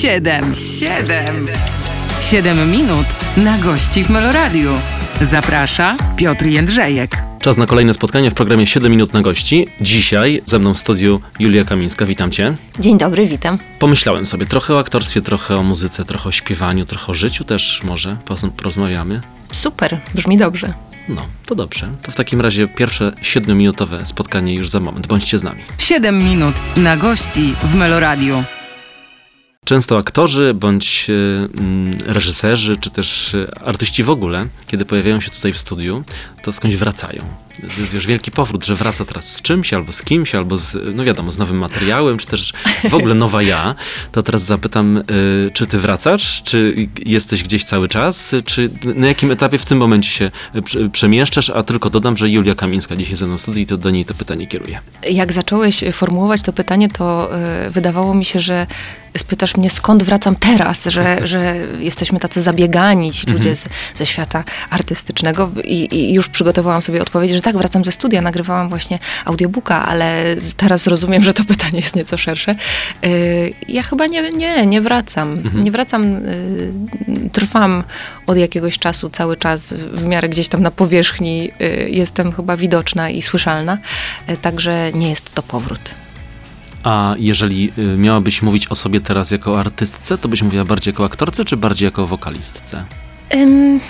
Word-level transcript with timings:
Siedem, 0.00 0.54
siedem, 0.54 1.46
siedem 2.20 2.70
minut 2.70 3.06
na 3.36 3.58
gości 3.58 4.04
w 4.04 4.10
Meloradiu. 4.10 4.70
Zaprasza 5.20 5.96
Piotr 6.16 6.46
Jędrzejek. 6.46 7.16
Czas 7.40 7.56
na 7.56 7.66
kolejne 7.66 7.94
spotkanie 7.94 8.30
w 8.30 8.34
programie 8.34 8.66
7 8.66 8.90
minut 8.92 9.12
na 9.12 9.22
gości. 9.22 9.66
Dzisiaj 9.80 10.42
ze 10.46 10.58
mną 10.58 10.74
w 10.74 10.78
studiu 10.78 11.20
Julia 11.38 11.64
Kamińska. 11.64 12.06
Witam 12.06 12.30
cię. 12.30 12.56
Dzień 12.78 12.98
dobry, 12.98 13.26
witam. 13.26 13.58
Pomyślałem 13.78 14.26
sobie 14.26 14.46
trochę 14.46 14.74
o 14.74 14.78
aktorstwie, 14.78 15.22
trochę 15.22 15.56
o 15.56 15.62
muzyce, 15.62 16.04
trochę 16.04 16.28
o 16.28 16.32
śpiewaniu, 16.32 16.86
trochę 16.86 17.06
o 17.06 17.14
życiu 17.14 17.44
też 17.44 17.80
może 17.84 18.16
porozmawiamy. 18.56 19.20
Super, 19.52 19.98
brzmi 20.14 20.38
dobrze. 20.38 20.72
No, 21.08 21.22
to 21.46 21.54
dobrze. 21.54 21.88
To 22.02 22.12
w 22.12 22.14
takim 22.14 22.40
razie 22.40 22.68
pierwsze 22.68 23.12
7-minutowe 23.22 24.04
spotkanie 24.04 24.54
już 24.54 24.70
za 24.70 24.80
moment. 24.80 25.06
Bądźcie 25.06 25.38
z 25.38 25.42
nami. 25.42 25.62
7 25.78 26.18
minut 26.24 26.54
na 26.76 26.96
gości 26.96 27.54
w 27.62 27.74
Meloradiu. 27.74 28.44
Często 29.70 29.98
aktorzy 29.98 30.54
bądź 30.54 31.06
e, 31.10 32.12
reżyserzy, 32.12 32.76
czy 32.76 32.90
też 32.90 33.34
e, 33.34 33.64
artyści 33.64 34.02
w 34.02 34.10
ogóle, 34.10 34.46
kiedy 34.66 34.84
pojawiają 34.84 35.20
się 35.20 35.30
tutaj 35.30 35.52
w 35.52 35.58
studiu, 35.58 36.04
to 36.42 36.52
skądś 36.52 36.76
wracają. 36.76 37.22
To 37.74 37.80
jest 37.80 37.94
już 37.94 38.06
wielki 38.06 38.30
powrót, 38.30 38.64
że 38.64 38.74
wraca 38.74 39.04
teraz 39.04 39.32
z 39.32 39.42
czymś, 39.42 39.74
albo 39.74 39.92
z 39.92 40.02
kimś, 40.02 40.34
albo 40.34 40.58
z, 40.58 40.76
no 40.94 41.04
wiadomo, 41.04 41.32
z 41.32 41.38
nowym 41.38 41.58
materiałem, 41.58 42.18
czy 42.18 42.26
też 42.26 42.52
w 42.88 42.94
ogóle 42.94 43.14
nowa 43.14 43.42
ja. 43.42 43.74
To 44.12 44.22
teraz 44.22 44.42
zapytam, 44.42 44.96
e, 44.96 45.02
czy 45.50 45.66
ty 45.66 45.78
wracasz, 45.78 46.42
czy 46.42 46.88
jesteś 47.06 47.42
gdzieś 47.42 47.64
cały 47.64 47.88
czas, 47.88 48.34
czy 48.44 48.70
na 48.94 49.08
jakim 49.08 49.30
etapie 49.30 49.58
w 49.58 49.64
tym 49.64 49.78
momencie 49.78 50.10
się 50.10 50.30
przemieszczasz, 50.92 51.50
a 51.50 51.62
tylko 51.62 51.90
dodam, 51.90 52.16
że 52.16 52.30
Julia 52.30 52.54
Kamińska 52.54 52.96
dzisiaj 52.96 53.16
ze 53.16 53.26
mną 53.26 53.38
w 53.38 53.40
studiu 53.40 53.62
i 53.62 53.66
to 53.66 53.76
do 53.76 53.90
niej 53.90 54.04
to 54.04 54.14
pytanie 54.14 54.46
kieruję. 54.46 54.80
Jak 55.10 55.32
zacząłeś 55.32 55.84
formułować 55.92 56.42
to 56.42 56.52
pytanie, 56.52 56.88
to 56.88 57.30
wydawało 57.70 58.14
mi 58.14 58.24
się, 58.24 58.40
że 58.40 58.66
spytasz 59.18 59.56
mnie, 59.56 59.70
skąd 59.70 60.02
wracam 60.02 60.36
teraz, 60.36 60.84
że, 60.84 61.26
że 61.26 61.56
jesteśmy 61.78 62.20
tacy 62.20 62.42
zabiegani, 62.42 63.12
ci 63.12 63.26
ludzie 63.30 63.56
z, 63.56 63.64
ze 63.96 64.06
świata 64.06 64.44
artystycznego 64.70 65.50
I, 65.64 65.94
I, 65.96 66.14
już 66.14 66.28
przygotowałam 66.28 66.82
sobie 66.82 67.02
odpowiedź, 67.02 67.32
że 67.32 67.40
tak, 67.40 67.56
wracam 67.56 67.84
ze 67.84 67.92
studia, 67.92 68.22
nagrywałam 68.22 68.68
właśnie 68.68 68.98
audiobooka, 69.24 69.86
ale 69.86 70.36
teraz 70.56 70.86
rozumiem, 70.86 71.22
że 71.22 71.34
to 71.34 71.44
pytanie 71.44 71.78
jest 71.78 71.96
nieco 71.96 72.18
szersze. 72.18 72.54
Y, 73.04 73.52
ja 73.68 73.82
chyba 73.82 74.06
nie, 74.06 74.32
nie, 74.32 74.66
nie 74.66 74.80
wracam. 74.80 75.32
Mhm. 75.32 75.64
Nie 75.64 75.70
wracam, 75.70 76.04
y, 76.04 76.72
trwam 77.32 77.84
od 78.26 78.36
jakiegoś 78.36 78.78
czasu 78.78 79.10
cały 79.10 79.36
czas 79.36 79.72
w 79.72 80.04
miarę 80.04 80.28
gdzieś 80.28 80.48
tam 80.48 80.62
na 80.62 80.70
powierzchni 80.70 81.50
y, 81.60 81.90
jestem 81.90 82.32
chyba 82.32 82.56
widoczna 82.56 83.10
i 83.10 83.22
słyszalna, 83.22 83.78
także 84.42 84.90
nie 84.94 85.10
jest 85.10 85.34
to 85.34 85.42
powrót. 85.42 85.94
A 86.84 87.14
jeżeli 87.18 87.72
y, 87.78 87.96
miałabyś 87.96 88.42
mówić 88.42 88.68
o 88.68 88.76
sobie 88.76 89.00
teraz 89.00 89.30
jako 89.30 89.60
artystce, 89.60 90.18
to 90.18 90.28
byś 90.28 90.42
mówiła 90.42 90.64
bardziej 90.64 90.92
jako 90.92 91.04
aktorce, 91.04 91.44
czy 91.44 91.56
bardziej 91.56 91.86
jako 91.86 92.06
wokalistce? 92.06 92.84
Um, 93.34 93.80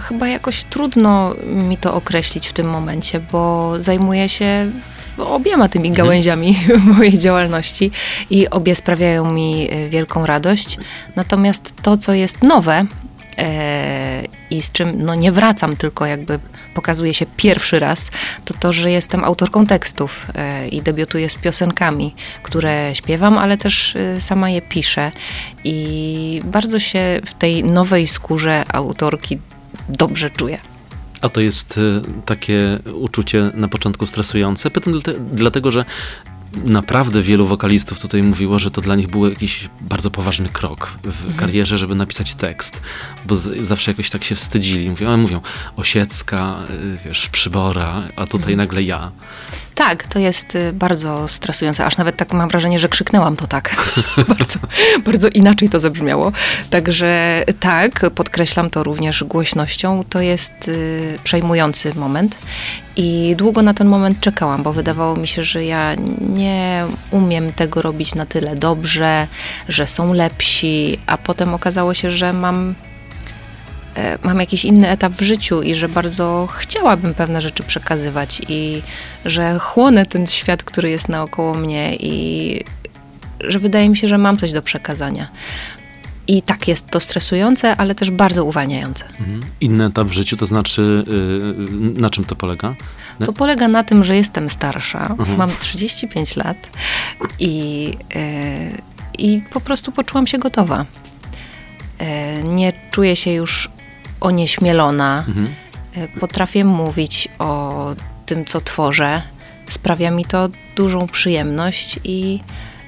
chyba 0.00 0.28
jakoś 0.28 0.64
trudno 0.64 1.34
mi 1.46 1.76
to 1.76 1.94
określić 1.94 2.48
w 2.48 2.52
tym 2.52 2.66
momencie, 2.68 3.20
bo 3.32 3.72
zajmuję 3.78 4.28
się 4.28 4.70
obiema 5.18 5.68
tymi 5.68 5.88
mhm. 5.88 6.06
gałęziami 6.06 6.58
mojej 6.96 7.18
działalności 7.18 7.90
i 8.30 8.50
obie 8.50 8.74
sprawiają 8.74 9.30
mi 9.30 9.68
y, 9.72 9.90
wielką 9.90 10.26
radość. 10.26 10.78
Natomiast 11.16 11.74
to, 11.82 11.96
co 11.96 12.14
jest 12.14 12.42
nowe, 12.42 12.84
e, 13.38 14.22
i 14.50 14.62
z 14.62 14.72
czym 14.72 15.02
no, 15.02 15.14
nie 15.14 15.32
wracam, 15.32 15.76
tylko 15.76 16.06
jakby 16.06 16.38
pokazuje 16.74 17.14
się 17.14 17.26
pierwszy 17.36 17.78
raz, 17.78 18.10
to 18.44 18.54
to, 18.54 18.72
że 18.72 18.90
jestem 18.90 19.24
autorką 19.24 19.66
tekstów 19.66 20.26
e, 20.34 20.68
i 20.68 20.82
debiutuję 20.82 21.30
z 21.30 21.34
piosenkami, 21.34 22.14
które 22.42 22.94
śpiewam, 22.94 23.38
ale 23.38 23.56
też 23.56 23.96
e, 23.96 24.20
sama 24.20 24.50
je 24.50 24.62
piszę. 24.62 25.10
I 25.64 26.40
bardzo 26.44 26.78
się 26.78 27.20
w 27.26 27.34
tej 27.34 27.64
nowej 27.64 28.06
skórze 28.06 28.64
autorki 28.72 29.38
dobrze 29.88 30.30
czuję. 30.30 30.58
A 31.20 31.28
to 31.28 31.40
jest 31.40 31.78
e, 31.78 32.22
takie 32.24 32.78
uczucie 32.94 33.50
na 33.54 33.68
początku 33.68 34.06
stresujące? 34.06 34.70
Pytam 34.70 35.00
dlatego, 35.30 35.70
że 35.70 35.84
naprawdę 36.64 37.22
wielu 37.22 37.46
wokalistów 37.46 37.98
tutaj 37.98 38.22
mówiło, 38.22 38.58
że 38.58 38.70
to 38.70 38.80
dla 38.80 38.96
nich 38.96 39.08
był 39.08 39.30
jakiś 39.30 39.68
bardzo 39.80 40.10
poważny 40.10 40.48
krok 40.48 40.98
w 41.02 41.06
mhm. 41.06 41.34
karierze, 41.34 41.78
żeby 41.78 41.94
napisać 41.94 42.34
tekst, 42.34 42.82
bo 43.26 43.36
z, 43.36 43.66
zawsze 43.66 43.90
jakoś 43.90 44.10
tak 44.10 44.24
się 44.24 44.34
wstydzili. 44.34 44.90
Mówią, 44.90 45.16
mówią, 45.16 45.40
Osiecka, 45.76 46.56
y, 46.70 46.98
wiesz, 47.04 47.28
Przybora, 47.28 48.08
a 48.16 48.26
tutaj 48.26 48.52
mhm. 48.52 48.56
nagle 48.56 48.82
ja. 48.82 49.10
Tak, 49.74 50.06
to 50.06 50.18
jest 50.18 50.54
y, 50.54 50.72
bardzo 50.72 51.28
stresujące, 51.28 51.86
aż 51.86 51.96
nawet 51.96 52.16
tak 52.16 52.32
mam 52.32 52.48
wrażenie, 52.48 52.78
że 52.78 52.88
krzyknęłam 52.88 53.36
to 53.36 53.46
tak. 53.46 53.76
bardzo, 54.28 54.58
bardzo 55.04 55.28
inaczej 55.28 55.68
to 55.68 55.80
zabrzmiało. 55.80 56.32
Także 56.70 57.42
tak, 57.60 58.10
podkreślam 58.14 58.70
to 58.70 58.82
również 58.82 59.24
głośnością. 59.24 60.04
To 60.08 60.20
jest 60.20 60.68
y, 60.68 61.18
przejmujący 61.24 61.94
moment 61.94 62.38
i 62.96 63.34
długo 63.38 63.62
na 63.62 63.74
ten 63.74 63.88
moment 63.88 64.20
czekałam, 64.20 64.62
bo 64.62 64.72
wydawało 64.72 65.16
mi 65.16 65.28
się, 65.28 65.44
że 65.44 65.64
ja 65.64 65.94
nie 66.20 66.86
umiem 67.10 67.52
tego 67.52 67.82
robić 67.82 68.14
na 68.14 68.26
tyle 68.26 68.56
dobrze, 68.56 69.26
że 69.68 69.86
są 69.86 70.12
lepsi, 70.12 70.98
a 71.06 71.18
potem 71.18 71.54
okazało 71.54 71.94
się, 71.94 72.10
że 72.10 72.32
mam 72.32 72.74
mam 74.22 74.40
jakiś 74.40 74.64
inny 74.64 74.88
etap 74.88 75.12
w 75.12 75.22
życiu 75.22 75.62
i 75.62 75.74
że 75.74 75.88
bardzo 75.88 76.48
chciałabym 76.56 77.14
pewne 77.14 77.42
rzeczy 77.42 77.62
przekazywać 77.62 78.42
i 78.48 78.82
że 79.24 79.58
chłonę 79.58 80.06
ten 80.06 80.26
świat, 80.26 80.62
który 80.62 80.90
jest 80.90 81.08
naokoło 81.08 81.54
mnie 81.54 81.96
i 81.96 82.64
że 83.40 83.58
wydaje 83.58 83.88
mi 83.88 83.96
się, 83.96 84.08
że 84.08 84.18
mam 84.18 84.36
coś 84.36 84.52
do 84.52 84.62
przekazania. 84.62 85.28
I 86.28 86.42
tak, 86.42 86.68
jest 86.68 86.90
to 86.90 87.00
stresujące, 87.00 87.76
ale 87.76 87.94
też 87.94 88.10
bardzo 88.10 88.44
uwalniające. 88.44 89.04
Mhm. 89.04 89.40
Inny 89.60 89.84
etap 89.84 90.08
w 90.08 90.12
życiu, 90.12 90.36
to 90.36 90.46
znaczy, 90.46 91.04
yy, 91.06 91.92
na 92.00 92.10
czym 92.10 92.24
to 92.24 92.36
polega? 92.36 92.74
To 93.26 93.32
polega 93.32 93.68
na 93.68 93.84
tym, 93.84 94.04
że 94.04 94.16
jestem 94.16 94.50
starsza, 94.50 95.06
mhm. 95.06 95.38
mam 95.38 95.50
35 95.60 96.36
lat 96.36 96.56
i, 97.38 97.84
yy, 98.14 98.20
i 99.18 99.42
po 99.52 99.60
prostu 99.60 99.92
poczułam 99.92 100.26
się 100.26 100.38
gotowa. 100.38 100.86
Yy, 102.00 102.06
nie 102.48 102.72
czuję 102.90 103.16
się 103.16 103.32
już 103.32 103.68
onieśmielona. 104.22 105.24
Mhm. 105.28 105.54
E, 105.96 106.08
potrafię 106.08 106.64
mówić 106.64 107.28
o 107.38 107.94
tym, 108.26 108.44
co 108.44 108.60
tworzę. 108.60 109.22
Sprawia 109.68 110.10
mi 110.10 110.24
to 110.24 110.48
dużą 110.76 111.08
przyjemność 111.08 112.00
i 112.04 112.40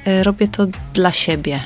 e, 0.05 0.25
robię 0.25 0.49
to 0.49 0.67
dla 0.95 1.13
siebie. 1.13 1.61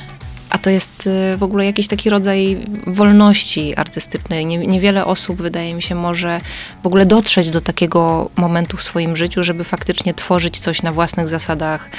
A 0.49 0.57
to 0.57 0.69
jest 0.69 1.07
e, 1.07 1.37
w 1.37 1.43
ogóle 1.43 1.65
jakiś 1.65 1.87
taki 1.87 2.09
rodzaj 2.09 2.57
wolności 2.87 3.75
artystycznej. 3.75 4.45
Nie, 4.45 4.57
niewiele 4.57 5.05
osób, 5.05 5.41
wydaje 5.41 5.73
mi 5.73 5.81
się, 5.81 5.95
może 5.95 6.41
w 6.83 6.87
ogóle 6.87 7.05
dotrzeć 7.05 7.49
do 7.49 7.61
takiego 7.61 8.29
momentu 8.35 8.77
w 8.77 8.83
swoim 8.83 9.15
życiu, 9.15 9.43
żeby 9.43 9.63
faktycznie 9.63 10.13
tworzyć 10.13 10.59
coś 10.59 10.83
na 10.83 10.91
własnych 10.91 11.27
zasadach. 11.27 11.89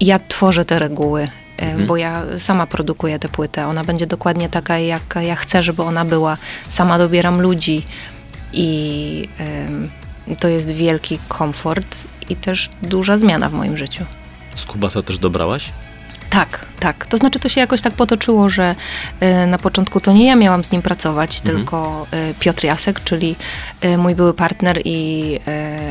Ja 0.00 0.18
tworzę 0.28 0.64
te 0.64 0.78
reguły 0.78 1.28
mhm. 1.60 1.86
bo 1.86 1.96
ja 1.96 2.22
sama 2.38 2.66
produkuję 2.66 3.18
tę 3.18 3.28
płytę. 3.28 3.66
Ona 3.66 3.84
będzie 3.84 4.06
dokładnie 4.06 4.48
taka, 4.48 4.78
jak 4.78 5.14
ja 5.20 5.36
chcę, 5.36 5.62
żeby 5.62 5.82
ona 5.82 6.04
była. 6.04 6.36
Sama 6.68 6.98
dobieram 6.98 7.40
ludzi 7.40 7.82
i 8.52 9.28
to 10.40 10.48
jest 10.48 10.70
wielki 10.70 11.18
komfort 11.28 11.96
i 12.28 12.36
też 12.36 12.68
duża 12.82 13.18
zmiana 13.18 13.48
w 13.48 13.52
moim 13.52 13.76
życiu. 13.76 14.04
Z 14.54 14.64
Kubasa 14.64 15.02
też 15.02 15.18
dobrałaś? 15.18 15.72
Tak, 16.30 16.66
tak. 16.80 17.06
To 17.06 17.16
znaczy 17.16 17.38
to 17.38 17.48
się 17.48 17.60
jakoś 17.60 17.82
tak 17.82 17.92
potoczyło, 17.92 18.48
że 18.48 18.74
y, 19.22 19.46
na 19.46 19.58
początku 19.58 20.00
to 20.00 20.12
nie 20.12 20.26
ja 20.26 20.36
miałam 20.36 20.64
z 20.64 20.72
nim 20.72 20.82
pracować, 20.82 21.38
mhm. 21.38 21.56
tylko 21.56 22.06
y, 22.30 22.34
Piotr 22.34 22.64
Jasek, 22.64 23.04
czyli 23.04 23.36
y, 23.84 23.98
mój 23.98 24.14
były 24.14 24.34
partner 24.34 24.80
i 24.84 25.38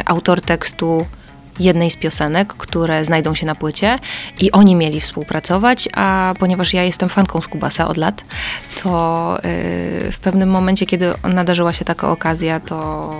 autor 0.05 0.41
tekstu 0.41 1.05
jednej 1.59 1.91
z 1.91 1.95
piosenek, 1.95 2.53
które 2.53 3.05
znajdą 3.05 3.35
się 3.35 3.45
na 3.45 3.55
płycie 3.55 3.99
i 4.41 4.51
oni 4.51 4.75
mieli 4.75 5.01
współpracować, 5.01 5.89
a 5.93 6.33
ponieważ 6.39 6.73
ja 6.73 6.83
jestem 6.83 7.09
fanką 7.09 7.41
Skubasa 7.41 7.87
od 7.87 7.97
lat, 7.97 8.23
to 8.83 9.37
yy, 10.03 10.11
w 10.11 10.17
pewnym 10.21 10.49
momencie, 10.49 10.85
kiedy 10.85 11.13
nadarzyła 11.23 11.73
się 11.73 11.85
taka 11.85 12.11
okazja, 12.11 12.59
to 12.59 13.11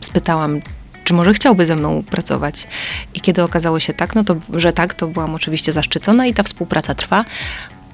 y, 0.00 0.04
spytałam, 0.04 0.60
czy 1.04 1.14
może 1.14 1.34
chciałby 1.34 1.66
ze 1.66 1.76
mną 1.76 2.02
pracować. 2.02 2.66
I 3.14 3.20
kiedy 3.20 3.42
okazało 3.42 3.80
się 3.80 3.92
tak, 3.92 4.14
no 4.14 4.24
to, 4.24 4.36
że 4.52 4.72
tak, 4.72 4.94
to 4.94 5.06
byłam 5.06 5.34
oczywiście 5.34 5.72
zaszczycona 5.72 6.26
i 6.26 6.34
ta 6.34 6.42
współpraca 6.42 6.94
trwa. 6.94 7.24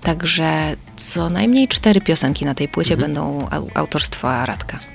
Także 0.03 0.76
co 0.97 1.31
najmniej 1.31 1.69
cztery 1.69 2.00
piosenki 2.00 2.44
na 2.44 2.55
tej 2.55 2.69
płycie 2.69 2.94
mhm. 2.94 3.12
będą 3.12 3.49
autorstwa 3.75 4.47
Radka. 4.47 4.90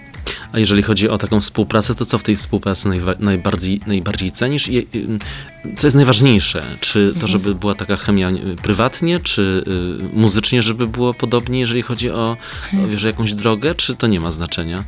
A 0.55 0.59
jeżeli 0.59 0.83
chodzi 0.83 1.09
o 1.09 1.17
taką 1.17 1.41
współpracę, 1.41 1.95
to 1.95 2.05
co 2.05 2.17
w 2.17 2.23
tej 2.23 2.35
współpracy 2.35 2.89
najbardziej, 3.19 3.81
najbardziej 3.87 4.31
cenisz? 4.31 4.67
I, 4.67 4.87
co 5.77 5.87
jest 5.87 5.95
najważniejsze? 5.95 6.63
Czy 6.79 7.07
to, 7.07 7.13
mhm. 7.13 7.31
żeby 7.31 7.55
była 7.55 7.75
taka 7.75 7.95
chemia 7.95 8.29
y, 8.29 8.55
prywatnie, 8.63 9.19
czy 9.19 9.63
y, 10.13 10.17
muzycznie, 10.17 10.63
żeby 10.63 10.87
było 10.87 11.13
podobnie, 11.13 11.59
jeżeli 11.59 11.81
chodzi 11.81 12.09
o, 12.09 12.37
o 12.83 12.87
wiesz, 12.87 13.03
jakąś 13.03 13.33
drogę, 13.33 13.75
czy 13.75 13.95
to 13.95 14.07
nie 14.07 14.19
ma 14.19 14.31
znaczenia? 14.31 14.83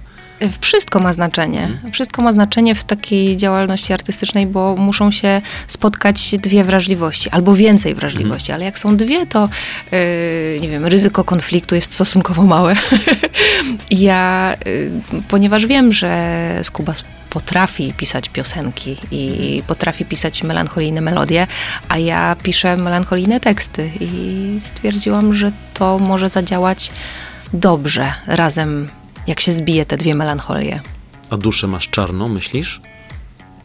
Wszystko 0.62 1.00
ma 1.00 1.13
znaczenie. 1.13 1.63
Mhm. 1.63 1.94
Wszystko 1.94 2.22
ma 2.22 2.31
znaczenie 2.31 2.75
w 2.75 2.84
takiej 2.84 3.38
działalności 3.38 3.94
artystycznej, 3.94 4.48
bo 4.48 4.75
muszą 4.75 5.12
się 5.12 5.42
spotkać 5.68 6.36
dwie 6.38 6.63
wrażliwości, 6.63 7.30
albo 7.30 7.56
więcej 7.56 7.95
wrażliwości, 7.95 8.51
ale 8.51 8.66
jak 8.66 8.80
są 8.80 8.98
dwie, 8.98 9.25
to 9.25 9.50
yy, 9.92 10.60
nie 10.62 10.69
wiem, 10.69 10.86
ryzyko 10.86 11.24
konfliktu 11.24 11.75
jest 11.75 11.94
stosunkowo 11.94 12.44
małe. 12.44 12.74
ja, 13.92 14.54
yy, 14.66 15.22
ponieważ 15.28 15.66
wiem, 15.66 15.92
że 15.92 16.60
Skubas 16.63 17.04
potrafi 17.30 17.94
pisać 17.98 18.30
piosenki 18.30 18.98
i 19.12 19.63
potrafi 19.68 20.06
pisać 20.06 20.44
melancholijne 20.44 21.01
melodie, 21.01 21.48
a 21.89 21.98
ja 21.98 22.36
piszę 22.44 22.78
melancholijne 22.78 23.39
teksty 23.39 23.92
i 24.00 24.57
stwierdziłam, 24.60 25.34
że 25.34 25.51
to 25.74 26.00
może 26.00 26.30
zadziałać 26.30 26.92
dobrze 27.54 28.13
razem, 28.28 28.89
jak 29.27 29.39
się 29.39 29.51
zbije 29.51 29.85
te 29.85 29.97
dwie 29.97 30.15
melancholie. 30.15 30.81
A 31.29 31.38
duszę 31.38 31.68
masz 31.68 31.89
czarną, 31.89 32.29
myślisz? 32.29 32.79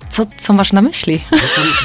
Co, 0.09 0.27
co 0.37 0.53
masz 0.53 0.73
na 0.73 0.83
myśli? 0.83 1.21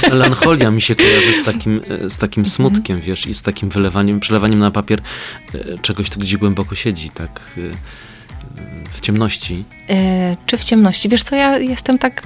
Melancholia 0.10 0.72
mi 0.72 0.82
się 0.82 0.96
kojarzy 0.96 1.34
z 1.34 1.46
takim, 1.46 1.82
e, 2.06 2.10
z 2.10 2.18
takim 2.18 2.46
smutkiem, 2.46 3.02
wiesz, 3.02 3.28
i 3.28 3.34
z 3.34 3.42
takim 3.42 3.70
wylewaniem, 3.70 4.20
przelewaniem 4.20 4.60
na 4.60 4.72
papier 4.72 5.02
e, 5.56 5.78
czegoś, 5.78 6.10
co 6.10 6.20
gdzieś 6.20 6.38
głęboko 6.38 6.76
siedzi, 6.76 7.10
tak 7.10 7.42
e, 7.58 7.62
w 8.94 9.00
ciemności. 9.00 9.66
Czy 10.46 10.58
w 10.58 10.64
ciemności? 10.64 11.10
Wiesz 11.10 11.24
co, 11.24 11.36
ja 11.36 11.58
jestem 11.58 11.98
tak... 11.98 12.24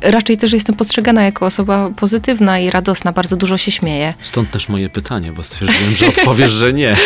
Raczej 0.00 0.38
też 0.38 0.52
jestem 0.52 0.74
postrzegana 0.74 1.22
jako 1.22 1.46
osoba 1.46 1.90
pozytywna 1.96 2.58
i 2.58 2.70
radosna, 2.70 3.12
bardzo 3.12 3.36
dużo 3.36 3.58
się 3.58 3.70
śmieję. 3.70 4.14
Stąd 4.22 4.50
też 4.50 4.68
moje 4.68 4.88
pytanie, 4.88 5.32
bo 5.32 5.42
stwierdziłem, 5.42 5.96
że 5.96 6.06
odpowiesz, 6.06 6.50
że 6.50 6.72
nie. 6.72 6.96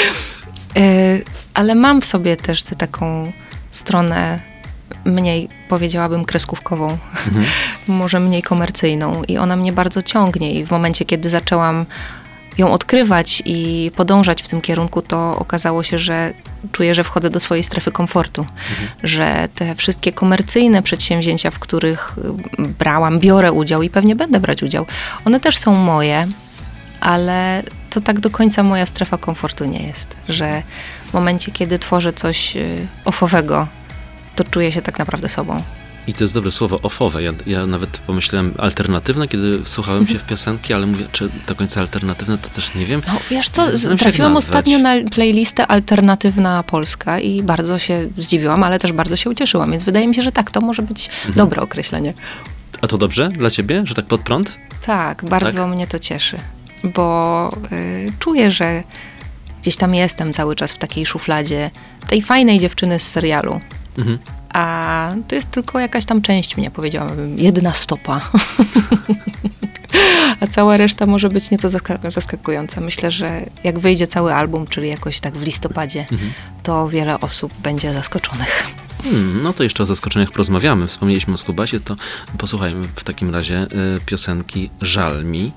Ale 1.54 1.74
mam 1.74 2.00
w 2.00 2.04
sobie 2.04 2.36
też 2.36 2.62
tę 2.62 2.76
taką 2.76 3.32
stronę 3.70 4.38
mniej, 5.04 5.48
powiedziałabym, 5.68 6.24
kreskówkową, 6.24 6.98
może 7.88 8.20
mniej 8.20 8.42
komercyjną. 8.42 9.22
I 9.28 9.38
ona 9.38 9.56
mnie 9.56 9.72
bardzo 9.72 10.02
ciągnie. 10.02 10.52
I 10.52 10.66
w 10.66 10.70
momencie, 10.70 11.04
kiedy 11.04 11.28
zaczęłam 11.28 11.86
ją 12.58 12.72
odkrywać 12.72 13.42
i 13.44 13.90
podążać 13.96 14.42
w 14.42 14.48
tym 14.48 14.60
kierunku, 14.60 15.02
to 15.02 15.38
okazało 15.38 15.82
się, 15.82 15.98
że 15.98 16.32
czuję, 16.72 16.94
że 16.94 17.04
wchodzę 17.04 17.30
do 17.30 17.40
swojej 17.40 17.64
strefy 17.64 17.92
komfortu, 17.92 18.46
że 19.02 19.48
te 19.54 19.74
wszystkie 19.74 20.12
komercyjne 20.12 20.82
przedsięwzięcia, 20.82 21.50
w 21.50 21.58
których 21.58 22.14
y, 22.58 22.62
brałam, 22.78 23.18
biorę 23.18 23.52
udział 23.52 23.82
i 23.82 23.90
pewnie 23.90 24.16
będę 24.16 24.40
brać 24.40 24.62
udział, 24.62 24.86
one 25.24 25.40
też 25.40 25.58
są 25.58 25.74
moje, 25.74 26.26
ale 27.00 27.62
to 27.90 28.00
tak 28.00 28.20
do 28.20 28.30
końca 28.30 28.62
moja 28.62 28.86
strefa 28.86 29.18
komfortu 29.18 29.64
nie 29.64 29.86
jest, 29.86 30.16
że 30.28 30.62
w 31.10 31.14
momencie, 31.14 31.50
kiedy 31.52 31.78
tworzę 31.78 32.12
coś 32.12 32.56
y, 32.56 32.86
ofowego, 33.04 33.66
to 34.36 34.44
czuję 34.44 34.72
się 34.72 34.82
tak 34.82 34.98
naprawdę 34.98 35.28
sobą. 35.28 35.62
I 36.06 36.14
to 36.14 36.24
jest 36.24 36.34
dobre 36.34 36.50
słowo, 36.52 36.78
ofowe. 36.82 37.22
Ja, 37.22 37.30
ja 37.46 37.66
nawet 37.66 37.98
pomyślałem 37.98 38.54
alternatywne, 38.58 39.28
kiedy 39.28 39.58
słuchałem 39.64 40.06
się 40.06 40.18
w 40.18 40.22
piosenki, 40.22 40.74
ale 40.74 40.86
mówię, 40.86 41.06
czy 41.12 41.28
do 41.46 41.54
końca 41.54 41.80
alternatywne, 41.80 42.38
to 42.38 42.48
też 42.48 42.74
nie 42.74 42.86
wiem. 42.86 43.02
No 43.06 43.12
wiesz 43.30 43.48
co, 43.48 43.66
trafiłam 43.98 44.36
ostatnio 44.36 44.78
na 44.78 44.94
playlistę 45.10 45.66
Alternatywna 45.66 46.62
Polska 46.62 47.20
i 47.20 47.42
bardzo 47.42 47.78
się 47.78 48.08
zdziwiłam, 48.18 48.62
ale 48.62 48.78
też 48.78 48.92
bardzo 48.92 49.16
się 49.16 49.30
ucieszyłam, 49.30 49.70
więc 49.70 49.84
wydaje 49.84 50.08
mi 50.08 50.14
się, 50.14 50.22
że 50.22 50.32
tak, 50.32 50.50
to 50.50 50.60
może 50.60 50.82
być 50.82 51.06
Mhm. 51.08 51.34
dobre 51.34 51.62
określenie. 51.62 52.14
A 52.82 52.86
to 52.86 52.98
dobrze 52.98 53.28
dla 53.28 53.50
ciebie, 53.50 53.82
że 53.86 53.94
tak 53.94 54.04
pod 54.06 54.20
prąd? 54.20 54.56
Tak, 54.86 55.24
bardzo 55.24 55.66
mnie 55.66 55.86
to 55.86 55.98
cieszy, 55.98 56.36
bo 56.84 57.48
y, 57.72 58.12
czuję, 58.18 58.52
że 58.52 58.82
gdzieś 59.60 59.76
tam 59.76 59.94
jestem 59.94 60.32
cały 60.32 60.56
czas 60.56 60.72
w 60.72 60.78
takiej 60.78 61.06
szufladzie 61.06 61.70
tej 62.08 62.22
fajnej 62.22 62.58
dziewczyny 62.58 62.98
z 62.98 63.08
serialu. 63.08 63.60
Mhm. 63.98 64.18
A 64.54 65.12
to 65.28 65.34
jest 65.34 65.50
tylko 65.50 65.80
jakaś 65.80 66.04
tam 66.04 66.22
część 66.22 66.56
mnie, 66.56 66.70
powiedziałabym, 66.70 67.38
jedna 67.38 67.72
stopa. 67.72 68.20
A 70.40 70.46
cała 70.46 70.76
reszta 70.76 71.06
może 71.06 71.28
być 71.28 71.50
nieco 71.50 71.68
zaska- 71.68 72.10
zaskakująca. 72.10 72.80
Myślę, 72.80 73.10
że 73.10 73.46
jak 73.64 73.78
wyjdzie 73.78 74.06
cały 74.06 74.34
album, 74.34 74.66
czyli 74.66 74.88
jakoś 74.88 75.20
tak 75.20 75.36
w 75.36 75.42
listopadzie, 75.42 76.06
to 76.62 76.88
wiele 76.88 77.20
osób 77.20 77.54
będzie 77.62 77.94
zaskoczonych. 77.94 78.66
Hmm, 79.02 79.42
no 79.42 79.52
to 79.52 79.62
jeszcze 79.62 79.82
o 79.82 79.86
zaskoczeniach 79.86 80.30
porozmawiamy. 80.30 80.86
Wspomnieliśmy 80.86 81.34
o 81.34 81.36
Skubasie, 81.36 81.80
to 81.80 81.96
posłuchajmy 82.38 82.88
w 82.96 83.04
takim 83.04 83.30
razie 83.30 83.62
y, 83.62 83.66
piosenki 84.06 84.70
Żal 84.82 85.24
mi. 85.24 85.52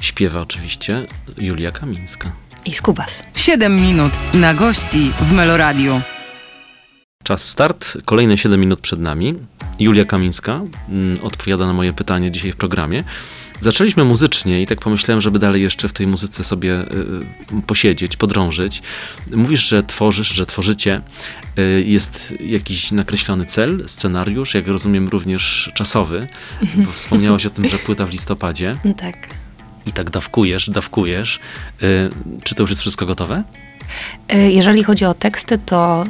Śpiewa 0.00 0.40
oczywiście 0.40 1.06
Julia 1.38 1.72
Kamińska. 1.72 2.32
I 2.66 2.72
skubas. 2.72 3.22
7 3.36 3.80
minut 3.80 4.12
na 4.34 4.54
gości 4.54 5.12
w 5.20 5.32
Meloradiu. 5.32 6.00
Czas 7.22 7.48
start, 7.48 7.98
kolejne 8.04 8.38
7 8.38 8.60
minut 8.60 8.80
przed 8.80 9.00
nami. 9.00 9.34
Julia 9.78 10.04
Kamińska 10.04 10.60
mm, 10.88 11.18
odpowiada 11.22 11.66
na 11.66 11.72
moje 11.72 11.92
pytanie 11.92 12.30
dzisiaj 12.30 12.52
w 12.52 12.56
programie. 12.56 13.04
Zaczęliśmy 13.60 14.04
muzycznie 14.04 14.62
i 14.62 14.66
tak 14.66 14.80
pomyślałem, 14.80 15.20
żeby 15.20 15.38
dalej 15.38 15.62
jeszcze 15.62 15.88
w 15.88 15.92
tej 15.92 16.06
muzyce 16.06 16.44
sobie 16.44 16.80
y, 16.80 17.58
y, 17.58 17.62
posiedzieć, 17.66 18.16
podrążyć. 18.16 18.82
Mówisz, 19.34 19.68
że 19.68 19.82
tworzysz, 19.82 20.28
że 20.28 20.46
tworzycie. 20.46 21.00
Y, 21.58 21.84
jest 21.86 22.34
jakiś 22.40 22.92
nakreślony 22.92 23.46
cel, 23.46 23.84
scenariusz, 23.86 24.54
jak 24.54 24.68
rozumiem 24.68 25.08
również 25.08 25.70
czasowy, 25.74 26.26
bo 26.76 26.92
wspomniałaś 26.92 27.46
o 27.46 27.50
tym, 27.50 27.68
że 27.68 27.78
płyta 27.86 28.06
w 28.06 28.10
listopadzie 28.10 28.76
Tak. 28.96 29.45
I 29.86 29.92
tak 29.92 30.10
dawkujesz, 30.10 30.70
dawkujesz. 30.70 31.40
Y, 31.82 32.10
Czy 32.44 32.54
to 32.54 32.62
już 32.62 32.70
jest 32.70 32.80
wszystko 32.82 33.06
gotowe? 33.06 33.42
Y, 34.34 34.50
Jeżeli 34.52 34.84
chodzi 34.84 35.04
o 35.04 35.14
teksty, 35.14 35.58
to 35.58 36.04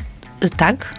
tak. 0.57 0.95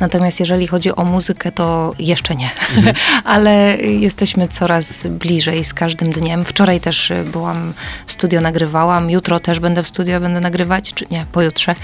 Natomiast 0.00 0.40
jeżeli 0.40 0.66
chodzi 0.66 0.96
o 0.96 1.04
muzykę, 1.04 1.52
to 1.52 1.94
jeszcze 1.98 2.34
nie. 2.34 2.50
Ale 3.24 3.76
jesteśmy 3.76 4.48
coraz 4.48 5.06
bliżej 5.06 5.64
z 5.64 5.74
każdym 5.74 6.12
dniem. 6.12 6.44
Wczoraj 6.44 6.80
też 6.80 7.10
y, 7.10 7.24
byłam 7.32 7.72
w 8.06 8.12
studio, 8.12 8.40
nagrywałam. 8.40 9.10
Jutro 9.10 9.40
też 9.40 9.60
będę 9.60 9.82
w 9.82 9.88
studio, 9.88 10.20
będę 10.20 10.40
nagrywać, 10.40 10.94
czy 10.94 11.06
nie, 11.10 11.26
pojutrze. 11.32 11.74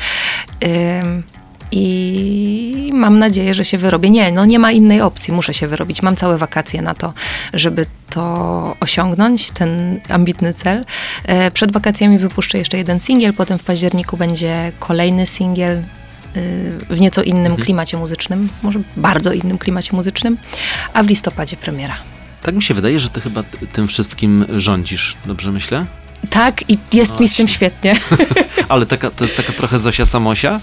I 1.72 2.90
mam 2.94 3.18
nadzieję, 3.18 3.54
że 3.54 3.64
się 3.64 3.78
wyrobię. 3.78 4.10
Nie, 4.10 4.32
no 4.32 4.44
nie 4.44 4.58
ma 4.58 4.72
innej 4.72 5.00
opcji, 5.00 5.34
muszę 5.34 5.54
się 5.54 5.68
wyrobić. 5.68 6.02
Mam 6.02 6.16
całe 6.16 6.38
wakacje 6.38 6.82
na 6.82 6.94
to, 6.94 7.14
żeby 7.54 7.86
to 8.10 8.76
osiągnąć, 8.80 9.50
ten 9.50 10.00
ambitny 10.08 10.54
cel. 10.54 10.84
E, 11.24 11.50
Przed 11.50 11.72
wakacjami 11.72 12.18
wypuszczę 12.18 12.58
jeszcze 12.58 12.78
jeden 12.78 13.00
singiel, 13.00 13.34
potem 13.34 13.58
w 13.58 13.64
październiku 13.64 14.16
będzie 14.16 14.72
kolejny 14.78 15.26
singiel 15.26 15.78
y, 15.78 15.82
w 16.90 17.00
nieco 17.00 17.22
innym 17.22 17.56
klimacie 17.56 17.96
muzycznym, 17.96 18.48
może 18.62 18.78
bardzo 18.96 19.32
innym 19.32 19.58
klimacie 19.58 19.96
muzycznym, 19.96 20.38
a 20.92 21.02
w 21.02 21.06
listopadzie 21.08 21.56
premiera. 21.56 21.94
Tak 22.42 22.54
mi 22.54 22.62
się 22.62 22.74
wydaje, 22.74 23.00
że 23.00 23.08
ty 23.08 23.20
chyba 23.20 23.42
tym 23.72 23.88
wszystkim 23.88 24.46
rządzisz, 24.56 25.16
dobrze 25.26 25.52
myślę? 25.52 25.86
Tak, 26.30 26.70
i 26.70 26.78
jest 26.92 27.20
mi 27.20 27.28
z 27.28 27.34
tym 27.34 27.48
świetnie. 27.48 27.96
Ale 28.68 28.86
taka, 28.86 29.10
to 29.10 29.24
jest 29.24 29.36
taka 29.36 29.52
trochę 29.52 29.78
Zosia 29.78 30.06
Samosia? 30.06 30.60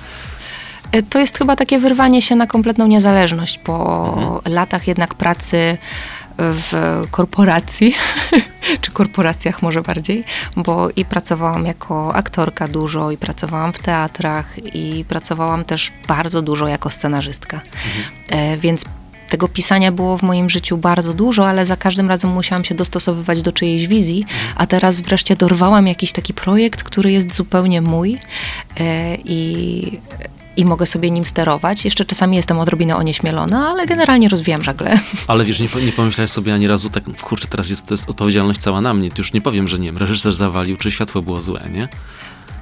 E, 0.92 1.04
To 1.04 1.20
jest 1.20 1.38
chyba 1.38 1.56
takie 1.56 1.80
wyrwanie 1.80 2.22
się 2.22 2.36
na 2.36 2.48
kompletną 2.48 2.88
niezależność 2.88 3.58
po 3.58 4.42
latach 4.46 4.88
jednak 4.88 5.14
pracy 5.16 5.78
w 6.38 7.04
korporacji, 7.12 7.96
czy 8.82 8.92
korporacjach 8.92 9.62
może 9.62 9.82
bardziej, 9.82 10.24
bo 10.58 10.90
i 10.96 11.06
pracowałam 11.06 11.66
jako 11.66 12.16
aktorka 12.16 12.68
dużo, 12.68 13.12
i 13.12 13.18
pracowałam 13.18 13.74
w 13.74 13.80
teatrach, 13.80 14.76
i 14.76 15.06
pracowałam 15.08 15.66
też 15.66 15.92
bardzo 16.08 16.42
dużo 16.42 16.68
jako 16.68 16.90
scenarzystka. 16.90 17.62
E, 18.30 18.58
Więc 18.58 18.86
tego 19.30 19.48
pisania 19.48 19.92
było 19.92 20.18
w 20.18 20.24
moim 20.24 20.50
życiu 20.50 20.78
bardzo 20.78 21.14
dużo, 21.14 21.48
ale 21.48 21.66
za 21.66 21.78
każdym 21.78 22.10
razem 22.10 22.32
musiałam 22.32 22.64
się 22.64 22.76
dostosowywać 22.76 23.42
do 23.42 23.52
czyjejś 23.52 23.88
wizji, 23.88 24.26
a 24.56 24.68
teraz 24.68 25.02
wreszcie 25.02 25.36
dorwałam 25.36 25.88
jakiś 25.88 26.12
taki 26.12 26.34
projekt, 26.34 26.84
który 26.84 27.12
jest 27.12 27.34
zupełnie 27.36 27.82
mój 27.82 28.20
e, 28.80 29.16
i, 29.16 30.00
i 30.60 30.66
mogę 30.66 30.86
sobie 30.86 31.12
nim 31.12 31.26
sterować. 31.26 31.86
Jeszcze 31.86 32.06
czasami 32.06 32.38
jestem 32.38 32.60
odrobinę 32.60 32.96
onieśmielona, 32.96 33.70
ale 33.70 33.86
generalnie 33.86 34.30
rozwijam 34.30 34.64
żagle. 34.64 35.00
Ale 35.28 35.46
wiesz, 35.46 35.60
nie, 35.60 35.68
nie 35.86 35.92
pomyślałeś 35.92 36.32
sobie 36.32 36.54
ani 36.54 36.68
razu 36.68 36.90
tak, 36.90 37.04
kurczę, 37.22 37.48
teraz 37.48 37.70
jest, 37.70 37.86
to 37.86 37.94
jest 37.94 38.10
odpowiedzialność 38.10 38.60
cała 38.60 38.82
na 38.82 38.94
mnie. 38.94 39.10
To 39.10 39.18
już 39.18 39.34
nie 39.34 39.42
powiem, 39.42 39.68
że 39.68 39.80
nie 39.80 39.86
wiem, 39.86 39.98
reżyser 39.98 40.34
zawalił, 40.34 40.78
czy 40.78 40.92
światło 40.92 41.22
było 41.22 41.42
złe, 41.42 41.62
nie? 41.72 41.88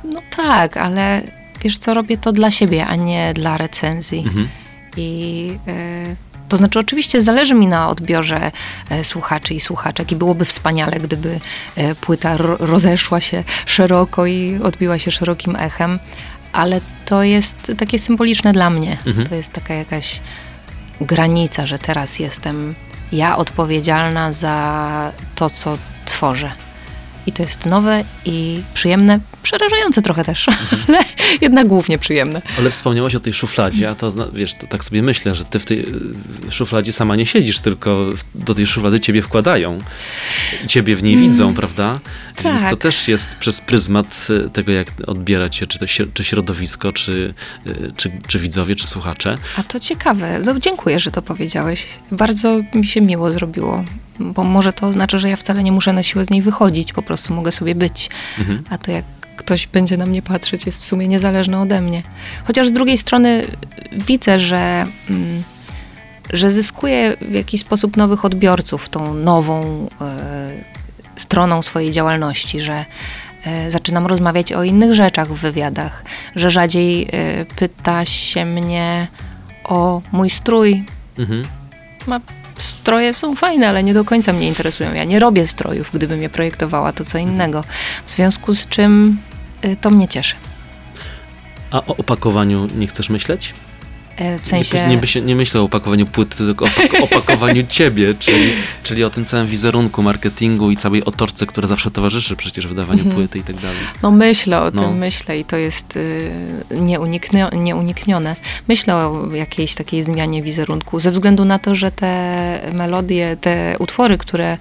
No 0.03 0.21
tak, 0.35 0.77
ale 0.77 1.21
wiesz 1.63 1.77
co, 1.77 1.93
robię 1.93 2.17
to 2.17 2.31
dla 2.31 2.51
siebie, 2.51 2.85
a 2.85 2.95
nie 2.95 3.33
dla 3.33 3.57
recenzji. 3.57 4.19
Mhm. 4.19 4.47
I 4.97 5.51
e, 5.67 6.15
to 6.49 6.57
znaczy, 6.57 6.79
oczywiście 6.79 7.21
zależy 7.21 7.55
mi 7.55 7.67
na 7.67 7.89
odbiorze 7.89 8.51
e, 8.89 9.03
słuchaczy 9.03 9.53
i 9.53 9.59
słuchaczek, 9.59 10.11
i 10.11 10.15
byłoby 10.15 10.45
wspaniale, 10.45 10.99
gdyby 10.99 11.39
e, 11.75 11.95
płyta 11.95 12.37
ro, 12.37 12.57
rozeszła 12.59 13.21
się 13.21 13.43
szeroko 13.65 14.25
i 14.25 14.59
odbiła 14.63 14.99
się 14.99 15.11
szerokim 15.11 15.55
echem, 15.55 15.99
ale 16.57 16.81
to 17.05 17.23
jest 17.23 17.71
takie 17.77 17.99
symboliczne 17.99 18.53
dla 18.53 18.69
mnie. 18.69 18.97
Mhm. 19.05 19.27
To 19.27 19.35
jest 19.35 19.53
taka 19.53 19.73
jakaś 19.73 20.19
granica, 21.01 21.65
że 21.65 21.79
teraz 21.79 22.19
jestem 22.19 22.75
ja 23.11 23.37
odpowiedzialna 23.37 24.33
za 24.33 25.11
to, 25.35 25.49
co 25.49 25.77
tworzę. 26.05 26.51
I 27.27 27.31
to 27.31 27.43
jest 27.43 27.65
nowe 27.65 28.03
i 28.25 28.61
przyjemne, 28.73 29.19
przerażające 29.43 30.01
trochę 30.01 30.23
też, 30.23 30.45
ale 30.87 30.99
jednak 31.41 31.67
głównie 31.67 31.97
przyjemne. 31.97 32.41
Ale 32.57 32.71
wspomniałaś 32.71 33.15
o 33.15 33.19
tej 33.19 33.33
szufladzie, 33.33 33.89
a 33.89 33.95
to 33.95 34.11
wiesz, 34.33 34.53
to 34.53 34.67
tak 34.67 34.83
sobie 34.83 35.01
myślę, 35.01 35.35
że 35.35 35.45
ty 35.45 35.59
w 35.59 35.65
tej 35.65 35.85
szufladzie 36.49 36.93
sama 36.93 37.15
nie 37.15 37.25
siedzisz, 37.25 37.59
tylko 37.59 38.09
do 38.35 38.55
tej 38.55 38.67
szuflady 38.67 38.99
ciebie 38.99 39.21
wkładają. 39.21 39.79
I 40.65 40.67
ciebie 40.67 40.95
w 40.95 41.03
niej 41.03 41.13
mm. 41.13 41.27
widzą, 41.27 41.53
prawda? 41.53 41.99
Tak. 42.35 42.43
Więc 42.43 42.63
to 42.69 42.75
też 42.75 43.07
jest 43.07 43.35
przez 43.35 43.61
pryzmat 43.61 44.27
e, 44.45 44.49
tego, 44.49 44.71
jak 44.71 44.87
odbiera 45.07 45.49
cię, 45.49 45.67
czy, 45.67 45.79
to, 45.79 45.85
czy 46.13 46.23
środowisko, 46.23 46.93
czy, 46.93 47.33
e, 47.65 47.73
czy, 47.97 48.11
czy 48.27 48.39
widzowie, 48.39 48.75
czy 48.75 48.87
słuchacze. 48.87 49.35
A 49.57 49.63
to 49.63 49.79
ciekawe. 49.79 50.39
No, 50.45 50.59
dziękuję, 50.59 50.99
że 50.99 51.11
to 51.11 51.21
powiedziałeś. 51.21 51.85
Bardzo 52.11 52.61
mi 52.73 52.87
się 52.87 53.01
miło 53.01 53.31
zrobiło 53.31 53.83
bo 54.19 54.43
może 54.43 54.73
to 54.73 54.87
oznacza, 54.87 55.17
że 55.17 55.29
ja 55.29 55.35
wcale 55.35 55.63
nie 55.63 55.71
muszę 55.71 55.93
na 55.93 56.03
siłę 56.03 56.25
z 56.25 56.29
niej 56.29 56.41
wychodzić, 56.41 56.93
po 56.93 57.01
prostu 57.01 57.33
mogę 57.33 57.51
sobie 57.51 57.75
być. 57.75 58.09
Mhm. 58.39 58.63
A 58.69 58.77
to 58.77 58.91
jak 58.91 59.05
ktoś 59.37 59.67
będzie 59.67 59.97
na 59.97 60.05
mnie 60.05 60.21
patrzeć, 60.21 60.65
jest 60.65 60.81
w 60.81 60.85
sumie 60.85 61.07
niezależne 61.07 61.59
ode 61.61 61.81
mnie. 61.81 62.03
Chociaż 62.43 62.67
z 62.67 62.71
drugiej 62.71 62.97
strony 62.97 63.47
widzę, 63.91 64.39
że, 64.39 64.85
mm, 65.09 65.43
że 66.33 66.51
zyskuję 66.51 67.17
w 67.21 67.33
jakiś 67.33 67.61
sposób 67.61 67.97
nowych 67.97 68.25
odbiorców 68.25 68.89
tą 68.89 69.13
nową 69.13 69.85
y, 69.85 69.89
stroną 71.15 71.61
swojej 71.61 71.91
działalności, 71.91 72.61
że 72.61 72.85
y, 73.67 73.71
zaczynam 73.71 74.07
rozmawiać 74.07 74.53
o 74.53 74.63
innych 74.63 74.93
rzeczach 74.93 75.27
w 75.27 75.35
wywiadach, 75.35 76.03
że 76.35 76.51
rzadziej 76.51 77.07
y, 77.41 77.45
pyta 77.55 78.05
się 78.05 78.45
mnie 78.45 79.07
o 79.63 80.01
mój 80.11 80.29
strój. 80.29 80.83
Mhm. 81.17 81.47
Ma 82.07 82.19
stroje 82.57 83.13
są 83.13 83.35
fajne, 83.35 83.69
ale 83.69 83.83
nie 83.83 83.93
do 83.93 84.05
końca 84.05 84.33
mnie 84.33 84.47
interesują. 84.47 84.93
Ja 84.93 85.03
nie 85.03 85.19
robię 85.19 85.47
strojów, 85.47 85.89
gdybym 85.93 86.21
je 86.21 86.29
projektowała, 86.29 86.93
to 86.93 87.05
co 87.05 87.17
innego. 87.17 87.63
W 88.05 88.11
związku 88.11 88.53
z 88.53 88.67
czym 88.67 89.17
y, 89.65 89.75
to 89.81 89.89
mnie 89.89 90.07
cieszy. 90.07 90.35
A 91.71 91.77
o 91.77 91.97
opakowaniu 91.97 92.67
nie 92.75 92.87
chcesz 92.87 93.09
myśleć? 93.09 93.53
E, 94.17 94.39
w 94.39 94.47
sensie... 94.47 94.87
Nie, 94.87 94.99
nie, 95.15 95.21
nie 95.21 95.35
myślę 95.35 95.61
o 95.61 95.63
opakowaniu 95.63 96.05
płyty, 96.05 96.37
tylko 96.37 96.65
o 97.01 97.03
opakowaniu 97.03 97.63
ciebie, 97.77 98.15
czyli, 98.19 98.51
czyli 98.83 99.03
o 99.03 99.09
tym 99.09 99.25
całym 99.25 99.47
wizerunku, 99.47 100.03
marketingu 100.03 100.71
i 100.71 100.77
całej 100.77 101.05
otoczce, 101.05 101.45
która 101.45 101.67
zawsze 101.67 101.91
towarzyszy 101.91 102.35
przecież 102.35 102.67
wydawaniu 102.67 102.99
mhm. 102.99 103.15
płyty 103.15 103.39
i 103.39 103.43
tak 103.43 103.55
dalej. 103.55 103.77
No 104.03 104.11
myślę 104.11 104.61
o 104.61 104.71
no. 104.71 104.81
tym, 104.81 104.97
myślę 104.97 105.39
i 105.39 105.45
to 105.45 105.57
jest 105.57 105.95
y, 105.95 106.31
nieuniknio, 106.71 107.49
nieuniknione. 107.49 108.35
Myślę 108.67 108.95
o 108.95 109.27
jakiejś 109.35 109.75
takiej 109.75 110.03
zmianie 110.03 110.41
wizerunku, 110.41 110.99
ze 110.99 111.11
względu 111.11 111.45
na 111.45 111.59
to, 111.59 111.75
że 111.75 111.91
te 111.91 112.71
melodie, 112.73 113.37
te 113.41 113.75
utwory, 113.79 114.17
które 114.17 114.57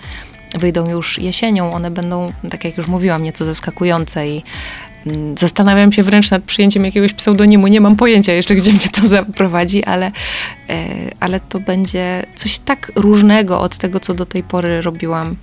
wyjdą 0.55 0.91
już 0.91 1.19
jesienią, 1.19 1.73
one 1.73 1.91
będą, 1.91 2.33
tak 2.51 2.65
jak 2.65 2.77
już 2.77 2.87
mówiłam, 2.87 3.23
nieco 3.23 3.45
zaskakujące 3.45 4.29
i 4.29 4.43
zastanawiam 5.39 5.93
się 5.93 6.03
wręcz 6.03 6.31
nad 6.31 6.43
przyjęciem 6.43 6.85
jakiegoś 6.85 7.13
pseudonimu. 7.13 7.67
Nie 7.67 7.81
mam 7.81 7.97
pojęcia 7.97 8.33
jeszcze, 8.33 8.55
gdzie 8.55 8.71
mnie 8.71 8.89
to 9.01 9.09
zaprowadzi, 9.19 9.85
ale, 9.85 10.13
e, 10.69 10.87
ale 11.21 11.41
to 11.41 11.61
będzie 11.61 12.27
coś 12.35 12.59
tak 12.59 12.93
różnego 12.95 13.61
od 13.61 13.77
tego, 13.77 14.01
co 14.01 14.15
do 14.15 14.27
tej 14.27 14.43
pory 14.43 14.83
robiłam. 14.83 15.37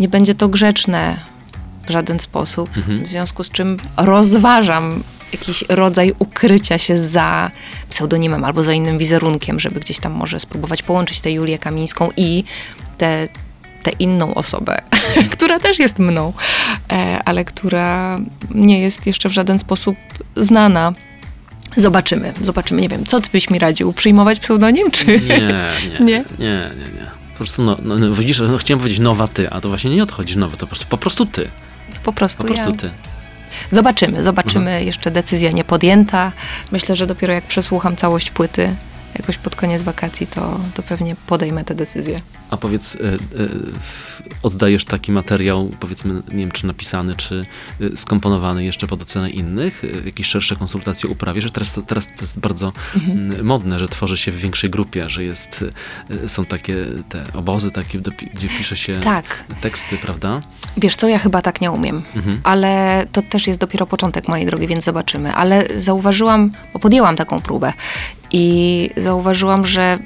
Nie 0.00 0.08
będzie 0.08 0.34
to 0.34 0.48
grzeczne 0.48 1.16
w 1.86 1.90
żaden 1.90 2.20
sposób, 2.20 2.76
mhm. 2.76 3.04
w 3.04 3.08
związku 3.08 3.44
z 3.44 3.50
czym 3.50 3.76
rozważam 3.96 5.02
jakiś 5.32 5.64
rodzaj 5.68 6.14
ukrycia 6.18 6.78
się 6.78 6.98
za 6.98 7.50
pseudonimem 7.90 8.44
albo 8.44 8.62
za 8.62 8.72
innym 8.72 8.98
wizerunkiem, 8.98 9.60
żeby 9.60 9.80
gdzieś 9.80 9.98
tam 9.98 10.12
może 10.12 10.40
spróbować 10.40 10.82
połączyć 10.82 11.20
tę 11.20 11.32
Julię 11.32 11.58
Kamińską 11.58 12.08
i 12.16 12.44
te 12.98 13.28
tę 13.86 13.92
inną 13.98 14.34
osobę, 14.34 14.82
która 15.34 15.60
też 15.60 15.78
jest 15.78 15.98
mną, 15.98 16.32
e, 16.92 17.20
ale 17.24 17.44
która 17.44 18.18
nie 18.50 18.80
jest 18.80 19.06
jeszcze 19.06 19.28
w 19.28 19.32
żaden 19.32 19.58
sposób 19.58 19.96
znana. 20.36 20.92
Zobaczymy, 21.76 22.32
zobaczymy. 22.42 22.80
Nie 22.80 22.88
wiem, 22.88 23.06
co 23.06 23.20
ty 23.20 23.28
byś 23.32 23.50
mi 23.50 23.58
radził? 23.58 23.92
Przyjmować 23.92 24.40
pseudonim, 24.40 24.90
czy... 24.90 25.06
Nie, 25.06 25.18
nie, 25.18 25.70
nie, 26.06 26.24
nie, 26.38 26.70
nie. 26.78 27.06
Po 27.30 27.36
prostu, 27.36 27.62
no, 27.62 27.76
no, 27.82 27.98
no 27.98 28.14
widzisz, 28.14 28.40
no, 28.40 28.58
chciałem 28.58 28.78
powiedzieć 28.78 28.98
nowa 28.98 29.28
ty, 29.28 29.50
a 29.50 29.60
to 29.60 29.68
właśnie 29.68 29.90
nie 29.90 30.02
odchodzi 30.02 30.38
nowy, 30.38 30.56
to 30.56 30.66
po 30.66 30.66
prostu, 30.66 30.86
po 30.86 30.98
prostu 30.98 31.26
ty. 31.26 31.50
Po 32.04 32.12
prostu 32.12 32.42
Po 32.42 32.48
prostu 32.48 32.70
ja. 32.70 32.76
ty. 32.76 32.90
Zobaczymy, 33.70 34.24
zobaczymy. 34.24 34.70
Mhm. 34.70 34.86
Jeszcze 34.86 35.10
decyzja 35.10 35.50
nie 35.50 35.64
podjęta. 35.64 36.32
Myślę, 36.72 36.96
że 36.96 37.06
dopiero 37.06 37.32
jak 37.32 37.44
przesłucham 37.44 37.96
całość 37.96 38.30
płyty, 38.30 38.74
jakoś 39.14 39.38
pod 39.38 39.56
koniec 39.56 39.82
wakacji, 39.82 40.26
to, 40.26 40.60
to 40.74 40.82
pewnie 40.82 41.16
podejmę 41.26 41.64
tę 41.64 41.74
decyzję. 41.74 42.20
A 42.50 42.56
powiedz, 42.56 42.94
y, 42.94 42.98
y, 42.98 43.18
oddajesz 44.42 44.84
taki 44.84 45.12
materiał, 45.12 45.70
powiedzmy, 45.80 46.14
nie 46.14 46.38
wiem, 46.38 46.50
czy 46.50 46.66
napisany, 46.66 47.14
czy 47.14 47.46
y, 47.80 47.96
skomponowany 47.96 48.64
jeszcze 48.64 48.86
pod 48.86 49.02
ocenę 49.02 49.30
innych? 49.30 49.82
Jakieś 50.04 50.26
szersze 50.26 50.56
konsultacje 50.56 51.10
uprawiasz? 51.10 51.50
Teraz 51.50 51.72
to, 51.72 51.82
teraz 51.82 52.06
to 52.06 52.20
jest 52.20 52.38
bardzo 52.38 52.72
mhm. 52.94 53.46
modne, 53.46 53.78
że 53.78 53.88
tworzy 53.88 54.16
się 54.16 54.32
w 54.32 54.36
większej 54.36 54.70
grupie, 54.70 55.10
że 55.10 55.24
jest, 55.24 55.64
są 56.26 56.44
takie 56.44 56.76
te 57.08 57.24
obozy 57.32 57.70
takie, 57.70 57.98
gdzie 58.34 58.48
pisze 58.48 58.76
się 58.76 58.96
tak. 58.96 59.44
teksty, 59.60 59.98
prawda? 59.98 60.42
Wiesz 60.76 60.96
co, 60.96 61.08
ja 61.08 61.18
chyba 61.18 61.42
tak 61.42 61.60
nie 61.60 61.70
umiem, 61.70 62.02
mhm. 62.16 62.40
ale 62.44 63.06
to 63.12 63.22
też 63.22 63.46
jest 63.46 63.60
dopiero 63.60 63.86
początek 63.86 64.28
mojej 64.28 64.46
drogi, 64.46 64.66
więc 64.66 64.84
zobaczymy. 64.84 65.34
Ale 65.34 65.66
zauważyłam, 65.76 66.52
bo 66.72 66.78
podjęłam 66.78 67.16
taką 67.16 67.40
próbę 67.40 67.72
i 68.36 68.90
zauważyłam, 68.96 69.66
że 69.66 69.98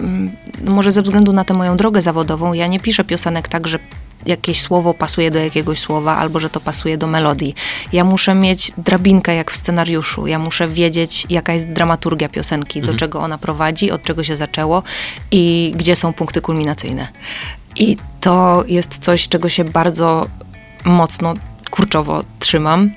mm, 0.00 0.30
no 0.64 0.72
może 0.72 0.90
ze 0.90 1.02
względu 1.02 1.32
na 1.32 1.44
tę 1.44 1.54
moją 1.54 1.76
drogę 1.76 2.02
zawodową, 2.02 2.52
ja 2.52 2.66
nie 2.66 2.80
piszę 2.80 3.04
piosenek 3.04 3.48
tak, 3.48 3.68
że 3.68 3.78
jakieś 4.26 4.60
słowo 4.60 4.94
pasuje 4.94 5.30
do 5.30 5.38
jakiegoś 5.38 5.78
słowa, 5.78 6.16
albo 6.16 6.40
że 6.40 6.50
to 6.50 6.60
pasuje 6.60 6.96
do 6.96 7.06
melodii. 7.06 7.54
Ja 7.92 8.04
muszę 8.04 8.34
mieć 8.34 8.72
drabinkę 8.78 9.34
jak 9.34 9.50
w 9.50 9.56
scenariuszu. 9.56 10.26
Ja 10.26 10.38
muszę 10.38 10.68
wiedzieć, 10.68 11.26
jaka 11.30 11.52
jest 11.52 11.68
dramaturgia 11.68 12.28
piosenki, 12.28 12.78
mhm. 12.78 12.94
do 12.94 13.00
czego 13.00 13.20
ona 13.20 13.38
prowadzi, 13.38 13.90
od 13.90 14.02
czego 14.02 14.22
się 14.22 14.36
zaczęło 14.36 14.82
i 15.30 15.72
gdzie 15.76 15.96
są 15.96 16.12
punkty 16.12 16.40
kulminacyjne. 16.40 17.08
I 17.76 17.96
to 18.20 18.64
jest 18.68 18.98
coś, 18.98 19.28
czego 19.28 19.48
się 19.48 19.64
bardzo 19.64 20.26
mocno 20.84 21.34
kurczowo 21.70 22.24
trzymam. 22.38 22.90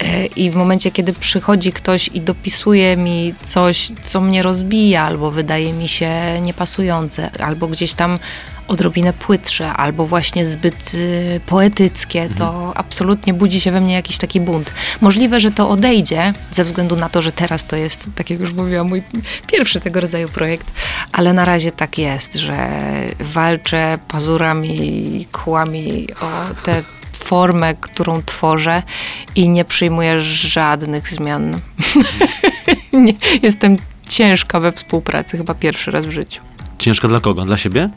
E, 0.00 0.26
I 0.26 0.50
w 0.50 0.56
momencie, 0.56 0.90
kiedy 0.90 1.12
przychodzi 1.12 1.72
ktoś 1.72 2.10
i 2.14 2.20
dopisuje 2.20 2.96
mi 2.96 3.34
coś, 3.42 3.92
co 4.02 4.20
mnie 4.20 4.42
rozbija, 4.42 5.02
albo 5.02 5.30
wydaje 5.30 5.72
mi 5.72 5.88
się 5.88 6.10
niepasujące, 6.42 7.30
albo 7.40 7.68
gdzieś 7.68 7.94
tam 7.94 8.18
odrobinę 8.70 9.12
płytsze, 9.12 9.72
albo 9.72 10.06
właśnie 10.06 10.46
zbyt 10.46 10.94
y, 10.94 11.40
poetyckie, 11.46 12.22
mhm. 12.22 12.38
to 12.38 12.76
absolutnie 12.76 13.34
budzi 13.34 13.60
się 13.60 13.72
we 13.72 13.80
mnie 13.80 13.94
jakiś 13.94 14.18
taki 14.18 14.40
bunt. 14.40 14.72
Możliwe, 15.00 15.40
że 15.40 15.50
to 15.50 15.68
odejdzie, 15.68 16.32
ze 16.50 16.64
względu 16.64 16.96
na 16.96 17.08
to, 17.08 17.22
że 17.22 17.32
teraz 17.32 17.64
to 17.64 17.76
jest, 17.76 18.06
tak 18.14 18.30
jak 18.30 18.40
już 18.40 18.52
mówiłam, 18.52 18.88
mój 18.88 19.02
pierwszy 19.46 19.80
tego 19.80 20.00
rodzaju 20.00 20.28
projekt, 20.28 20.66
ale 21.12 21.32
na 21.32 21.44
razie 21.44 21.72
tak 21.72 21.98
jest, 21.98 22.34
że 22.34 22.70
walczę 23.20 23.98
pazurami, 24.08 25.26
kłami 25.32 26.06
o 26.20 26.54
te 26.64 26.82
formę, 27.30 27.74
którą 27.74 28.22
tworzę 28.22 28.82
i 29.34 29.48
nie 29.48 29.64
przyjmuję 29.64 30.22
żadnych 30.22 31.08
zmian. 31.08 31.60
nie, 32.92 33.12
jestem 33.42 33.76
ciężka 34.08 34.60
we 34.60 34.72
współpracy, 34.72 35.36
chyba 35.36 35.54
pierwszy 35.54 35.90
raz 35.90 36.06
w 36.06 36.10
życiu. 36.10 36.42
Ciężka 36.78 37.08
dla 37.08 37.20
kogo? 37.20 37.42
Dla 37.42 37.56
siebie? 37.56 37.88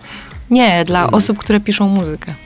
Nie, 0.50 0.84
dla 0.84 1.12
osób, 1.12 1.38
które 1.38 1.60
piszą 1.60 1.88
muzykę. 1.88 2.34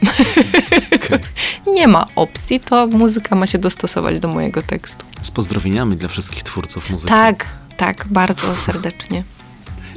Okay. 0.98 1.20
nie 1.78 1.88
ma 1.88 2.06
opcji, 2.16 2.60
to 2.60 2.88
muzyka 2.88 3.36
ma 3.36 3.48
się 3.48 3.58
dostosować 3.58 4.20
do 4.20 4.28
mojego 4.28 4.62
tekstu. 4.62 5.06
Z 5.22 5.32
pozdrowieniami 5.32 5.98
dla 5.98 6.10
wszystkich 6.10 6.44
twórców 6.44 6.90
muzyki. 6.90 7.10
Tak, 7.10 7.46
tak, 7.78 8.06
bardzo 8.10 8.56
serdecznie. 8.56 9.24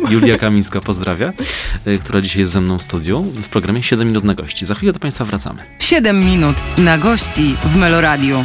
Julia 0.08 0.38
Kamińska 0.38 0.80
pozdrawia, 0.80 1.32
y, 1.86 1.98
która 1.98 2.20
dzisiaj 2.20 2.40
jest 2.40 2.52
ze 2.52 2.60
mną 2.60 2.78
w 2.78 2.82
studiu 2.82 3.22
w 3.22 3.48
programie 3.48 3.82
7 3.82 4.08
minut 4.08 4.24
na 4.24 4.34
gości. 4.34 4.66
Za 4.66 4.74
chwilę 4.74 4.92
do 4.92 4.98
Państwa 4.98 5.24
wracamy. 5.24 5.62
7 5.78 6.24
minut 6.24 6.56
na 6.78 6.98
gości 6.98 7.56
w 7.64 7.76
Meloradiu. 7.76 8.44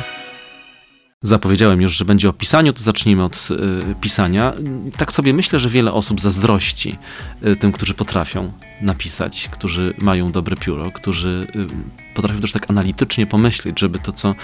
Zapowiedziałem 1.26 1.82
już, 1.82 1.98
że 1.98 2.06
będzie 2.06 2.30
o 2.30 2.34
pisaniu, 2.34 2.74
to 2.74 2.84
zacznijmy 2.84 3.24
od 3.24 3.48
y, 3.52 3.96
pisania. 4.02 4.54
Tak 4.98 5.12
sobie 5.12 5.34
myślę, 5.34 5.60
że 5.60 5.70
wiele 5.70 5.94
osób 5.94 6.22
zazdrości 6.22 6.98
y, 7.46 7.56
tym, 7.56 7.72
którzy 7.72 7.94
potrafią 7.94 8.52
napisać, 8.82 9.50
którzy 9.52 9.94
mają 10.02 10.32
dobre 10.32 10.56
pióro, 10.56 10.92
którzy 10.92 11.48
y, 11.56 12.16
potrafią 12.16 12.42
też 12.42 12.52
tak 12.52 12.70
analitycznie 12.70 13.28
pomyśleć, 13.28 13.80
żeby 13.80 14.00
to 14.00 14.14
co, 14.14 14.36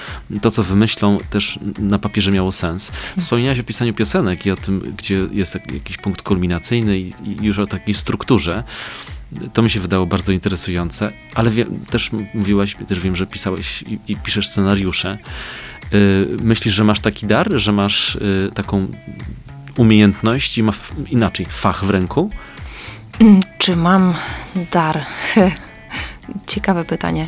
to, 0.42 0.52
co 0.52 0.64
wymyślą, 0.64 1.18
też 1.30 1.60
na 1.80 2.00
papierze 2.00 2.32
miało 2.32 2.52
sens. 2.52 2.92
Wspomniałaś 3.20 3.60
o 3.60 3.64
pisaniu 3.64 3.94
piosenek 3.94 4.46
i 4.46 4.52
o 4.52 4.56
tym, 4.56 4.96
gdzie 4.98 5.28
jest 5.32 5.56
jakiś 5.56 5.98
punkt 5.98 6.22
kulminacyjny 6.22 7.00
i, 7.00 7.14
i 7.26 7.38
już 7.42 7.60
o 7.60 7.68
takiej 7.68 7.94
strukturze. 7.94 8.64
To 9.54 9.62
mi 9.62 9.70
się 9.70 9.80
wydało 9.80 10.06
bardzo 10.06 10.32
interesujące, 10.32 11.12
ale 11.36 11.50
wie, 11.50 11.66
też 11.90 12.12
mówiłaś, 12.34 12.76
też 12.88 13.00
wiem, 13.00 13.16
że 13.16 13.28
pisałeś 13.28 13.82
i, 13.82 14.00
i 14.08 14.16
piszesz 14.16 14.48
scenariusze. 14.48 15.18
Y, 15.94 16.28
myślisz, 16.42 16.74
że 16.74 16.84
masz 16.84 17.00
taki 17.00 17.26
dar, 17.26 17.52
że 17.52 17.72
masz 17.72 18.16
y, 18.16 18.52
taką 18.54 18.88
umiejętność 19.78 20.58
i 20.58 20.64
ma 20.64 20.74
inaczej 21.10 21.46
fach 21.46 21.86
w 21.86 21.90
ręku? 21.90 22.30
Mm, 23.20 23.40
czy 23.58 23.76
mam 23.76 24.14
dar? 24.72 25.02
Ciekawe 26.48 26.86
pytanie. 26.86 27.28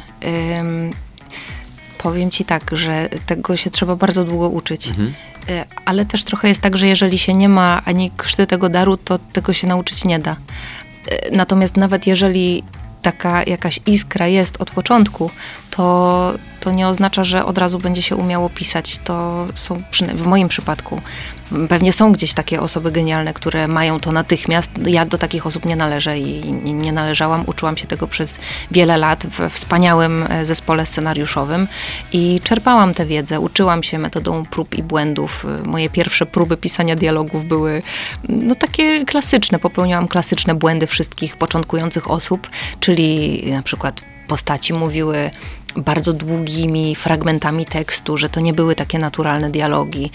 powiem 1.98 2.32
ci 2.32 2.46
tak, 2.46 2.72
że 2.74 3.10
tego 3.26 3.56
się 3.56 3.70
trzeba 3.70 3.96
bardzo 3.96 4.24
długo 4.24 4.50
uczyć. 4.50 4.88
Mhm. 4.88 5.14
E, 5.50 5.66
ale 5.86 6.06
też 6.06 6.24
trochę 6.24 6.48
jest 6.48 6.62
tak, 6.62 6.78
że 6.78 6.88
jeżeli 6.88 7.18
się 7.18 7.34
nie 7.34 7.50
ma 7.50 7.82
ani 7.86 8.12
krzty 8.18 8.48
tego 8.48 8.70
daru, 8.70 8.98
to 8.98 9.18
tego 9.18 9.54
się 9.54 9.68
nauczyć 9.68 10.06
nie 10.06 10.20
da. 10.20 10.36
Natomiast 11.32 11.78
nawet 11.78 12.08
jeżeli 12.08 12.64
taka 13.02 13.44
jakaś 13.44 13.80
iskra 13.86 14.28
jest 14.28 14.62
od 14.62 14.72
początku, 14.72 15.32
to, 15.70 16.34
to 16.64 16.72
nie 16.72 16.88
oznacza, 16.88 17.24
że 17.24 17.46
od 17.46 17.58
razu 17.58 17.80
będzie 17.80 18.02
się 18.02 18.16
umiało 18.16 18.50
pisać. 18.50 18.98
To 18.98 19.48
są, 19.56 19.82
w 20.16 20.26
moim 20.26 20.48
przypadku, 20.48 21.02
pewnie 21.70 21.94
są 21.94 22.12
gdzieś 22.12 22.34
takie 22.34 22.62
osoby 22.62 22.92
genialne, 22.92 23.34
które 23.34 23.68
mają 23.68 24.00
to 24.00 24.12
natychmiast. 24.12 24.72
Ja 24.86 25.06
do 25.06 25.18
takich 25.18 25.48
osób 25.48 25.66
nie 25.66 25.76
należę 25.76 26.20
i 26.20 26.52
nie 26.54 26.92
należałam. 26.92 27.44
Uczyłam 27.48 27.78
się 27.78 27.88
tego 27.88 28.08
przez 28.08 28.40
wiele 28.72 28.98
lat 28.98 29.26
w 29.28 29.50
wspaniałym 29.50 30.26
e, 30.30 30.46
zespole 30.46 30.86
scenariuszowym 30.86 31.68
i 32.12 32.42
czerpałam 32.44 32.94
tę 32.94 33.06
wiedzę. 33.06 33.40
Uczyłam 33.40 33.84
się 33.84 34.00
metodą 34.00 34.46
prób 34.46 34.76
i 34.76 34.84
błędów. 34.84 35.46
E, 35.46 35.68
moje 35.68 35.90
pierwsze 35.90 36.26
próby 36.26 36.58
pisania 36.58 36.96
dialogów 36.96 37.46
były 37.46 37.82
no, 38.30 38.56
takie 38.56 39.06
klasyczne. 39.06 39.60
Popełniałam 39.60 40.08
klasyczne 40.08 40.56
błędy 40.56 40.88
wszystkich 40.88 41.38
początkujących 41.38 42.12
osób, 42.12 42.50
czyli 42.80 43.44
na 43.52 43.62
przykład 43.62 44.13
postaci 44.28 44.74
mówiły 44.74 45.32
bardzo 45.76 46.14
długimi 46.14 46.96
fragmentami 46.96 47.66
tekstu, 47.66 48.18
że 48.18 48.30
to 48.30 48.40
nie 48.40 48.54
były 48.54 48.76
takie 48.76 49.00
naturalne 49.00 49.52
dialogi. 49.52 50.12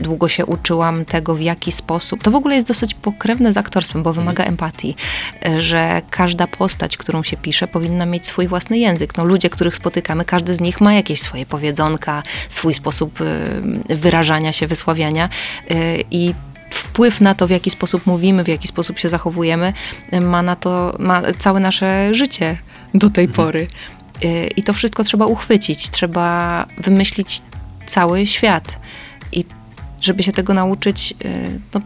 Długo 0.00 0.28
się 0.28 0.46
uczyłam 0.46 1.04
tego, 1.04 1.34
w 1.34 1.40
jaki 1.40 1.72
sposób. 1.72 2.22
To 2.22 2.30
w 2.30 2.34
ogóle 2.34 2.54
jest 2.54 2.68
dosyć 2.68 2.94
pokrewne 2.94 3.52
z 3.52 3.56
aktorstwem, 3.56 4.02
bo 4.02 4.12
wymaga 4.12 4.42
mhm. 4.42 4.48
empatii, 4.48 4.96
że 5.56 6.02
każda 6.10 6.46
postać, 6.46 6.96
którą 6.96 7.22
się 7.22 7.36
pisze, 7.36 7.68
powinna 7.68 8.06
mieć 8.06 8.26
swój 8.26 8.46
własny 8.46 8.78
język. 8.78 9.16
No, 9.16 9.24
ludzie, 9.24 9.50
których 9.50 9.74
spotykamy, 9.74 10.24
każdy 10.24 10.54
z 10.54 10.60
nich 10.60 10.80
ma 10.80 10.94
jakieś 10.94 11.20
swoje 11.20 11.46
powiedzonka, 11.46 12.22
swój 12.48 12.74
sposób 12.74 13.18
wyrażania 13.88 14.52
się, 14.52 14.66
wysławiania 14.66 15.28
e, 15.70 15.74
i 16.10 16.34
wpływ 16.70 17.20
na 17.20 17.34
to, 17.34 17.46
w 17.46 17.50
jaki 17.50 17.70
sposób 17.70 18.06
mówimy, 18.06 18.44
w 18.44 18.48
jaki 18.48 18.68
sposób 18.68 18.98
się 18.98 19.08
zachowujemy, 19.08 19.72
ma 20.20 20.42
na 20.42 20.56
to 20.56 20.96
ma 20.98 21.22
całe 21.38 21.60
nasze 21.60 22.14
życie 22.14 22.56
do 22.94 23.10
tej 23.10 23.24
mhm. 23.24 23.46
pory. 23.46 23.66
Y, 24.24 24.48
I 24.56 24.62
to 24.62 24.72
wszystko 24.72 25.04
trzeba 25.04 25.26
uchwycić, 25.26 25.90
trzeba 25.90 26.66
wymyślić 26.78 27.42
cały 27.86 28.26
świat. 28.26 28.78
I 29.32 29.44
żeby 30.00 30.22
się 30.22 30.32
tego 30.32 30.54
nauczyć, 30.54 31.14
y, 31.24 31.60
no, 31.74 31.80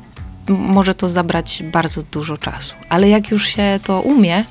może 0.49 0.95
to 0.95 1.09
zabrać 1.09 1.63
bardzo 1.73 2.03
dużo 2.03 2.39
czasu. 2.39 2.75
Ale 2.89 3.09
jak 3.09 3.31
już 3.31 3.47
się 3.47 3.81
to 3.85 4.01
umie, 4.01 4.45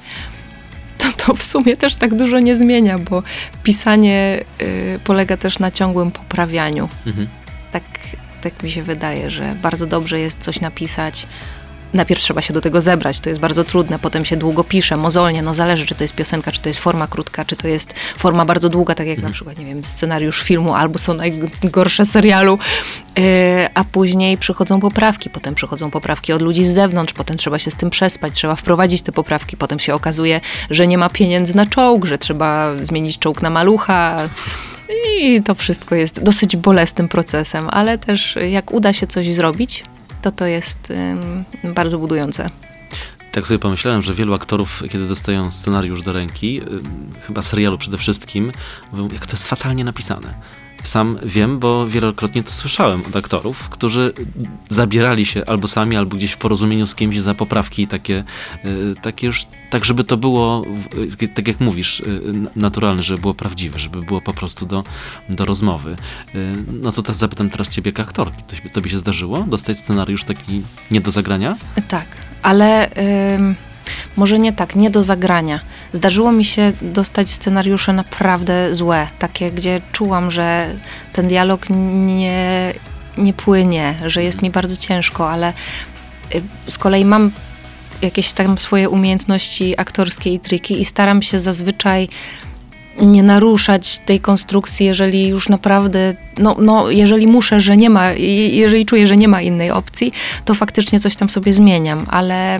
to, 0.97 1.25
to 1.25 1.33
w 1.33 1.43
sumie 1.43 1.77
też 1.77 1.95
tak 1.95 2.15
dużo 2.15 2.39
nie 2.39 2.55
zmienia, 2.55 2.99
bo 2.99 3.23
pisanie 3.63 4.43
y, 4.61 4.99
polega 5.03 5.37
też 5.37 5.59
na 5.59 5.71
ciągłym 5.71 6.11
poprawianiu. 6.11 6.89
Mhm. 7.05 7.27
Tak, 7.71 7.83
tak 8.41 8.63
mi 8.63 8.71
się 8.71 8.83
wydaje, 8.83 9.31
że 9.31 9.55
bardzo 9.61 9.87
dobrze 9.87 10.19
jest 10.19 10.39
coś 10.39 10.61
napisać, 10.61 11.27
najpierw 11.93 12.21
trzeba 12.21 12.41
się 12.41 12.53
do 12.53 12.61
tego 12.61 12.81
zebrać, 12.81 13.19
to 13.19 13.29
jest 13.29 13.41
bardzo 13.41 13.63
trudne, 13.63 13.99
potem 13.99 14.25
się 14.25 14.35
długo 14.35 14.63
pisze, 14.63 14.97
mozolnie, 14.97 15.41
no 15.41 15.53
zależy, 15.53 15.85
czy 15.85 15.95
to 15.95 16.03
jest 16.03 16.15
piosenka, 16.15 16.51
czy 16.51 16.61
to 16.61 16.69
jest 16.69 16.79
forma 16.79 17.07
krótka, 17.07 17.45
czy 17.45 17.55
to 17.55 17.67
jest 17.67 17.93
forma 18.17 18.45
bardzo 18.45 18.69
długa, 18.69 18.95
tak 18.95 19.07
jak 19.07 19.17
na 19.17 19.21
mhm. 19.21 19.33
przykład, 19.33 19.57
nie 19.57 19.65
wiem, 19.65 19.83
scenariusz 19.83 20.41
filmu, 20.41 20.73
albo 20.73 20.99
są 20.99 21.13
najgorsze 21.13 22.05
serialu, 22.05 22.59
yy, 23.17 23.23
a 23.73 23.83
później 23.83 24.37
przychodzą 24.37 24.79
poprawki, 24.79 25.29
potem 25.29 25.55
przychodzą 25.55 25.91
poprawki 25.91 26.33
od 26.33 26.41
ludzi 26.41 26.65
z 26.65 26.73
zewnątrz, 26.73 27.13
potem 27.13 27.37
trzeba 27.37 27.59
się 27.59 27.71
z 27.71 27.75
tym 27.75 27.89
przespać, 27.89 28.33
trzeba 28.33 28.55
wprowadzić 28.55 29.01
te 29.01 29.11
poprawki, 29.11 29.57
potem 29.57 29.79
się 29.79 29.93
okazuje, 29.93 30.41
że 30.69 30.87
nie 30.87 30.97
ma 30.97 31.09
pieniędzy 31.09 31.55
na 31.55 31.65
czołg, 31.65 32.05
że 32.05 32.17
trzeba 32.17 32.75
zmienić 32.75 33.19
czołg 33.19 33.41
na 33.41 33.49
malucha, 33.49 34.29
i 35.19 35.41
to 35.43 35.55
wszystko 35.55 35.95
jest 35.95 36.23
dosyć 36.23 36.55
bolesnym 36.55 37.07
procesem, 37.07 37.67
ale 37.71 37.97
też 37.97 38.37
jak 38.49 38.71
uda 38.71 38.93
się 38.93 39.07
coś 39.07 39.33
zrobić, 39.33 39.83
to 40.21 40.31
to 40.31 40.45
jest 40.45 40.93
bardzo 41.63 41.97
budujące. 41.97 42.49
Tak 43.31 43.47
sobie 43.47 43.59
pomyślałem, 43.59 44.01
że 44.01 44.13
wielu 44.13 44.33
aktorów, 44.33 44.83
kiedy 44.91 45.07
dostają 45.07 45.51
scenariusz 45.51 46.01
do 46.01 46.13
ręki, 46.13 46.61
chyba 47.27 47.41
serialu 47.41 47.77
przede 47.77 47.97
wszystkim, 47.97 48.51
mówią, 48.91 49.09
jak 49.13 49.25
to 49.25 49.31
jest 49.31 49.47
fatalnie 49.47 49.83
napisane 49.83 50.33
sam 50.87 51.17
wiem, 51.23 51.59
bo 51.59 51.87
wielokrotnie 51.87 52.43
to 52.43 52.51
słyszałem 52.51 53.01
od 53.07 53.15
aktorów, 53.15 53.69
którzy 53.69 54.13
zabierali 54.69 55.25
się 55.25 55.45
albo 55.45 55.67
sami, 55.67 55.97
albo 55.97 56.15
gdzieś 56.15 56.31
w 56.31 56.37
porozumieniu 56.37 56.87
z 56.87 56.95
kimś 56.95 57.19
za 57.19 57.33
poprawki 57.33 57.87
takie, 57.87 58.23
y, 58.65 58.93
takie 59.01 59.27
już, 59.27 59.45
tak 59.69 59.85
żeby 59.85 60.03
to 60.03 60.17
było, 60.17 60.63
y, 61.21 61.27
tak 61.27 61.47
jak 61.47 61.59
mówisz, 61.59 61.99
y, 61.99 62.21
naturalne, 62.55 63.03
żeby 63.03 63.21
było 63.21 63.33
prawdziwe, 63.33 63.79
żeby 63.79 63.99
było 63.99 64.21
po 64.21 64.33
prostu 64.33 64.65
do, 64.65 64.83
do 65.29 65.45
rozmowy. 65.45 65.95
No 66.81 66.91
to 66.91 67.01
teraz 67.01 67.17
zapytam 67.17 67.49
teraz 67.49 67.69
ciebie 67.69 67.89
jak 67.89 67.99
aktorki. 67.99 68.43
To, 68.43 68.69
to 68.73 68.81
by 68.81 68.89
się 68.89 68.97
zdarzyło? 68.97 69.45
Dostać 69.47 69.77
scenariusz 69.77 70.23
taki 70.23 70.61
nie 70.91 71.01
do 71.01 71.11
zagrania? 71.11 71.57
Tak, 71.87 72.05
ale... 72.41 72.89
Może 74.17 74.39
nie 74.39 74.53
tak, 74.53 74.75
nie 74.75 74.89
do 74.89 75.03
zagrania. 75.03 75.59
Zdarzyło 75.93 76.31
mi 76.31 76.45
się 76.45 76.73
dostać 76.81 77.29
scenariusze 77.29 77.93
naprawdę 77.93 78.75
złe, 78.75 79.07
takie, 79.19 79.51
gdzie 79.51 79.81
czułam, 79.91 80.31
że 80.31 80.75
ten 81.13 81.27
dialog 81.27 81.65
nie, 82.05 82.73
nie 83.17 83.33
płynie, 83.33 83.95
że 84.05 84.23
jest 84.23 84.41
mi 84.41 84.49
bardzo 84.49 84.77
ciężko, 84.77 85.29
ale 85.29 85.53
y, 86.35 86.41
z 86.67 86.77
kolei 86.77 87.05
mam 87.05 87.31
jakieś 88.01 88.33
tam 88.33 88.57
swoje 88.57 88.89
umiejętności 88.89 89.79
aktorskie 89.79 90.33
i 90.33 90.39
triki 90.39 90.81
i 90.81 90.85
staram 90.85 91.21
się 91.21 91.39
zazwyczaj 91.39 92.09
nie 93.01 93.23
naruszać 93.23 93.99
tej 93.99 94.19
konstrukcji, 94.19 94.85
jeżeli 94.85 95.27
już 95.27 95.49
naprawdę, 95.49 96.13
no, 96.37 96.55
no 96.59 96.89
jeżeli 96.89 97.27
muszę, 97.27 97.61
że 97.61 97.77
nie 97.77 97.89
ma, 97.89 98.11
jeżeli 98.11 98.85
czuję, 98.85 99.07
że 99.07 99.17
nie 99.17 99.27
ma 99.27 99.41
innej 99.41 99.71
opcji, 99.71 100.13
to 100.45 100.55
faktycznie 100.55 100.99
coś 100.99 101.15
tam 101.15 101.29
sobie 101.29 101.53
zmieniam, 101.53 102.05
ale 102.09 102.59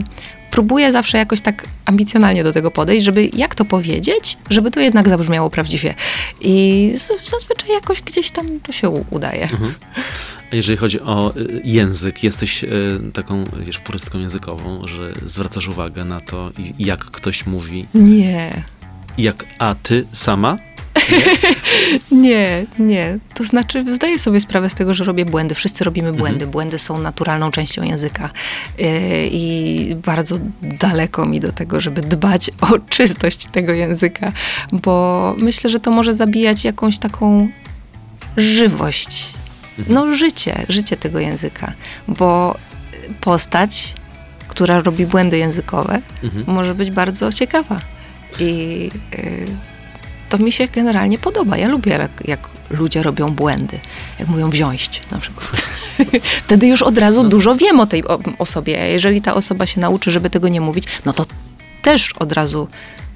próbuję 0.52 0.92
zawsze 0.92 1.18
jakoś 1.18 1.42
tak 1.42 1.66
ambicjonalnie 1.86 2.44
do 2.44 2.54
tego 2.54 2.72
podejść, 2.72 3.06
żeby 3.06 3.30
jak 3.34 3.56
to 3.56 3.66
powiedzieć, 3.66 4.38
żeby 4.50 4.72
to 4.72 4.80
jednak 4.80 5.10
zabrzmiało 5.10 5.50
prawdziwie. 5.50 5.94
I 6.42 6.94
zazwyczaj 7.32 7.70
jakoś 7.70 8.02
gdzieś 8.02 8.32
tam 8.32 8.60
to 8.60 8.72
się 8.72 8.90
udaje. 8.90 9.44
Mhm. 9.44 9.74
A 10.52 10.56
jeżeli 10.56 10.78
chodzi 10.78 11.02
o 11.02 11.34
y, 11.38 11.62
język, 11.64 12.24
jesteś 12.24 12.64
y, 12.64 13.00
taką, 13.14 13.44
wiesz, 13.60 13.80
purystką 13.80 14.20
językową, 14.20 14.82
że 14.88 15.14
zwracasz 15.26 15.68
uwagę 15.68 16.06
na 16.06 16.22
to, 16.22 16.52
jak 16.80 17.06
ktoś 17.06 17.46
mówi? 17.46 17.86
Nie. 17.94 18.52
Jak, 19.18 19.46
a 19.60 19.76
ty 19.76 20.06
sama? 20.14 20.58
Nie? 22.12 22.66
nie, 22.80 23.18
To 23.34 23.44
znaczy, 23.44 23.96
zdaję 23.96 24.20
sobie 24.20 24.42
sprawę 24.42 24.70
z 24.70 24.74
tego, 24.74 24.94
że 24.94 25.04
robię 25.04 25.26
błędy. 25.26 25.56
Wszyscy 25.56 25.84
robimy 25.84 26.14
błędy. 26.14 26.34
Mhm. 26.34 26.52
Błędy 26.52 26.78
są 26.78 27.00
naturalną 27.00 27.52
częścią 27.52 27.84
języka. 27.84 28.30
Yy, 28.78 28.88
I 29.32 29.96
bardzo 29.96 30.38
daleko 30.62 31.26
mi 31.26 31.40
do 31.40 31.52
tego, 31.52 31.80
żeby 31.80 32.02
dbać 32.02 32.52
o 32.62 32.80
czystość 32.90 33.46
tego 33.46 33.74
języka, 33.74 34.32
bo 34.72 35.36
myślę, 35.40 35.70
że 35.70 35.80
to 35.80 35.92
może 35.92 36.14
zabijać 36.14 36.64
jakąś 36.64 36.98
taką 36.98 37.48
żywość. 38.38 39.26
Mhm. 39.80 39.96
No, 39.96 40.16
życie, 40.16 40.66
życie 40.70 40.98
tego 40.98 41.20
języka, 41.20 41.74
bo 42.08 42.58
postać, 43.22 43.94
która 44.48 44.80
robi 44.80 45.06
błędy 45.06 45.38
językowe, 45.38 46.02
mhm. 46.24 46.44
może 46.48 46.76
być 46.76 46.92
bardzo 46.92 47.34
ciekawa. 47.34 47.78
I 48.40 48.90
yy, 49.12 49.77
to 50.30 50.38
mi 50.38 50.52
się 50.52 50.68
generalnie 50.68 51.18
podoba. 51.18 51.58
Ja 51.58 51.68
lubię, 51.68 51.92
jak, 51.92 52.12
jak 52.26 52.40
ludzie 52.70 53.04
robią 53.04 53.30
błędy, 53.32 53.80
jak 54.20 54.28
mówią 54.28 54.50
wziąć 54.50 55.02
na 55.12 55.18
przykład. 55.18 55.48
Wtedy 56.44 56.68
już 56.68 56.82
od 56.82 56.98
razu 56.98 57.24
no. 57.24 57.30
dużo 57.30 57.56
wiem 57.56 57.80
o 57.80 57.86
tej 57.86 58.04
osobie. 58.38 58.82
A 58.82 58.86
jeżeli 58.86 59.22
ta 59.22 59.34
osoba 59.34 59.66
się 59.66 59.82
nauczy, 59.82 60.12
żeby 60.12 60.30
tego 60.30 60.48
nie 60.48 60.62
mówić, 60.62 60.86
no 61.06 61.14
to 61.14 61.26
też 61.88 62.14
od 62.14 62.32
razu 62.32 62.68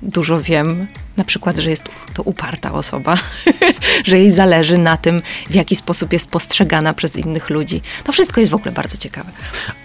dużo 0.01 0.41
wiem, 0.41 0.87
na 1.17 1.23
przykład, 1.23 1.57
że 1.59 1.69
jest 1.69 1.83
to 2.13 2.23
uparta 2.23 2.73
osoba, 2.73 3.17
że 4.07 4.19
jej 4.19 4.31
zależy 4.31 4.77
na 4.77 4.97
tym, 4.97 5.21
w 5.49 5.55
jaki 5.55 5.75
sposób 5.75 6.13
jest 6.13 6.29
postrzegana 6.29 6.93
przez 6.93 7.15
innych 7.15 7.49
ludzi. 7.49 7.81
To 8.03 8.11
wszystko 8.11 8.39
jest 8.39 8.51
w 8.51 8.55
ogóle 8.55 8.71
bardzo 8.71 8.97
ciekawe. 8.97 9.31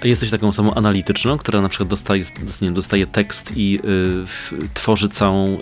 A 0.02 0.06
jesteś 0.06 0.30
taką 0.30 0.48
osobą 0.48 0.74
analityczną, 0.74 1.38
która 1.38 1.60
na 1.60 1.68
przykład 1.68 1.88
dostaje, 1.88 2.24
nie, 2.62 2.70
dostaje 2.70 3.06
tekst 3.06 3.52
i 3.56 3.78
y, 4.52 4.66
tworzy 4.74 5.08
całą 5.08 5.54
y, 5.54 5.58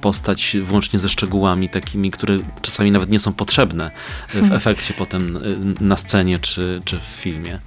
postać 0.00 0.56
włącznie 0.62 0.98
ze 0.98 1.08
szczegółami 1.08 1.68
takimi, 1.68 2.10
które 2.10 2.36
czasami 2.62 2.90
nawet 2.90 3.10
nie 3.10 3.20
są 3.20 3.32
potrzebne 3.32 3.90
w 4.28 4.32
hmm. 4.32 4.52
efekcie 4.52 4.94
potem 4.98 5.36
y, 5.36 5.84
na 5.84 5.96
scenie 5.96 6.38
czy, 6.38 6.82
czy 6.84 6.98
w 7.00 7.04
filmie? 7.04 7.58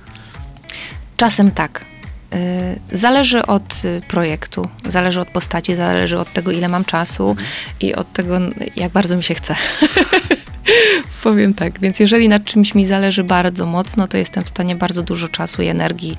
Czasem 1.18 1.52
tak. 1.52 1.93
Y, 2.34 2.98
zależy 2.98 3.46
od 3.46 3.86
y, 3.86 4.02
projektu, 4.08 4.70
zależy 4.88 5.22
od 5.22 5.30
postaci, 5.30 5.76
zależy 5.76 6.20
od 6.20 6.34
tego, 6.34 6.52
ile 6.52 6.68
mam 6.68 6.86
czasu 6.86 7.30
mhm. 7.30 7.48
i 7.80 7.96
od 7.96 8.14
tego, 8.14 8.40
jak 8.76 8.92
bardzo 8.92 9.18
mi 9.18 9.24
się 9.24 9.36
chce. 9.36 9.56
Powiem 11.24 11.54
tak, 11.54 11.80
więc 11.80 12.00
jeżeli 12.00 12.30
nad 12.30 12.46
czymś 12.46 12.76
mi 12.76 12.86
zależy 12.86 13.24
bardzo 13.24 13.66
mocno, 13.66 14.08
to 14.08 14.18
jestem 14.18 14.44
w 14.44 14.50
stanie 14.50 14.76
bardzo 14.76 15.04
dużo 15.04 15.28
czasu 15.28 15.62
i 15.62 15.68
energii 15.68 16.16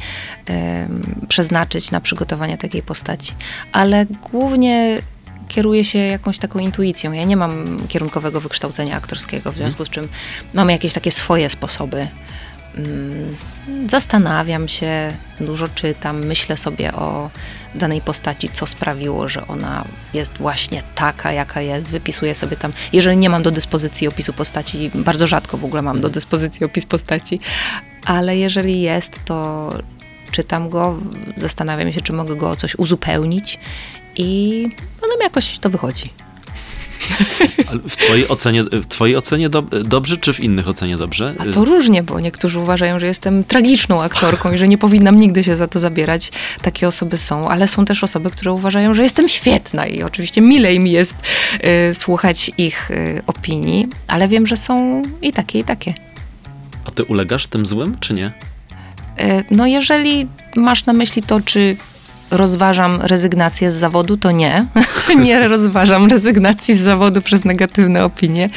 przeznaczyć 1.28 1.90
na 1.90 2.00
przygotowanie 2.00 2.58
takiej 2.58 2.82
postaci. 2.82 3.32
Ale 3.72 4.06
głównie 4.06 4.98
kieruję 5.48 5.84
się 5.84 5.98
jakąś 5.98 6.38
taką 6.38 6.58
intuicją. 6.58 7.12
Ja 7.12 7.24
nie 7.24 7.36
mam 7.36 7.82
kierunkowego 7.88 8.40
wykształcenia 8.40 8.96
aktorskiego, 8.96 9.52
w 9.52 9.56
związku 9.56 9.84
z 9.84 9.88
czym 9.88 10.08
mam 10.54 10.70
jakieś 10.70 10.92
takie 10.92 11.10
swoje 11.10 11.50
sposoby. 11.50 12.06
Mm, 12.76 13.36
Zastanawiam 13.88 14.68
się, 14.68 15.12
dużo 15.40 15.68
czytam, 15.68 16.24
myślę 16.26 16.56
sobie 16.56 16.92
o 16.92 17.30
danej 17.74 18.00
postaci, 18.00 18.48
co 18.48 18.66
sprawiło, 18.66 19.28
że 19.28 19.46
ona 19.46 19.84
jest 20.14 20.38
właśnie 20.38 20.82
taka, 20.94 21.32
jaka 21.32 21.60
jest. 21.60 21.90
Wypisuję 21.90 22.34
sobie 22.34 22.56
tam, 22.56 22.72
jeżeli 22.92 23.16
nie 23.16 23.30
mam 23.30 23.42
do 23.42 23.50
dyspozycji 23.50 24.08
opisu 24.08 24.32
postaci, 24.32 24.90
bardzo 24.94 25.26
rzadko 25.26 25.58
w 25.58 25.64
ogóle 25.64 25.82
mam 25.82 26.00
do 26.00 26.08
dyspozycji 26.08 26.66
opis 26.66 26.86
postaci, 26.86 27.40
ale 28.04 28.36
jeżeli 28.36 28.80
jest, 28.80 29.24
to 29.24 29.68
czytam 30.30 30.70
go, 30.70 30.98
zastanawiam 31.36 31.92
się, 31.92 32.00
czy 32.00 32.12
mogę 32.12 32.36
go 32.36 32.50
o 32.50 32.56
coś 32.56 32.74
uzupełnić 32.74 33.58
i 34.16 34.68
potem 35.00 35.16
jakoś 35.22 35.58
to 35.58 35.70
wychodzi. 35.70 36.10
W 37.88 37.96
twojej 37.96 38.28
ocenie, 38.28 38.64
w 38.64 38.86
twojej 38.86 39.16
ocenie 39.16 39.48
do, 39.48 39.62
dobrze, 39.62 40.16
czy 40.16 40.32
w 40.32 40.40
innych 40.40 40.68
ocenie 40.68 40.96
dobrze? 40.96 41.34
A 41.38 41.52
to 41.52 41.64
różnie, 41.64 42.02
bo 42.02 42.20
niektórzy 42.20 42.58
uważają, 42.58 43.00
że 43.00 43.06
jestem 43.06 43.44
tragiczną 43.44 44.02
aktorką 44.02 44.52
i 44.52 44.58
że 44.58 44.68
nie 44.68 44.78
powinnam 44.78 45.16
nigdy 45.16 45.44
się 45.44 45.56
za 45.56 45.68
to 45.68 45.78
zabierać. 45.78 46.32
Takie 46.62 46.88
osoby 46.88 47.18
są, 47.18 47.48
ale 47.48 47.68
są 47.68 47.84
też 47.84 48.04
osoby, 48.04 48.30
które 48.30 48.52
uważają, 48.52 48.94
że 48.94 49.02
jestem 49.02 49.28
świetna 49.28 49.86
i 49.86 50.02
oczywiście 50.02 50.40
milej 50.40 50.80
mi 50.80 50.92
jest 50.92 51.14
y, 51.90 51.94
słuchać 51.94 52.50
ich 52.58 52.90
y, 52.90 53.22
opinii, 53.26 53.88
ale 54.08 54.28
wiem, 54.28 54.46
że 54.46 54.56
są 54.56 55.02
i 55.22 55.32
takie, 55.32 55.58
i 55.58 55.64
takie. 55.64 55.94
A 56.84 56.90
ty 56.90 57.04
ulegasz 57.04 57.46
tym 57.46 57.66
złym, 57.66 57.96
czy 58.00 58.14
nie? 58.14 58.26
Y, 58.26 59.44
no 59.50 59.66
jeżeli 59.66 60.28
masz 60.56 60.86
na 60.86 60.92
myśli 60.92 61.22
to, 61.22 61.40
czy 61.40 61.76
rozważam 62.30 63.02
rezygnację 63.02 63.70
z 63.70 63.74
zawodu, 63.74 64.16
to 64.16 64.30
nie. 64.30 64.66
nie 65.16 65.48
rozważam 65.48 66.06
rezygnacji 66.06 66.74
z 66.74 66.80
zawodu 66.80 67.22
przez 67.22 67.44
negatywne 67.44 68.04
opinie. 68.04 68.50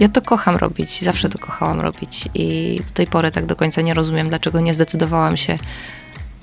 Ja 0.00 0.08
to 0.08 0.22
kocham 0.22 0.56
robić, 0.56 1.02
zawsze 1.02 1.28
to 1.28 1.38
kochałam 1.38 1.80
robić 1.80 2.28
i 2.34 2.76
do 2.88 2.94
tej 2.94 3.06
pory 3.06 3.30
tak 3.30 3.46
do 3.46 3.56
końca 3.56 3.80
nie 3.80 3.94
rozumiem, 3.94 4.28
dlaczego 4.28 4.60
nie 4.60 4.74
zdecydowałam 4.74 5.36
się 5.36 5.58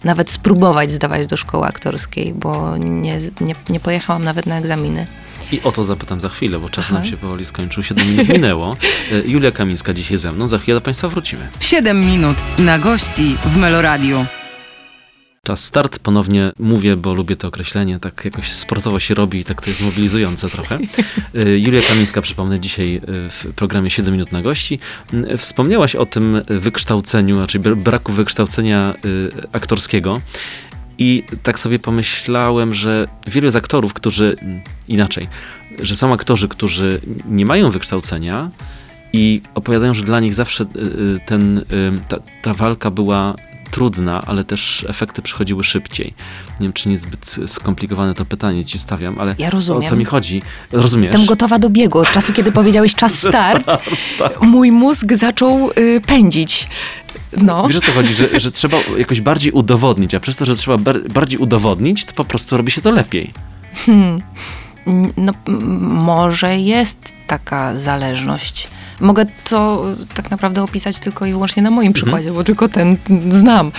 nawet 0.04 0.32
spróbować 0.32 0.92
zdawać 0.92 1.28
do 1.28 1.38
szkoły 1.38 1.66
aktorskiej, 1.66 2.34
bo 2.34 2.78
nie, 2.78 3.20
nie, 3.42 3.56
nie 3.70 3.80
pojechałam 3.80 4.24
nawet 4.24 4.46
na 4.46 4.58
egzaminy. 4.58 5.06
I 5.52 5.62
o 5.62 5.72
to 5.72 5.84
zapytam 5.84 6.20
za 6.20 6.30
chwilę, 6.30 6.60
bo 6.60 6.70
czas 6.70 6.86
Aha. 6.86 6.94
nam 6.94 7.06
się 7.06 7.18
powoli 7.18 7.46
skończył. 7.46 7.84
7 7.84 8.08
minut 8.08 8.30
minęło. 8.30 8.76
Julia 9.26 9.52
Kamińska 9.52 9.94
dzisiaj 9.94 10.18
ze 10.18 10.32
mną. 10.32 10.48
Za 10.48 10.60
chwilę 10.60 10.76
do 10.76 10.82
Państwa 10.82 11.08
wrócimy. 11.08 11.48
7 11.60 12.06
minut 12.06 12.38
na 12.60 12.80
gości 12.80 13.38
w 13.46 13.58
Meloradiu. 13.58 14.26
Czas 15.48 15.64
start, 15.64 16.00
ponownie 16.00 16.52
mówię, 16.60 16.96
bo 16.96 17.14
lubię 17.14 17.36
to 17.36 17.48
określenie, 17.48 18.00
tak 18.00 18.26
jakoś 18.26 18.52
sportowo 18.52 19.00
się 19.00 19.14
robi 19.14 19.40
i 19.40 19.44
tak 19.44 19.62
to 19.62 19.70
jest 19.70 19.82
mobilizujące 19.82 20.50
trochę. 20.50 20.80
Julia 21.64 21.82
Kamińska, 21.82 22.22
przypomnę, 22.22 22.60
dzisiaj 22.60 23.02
w 23.08 23.54
programie 23.56 23.90
7 23.90 24.14
minut 24.14 24.32
na 24.32 24.42
gości. 24.42 24.80
Wspomniałaś 25.38 25.96
o 25.96 26.06
tym 26.06 26.42
wykształceniu, 26.48 27.36
znaczy 27.36 27.60
braku 27.60 28.12
wykształcenia 28.12 28.94
aktorskiego. 29.52 30.22
I 30.98 31.24
tak 31.44 31.60
sobie 31.60 31.80
pomyślałem, 31.80 32.74
że 32.74 33.08
wielu 33.28 33.52
z 33.52 33.56
aktorów, 33.56 33.94
którzy 33.94 34.36
inaczej, 34.88 35.28
że 35.82 35.96
są 35.96 36.14
aktorzy, 36.14 36.48
którzy 36.48 37.02
nie 37.30 37.46
mają 37.46 37.72
wykształcenia 37.72 38.52
i 39.14 39.42
opowiadają, 39.56 39.94
że 39.94 40.04
dla 40.04 40.20
nich 40.20 40.34
zawsze 40.34 40.66
ten, 41.26 41.66
ta, 42.08 42.18
ta 42.42 42.54
walka 42.54 42.92
była 42.92 43.36
trudna, 43.68 44.22
ale 44.22 44.44
też 44.44 44.86
efekty 44.90 45.22
przychodziły 45.22 45.64
szybciej. 45.64 46.14
Nie 46.60 46.64
wiem, 46.64 46.74
czy 46.74 46.90
niezbyt 46.90 47.36
skomplikowane 47.48 48.14
to 48.14 48.26
pytanie 48.26 48.66
ci 48.66 48.80
stawiam, 48.80 49.20
ale 49.20 49.36
ja 49.38 49.50
rozumiem. 49.50 49.84
o 49.84 49.90
co 49.90 49.96
mi 49.96 50.06
chodzi? 50.06 50.42
Rozumiesz? 50.72 51.08
Jestem 51.08 51.26
gotowa 51.26 51.60
do 51.60 51.70
biegu. 51.70 52.00
Od 52.00 52.12
czasu, 52.12 52.34
kiedy 52.34 52.52
powiedziałeś 52.52 52.96
czas 52.96 53.14
start, 53.30 53.64
start 53.64 53.84
tak. 54.20 54.42
mój 54.42 54.72
mózg 54.72 55.14
zaczął 55.14 55.72
y, 55.78 56.02
pędzić. 56.08 56.68
No. 57.38 57.68
Wiesz 57.68 57.78
o 57.78 57.82
co 57.82 57.92
chodzi, 57.92 58.14
że, 58.14 58.40
że 58.40 58.52
trzeba 58.52 58.78
jakoś 58.98 59.22
bardziej 59.22 59.52
udowodnić, 59.52 60.16
a 60.16 60.20
przez 60.20 60.38
to, 60.38 60.46
że 60.46 60.56
trzeba 60.56 60.78
bar 60.78 61.10
bardziej 61.10 61.40
udowodnić, 61.40 62.06
to 62.06 62.14
po 62.14 62.26
prostu 62.26 62.58
robi 62.58 62.72
się 62.72 62.82
to 62.82 62.92
lepiej. 62.92 63.34
Hmm. 63.86 64.22
No, 65.18 65.34
może 65.80 66.58
jest 66.58 67.14
taka 67.28 67.76
zależność. 67.76 68.68
Mogę 69.00 69.26
to 69.50 69.86
tak 70.14 70.32
naprawdę 70.32 70.64
opisać 70.64 71.00
tylko 71.00 71.26
i 71.26 71.32
wyłącznie 71.32 71.64
na 71.64 71.72
moim 71.72 71.88
mhm. 71.88 71.94
przykładzie, 71.94 72.32
bo 72.32 72.44
tylko 72.44 72.70
ten 72.70 72.98
znam. 73.32 73.72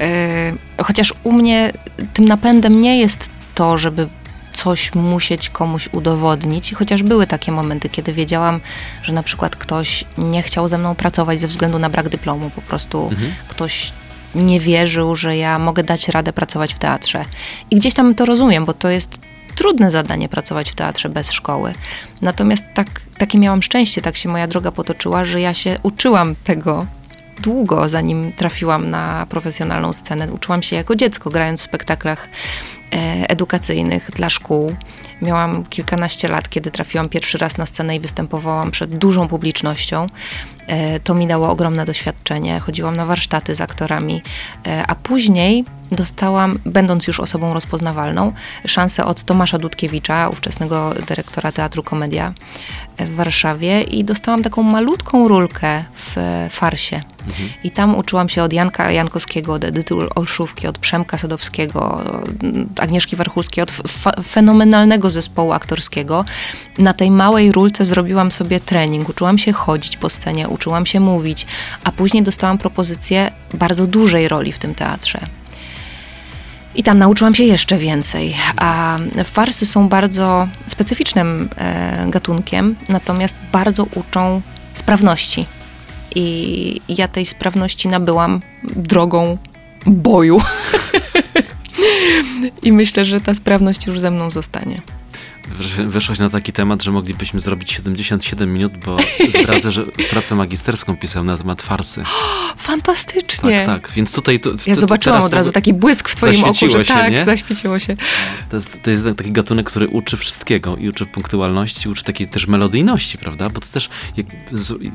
E, 0.00 0.52
chociaż 0.82 1.14
u 1.24 1.32
mnie 1.32 1.72
tym 2.14 2.24
napędem 2.24 2.80
nie 2.80 2.98
jest 2.98 3.30
to, 3.54 3.78
żeby 3.78 4.08
coś 4.52 4.94
musieć 4.94 5.50
komuś 5.50 5.88
udowodnić. 5.92 6.74
Chociaż 6.74 7.02
były 7.02 7.26
takie 7.26 7.52
momenty, 7.52 7.88
kiedy 7.88 8.12
wiedziałam, 8.12 8.60
że 9.02 9.12
na 9.12 9.22
przykład 9.22 9.56
ktoś 9.56 10.04
nie 10.18 10.42
chciał 10.42 10.68
ze 10.68 10.78
mną 10.78 10.94
pracować 10.94 11.40
ze 11.40 11.46
względu 11.46 11.78
na 11.78 11.90
brak 11.90 12.08
dyplomu. 12.08 12.50
Po 12.50 12.62
prostu 12.62 13.08
mhm. 13.08 13.32
ktoś 13.48 13.92
nie 14.34 14.60
wierzył, 14.60 15.16
że 15.16 15.36
ja 15.36 15.58
mogę 15.58 15.84
dać 15.84 16.08
radę 16.08 16.32
pracować 16.32 16.74
w 16.74 16.78
teatrze. 16.78 17.24
I 17.70 17.76
gdzieś 17.76 17.94
tam 17.94 18.14
to 18.14 18.24
rozumiem, 18.24 18.64
bo 18.64 18.72
to 18.72 18.88
jest 18.88 19.27
trudne 19.54 19.90
zadanie 19.90 20.28
pracować 20.28 20.70
w 20.70 20.74
teatrze 20.74 21.08
bez 21.08 21.32
szkoły. 21.32 21.72
Natomiast 22.22 22.64
tak, 22.74 23.00
takie 23.18 23.38
miałam 23.38 23.62
szczęście, 23.62 24.02
tak 24.02 24.16
się 24.16 24.28
moja 24.28 24.46
droga 24.46 24.72
potoczyła, 24.72 25.24
że 25.24 25.40
ja 25.40 25.54
się 25.54 25.78
uczyłam 25.82 26.34
tego 26.44 26.86
długo, 27.42 27.88
zanim 27.88 28.32
trafiłam 28.32 28.90
na 28.90 29.26
profesjonalną 29.28 29.92
scenę. 29.92 30.32
Uczyłam 30.32 30.62
się 30.62 30.76
jako 30.76 30.96
dziecko, 30.96 31.30
grając 31.30 31.60
w 31.60 31.64
spektaklach 31.64 32.28
e, 32.92 33.30
edukacyjnych 33.30 34.10
dla 34.10 34.30
szkół. 34.30 34.76
Miałam 35.22 35.64
kilkanaście 35.64 36.28
lat, 36.28 36.48
kiedy 36.48 36.70
trafiłam 36.70 37.08
pierwszy 37.08 37.38
raz 37.38 37.58
na 37.58 37.66
scenę 37.66 37.96
i 37.96 38.00
występowałam 38.00 38.70
przed 38.70 38.98
dużą 38.98 39.28
publicznością. 39.28 40.06
E, 40.68 41.00
to 41.00 41.14
mi 41.14 41.26
dało 41.26 41.50
ogromne 41.50 41.84
doświadczenie. 41.84 42.60
Chodziłam 42.60 42.96
na 42.96 43.06
warsztaty 43.06 43.54
z 43.54 43.60
aktorami, 43.60 44.22
e, 44.66 44.84
a 44.86 44.94
później 44.94 45.64
dostałam, 45.92 46.58
będąc 46.66 47.06
już 47.06 47.20
osobą 47.20 47.54
rozpoznawalną, 47.54 48.32
szansę 48.66 49.04
od 49.04 49.24
Tomasza 49.24 49.58
Dudkiewicza, 49.58 50.28
ówczesnego 50.28 50.94
dyrektora 51.06 51.52
Teatru 51.52 51.82
Komedia 51.82 52.32
w 52.98 53.14
Warszawie 53.14 53.82
i 53.82 54.04
dostałam 54.04 54.42
taką 54.42 54.62
malutką 54.62 55.28
rulkę 55.28 55.84
w 55.94 56.16
farsie. 56.50 57.02
Mhm. 57.26 57.48
I 57.64 57.70
tam 57.70 57.96
uczyłam 57.96 58.28
się 58.28 58.42
od 58.42 58.52
Janka 58.52 58.90
Jankowskiego, 58.90 59.52
od 59.52 59.64
Edyty 59.64 59.94
Olszówki, 60.14 60.66
od 60.66 60.78
Przemka 60.78 61.18
Sadowskiego, 61.18 62.04
od 62.70 62.80
Agnieszki 62.80 63.16
Warchulskiej, 63.16 63.62
od 63.62 63.70
fenomenalnego 64.24 65.10
zespołu 65.10 65.52
aktorskiego. 65.52 66.24
Na 66.78 66.92
tej 66.92 67.10
małej 67.10 67.52
rulce 67.52 67.84
zrobiłam 67.84 68.30
sobie 68.30 68.60
trening, 68.60 69.08
uczyłam 69.08 69.38
się 69.38 69.52
chodzić 69.52 69.96
po 69.96 70.10
scenie, 70.10 70.48
uczyłam 70.48 70.86
się 70.86 71.00
mówić, 71.00 71.46
a 71.84 71.92
później 71.92 72.22
dostałam 72.22 72.58
propozycję 72.58 73.30
bardzo 73.54 73.86
dużej 73.86 74.28
roli 74.28 74.52
w 74.52 74.58
tym 74.58 74.74
teatrze. 74.74 75.20
I 76.74 76.82
tam 76.82 76.98
nauczyłam 76.98 77.34
się 77.34 77.44
jeszcze 77.44 77.78
więcej. 77.78 78.34
A 78.56 78.98
farsy 79.24 79.66
są 79.66 79.88
bardzo 79.88 80.48
specyficznym 80.66 81.48
e, 81.56 82.06
gatunkiem, 82.08 82.76
natomiast 82.88 83.36
bardzo 83.52 83.84
uczą 83.94 84.42
sprawności. 84.74 85.46
I 86.14 86.80
ja 86.88 87.08
tej 87.08 87.26
sprawności 87.26 87.88
nabyłam 87.88 88.40
drogą 88.64 89.38
boju. 89.86 90.40
I 92.62 92.72
myślę, 92.72 93.04
że 93.04 93.20
ta 93.20 93.34
sprawność 93.34 93.86
już 93.86 94.00
ze 94.00 94.10
mną 94.10 94.30
zostanie 94.30 94.80
weszłaś 95.86 96.18
na 96.18 96.30
taki 96.30 96.52
temat, 96.52 96.82
że 96.82 96.92
moglibyśmy 96.92 97.40
zrobić 97.40 97.72
77 97.72 98.52
minut, 98.52 98.72
bo 98.76 98.96
zdradzę, 99.40 99.72
że 99.72 99.84
pracę 100.10 100.34
magisterską 100.34 100.96
pisałem 100.96 101.26
na 101.26 101.36
temat 101.36 101.62
farsy. 101.62 102.02
Fantastycznie. 102.56 103.64
Tak, 103.66 103.82
tak. 103.82 103.92
Więc 103.96 104.14
tutaj... 104.14 104.40
To, 104.40 104.50
ja 104.66 104.74
zobaczyłam 104.74 105.22
od 105.22 105.34
razu 105.34 105.52
taki 105.52 105.74
błysk 105.74 106.08
w 106.08 106.16
twoim 106.16 106.44
oku, 106.44 106.68
że 106.68 106.84
się, 106.84 106.94
tak, 106.94 107.12
nie? 107.12 107.24
zaświeciło 107.24 107.78
się. 107.78 107.96
To 108.50 108.56
jest, 108.56 108.82
to 108.82 108.90
jest 108.90 109.04
taki 109.16 109.32
gatunek, 109.32 109.66
który 109.66 109.88
uczy 109.88 110.16
wszystkiego 110.16 110.76
i 110.76 110.88
uczy 110.88 111.06
punktualności, 111.06 111.88
uczy 111.88 112.04
takiej 112.04 112.28
też 112.28 112.46
melodyjności, 112.46 113.18
prawda? 113.18 113.50
Bo 113.50 113.60
to 113.60 113.66
też, 113.72 113.90
jak, 114.16 114.26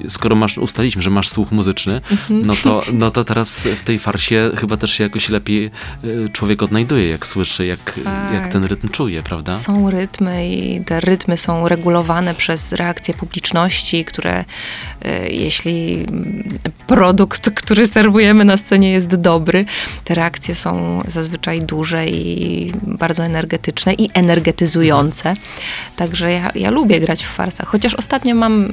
skoro 0.09 0.35
masz, 0.35 0.57
ustaliliśmy, 0.57 1.01
że 1.01 1.09
masz 1.09 1.29
słuch 1.29 1.51
muzyczny, 1.51 2.01
mhm. 2.11 2.45
no, 2.45 2.53
to, 2.63 2.81
no 2.93 3.11
to 3.11 3.23
teraz 3.23 3.59
w 3.59 3.83
tej 3.83 3.99
farsie 3.99 4.51
chyba 4.55 4.77
też 4.77 4.91
się 4.93 5.03
jakoś 5.03 5.29
lepiej 5.29 5.71
y, 6.03 6.29
człowiek 6.33 6.63
odnajduje, 6.63 7.09
jak 7.09 7.27
słyszy, 7.27 7.65
jak, 7.65 7.99
tak. 8.03 8.33
jak 8.33 8.51
ten 8.51 8.63
rytm 8.63 8.89
czuje, 8.89 9.23
prawda? 9.23 9.55
Są 9.55 9.89
rytmy 9.89 10.42
i 10.43 10.81
te 10.85 10.99
rytmy 10.99 11.37
są 11.37 11.67
regulowane 11.67 12.35
przez 12.35 12.71
reakcje 12.71 13.13
publiczności, 13.13 14.05
które 14.05 14.43
e, 15.01 15.29
jeśli 15.29 16.05
produkt, 16.87 17.49
który 17.49 17.87
serwujemy 17.87 18.45
na 18.45 18.57
scenie 18.57 18.91
jest 18.91 19.15
dobry, 19.15 19.65
te 20.03 20.15
reakcje 20.15 20.55
są 20.55 21.01
zazwyczaj 21.07 21.59
duże 21.59 22.07
i 22.07 22.71
bardzo 22.81 23.23
energetyczne 23.23 23.93
i 23.93 24.09
energetyzujące. 24.13 25.35
Także 25.95 26.31
ja, 26.31 26.51
ja 26.55 26.69
lubię 26.69 26.99
grać 26.99 27.23
w 27.23 27.29
farsach, 27.29 27.67
chociaż 27.67 27.95
ostatnio 27.95 28.35
mam 28.35 28.71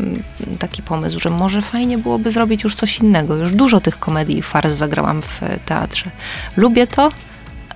taki 0.59 0.83
pomysł, 0.83 1.21
że 1.21 1.31
może 1.31 1.63
fajnie 1.63 1.99
byłoby 1.99 2.31
zrobić 2.31 2.65
już 2.65 2.75
coś 2.75 2.99
innego. 2.99 3.37
Już 3.37 3.53
dużo 3.53 3.81
tych 3.81 3.99
komedii 3.99 4.39
i 4.39 4.43
fars 4.43 4.75
zagrałam 4.75 5.23
w 5.23 5.41
teatrze. 5.67 6.11
Lubię 6.57 6.87
to, 6.87 7.11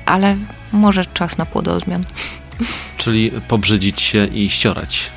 ale 0.06 0.36
może 0.72 1.06
czas 1.06 1.38
na 1.38 1.46
płodozmian. 1.46 2.04
Czyli 2.96 3.30
pobrzydzić 3.48 4.00
się 4.00 4.26
i 4.26 4.50
ściorać. 4.50 5.10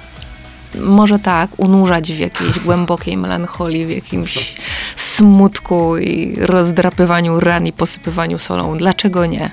Może 0.82 1.20
tak, 1.20 1.50
unurzać 1.58 2.14
w 2.14 2.20
jakiejś 2.20 2.60
głębokiej 2.60 3.18
melancholii, 3.18 3.86
w 3.86 3.90
jakimś 3.90 4.56
smutku 4.96 5.98
i 5.98 6.36
rozdrapywaniu 6.36 7.40
ran 7.40 7.68
i 7.68 7.74
posypywaniu 7.74 8.38
solą. 8.38 8.78
Dlaczego 8.78 9.26
nie? 9.26 9.52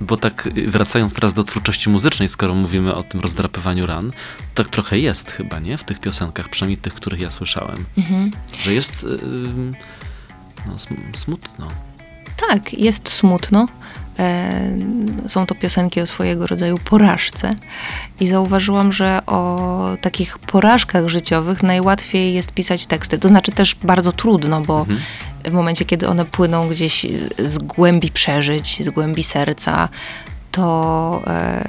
Bo 0.00 0.16
tak 0.16 0.46
y, 0.46 0.70
wracając 0.70 1.12
teraz 1.12 1.32
do 1.32 1.44
twórczości 1.44 1.90
muzycznej, 1.90 2.28
skoro 2.28 2.54
mówimy 2.54 2.94
o 2.94 3.02
tym 3.02 3.20
rozdrapywaniu 3.20 3.86
ran, 3.86 4.12
tak 4.54 4.68
trochę 4.68 4.98
jest 4.98 5.30
chyba, 5.30 5.58
nie? 5.58 5.78
W 5.78 5.84
tych 5.84 6.00
piosenkach, 6.00 6.48
przynajmniej 6.48 6.78
tych, 6.78 6.94
których 6.94 7.20
ja 7.20 7.30
słyszałem. 7.30 7.76
Mhm. 7.98 8.30
Że 8.62 8.74
jest 8.74 9.02
yy, 9.02 9.70
no, 10.66 10.76
smutno. 11.16 11.68
Tak, 12.48 12.74
jest 12.74 13.12
smutno. 13.12 13.68
E, 14.18 14.70
są 15.28 15.46
to 15.46 15.54
piosenki 15.54 16.00
o 16.00 16.06
swojego 16.06 16.46
rodzaju 16.46 16.78
porażce. 16.78 17.54
I 18.20 18.28
zauważyłam, 18.28 18.92
że 18.92 19.20
o 19.26 19.96
takich 20.00 20.38
porażkach 20.38 21.08
życiowych 21.08 21.62
najłatwiej 21.62 22.34
jest 22.34 22.52
pisać 22.52 22.86
teksty. 22.86 23.18
To 23.18 23.28
znaczy 23.28 23.52
też 23.52 23.74
bardzo 23.74 24.12
trudno, 24.12 24.60
bo 24.60 24.80
mhm. 24.80 25.00
w 25.44 25.52
momencie, 25.52 25.84
kiedy 25.84 26.08
one 26.08 26.24
płyną 26.24 26.68
gdzieś 26.68 27.06
z 27.38 27.58
głębi 27.58 28.10
przeżyć, 28.10 28.84
z 28.84 28.88
głębi 28.88 29.22
serca, 29.22 29.88
to 30.52 31.22
e, 31.26 31.64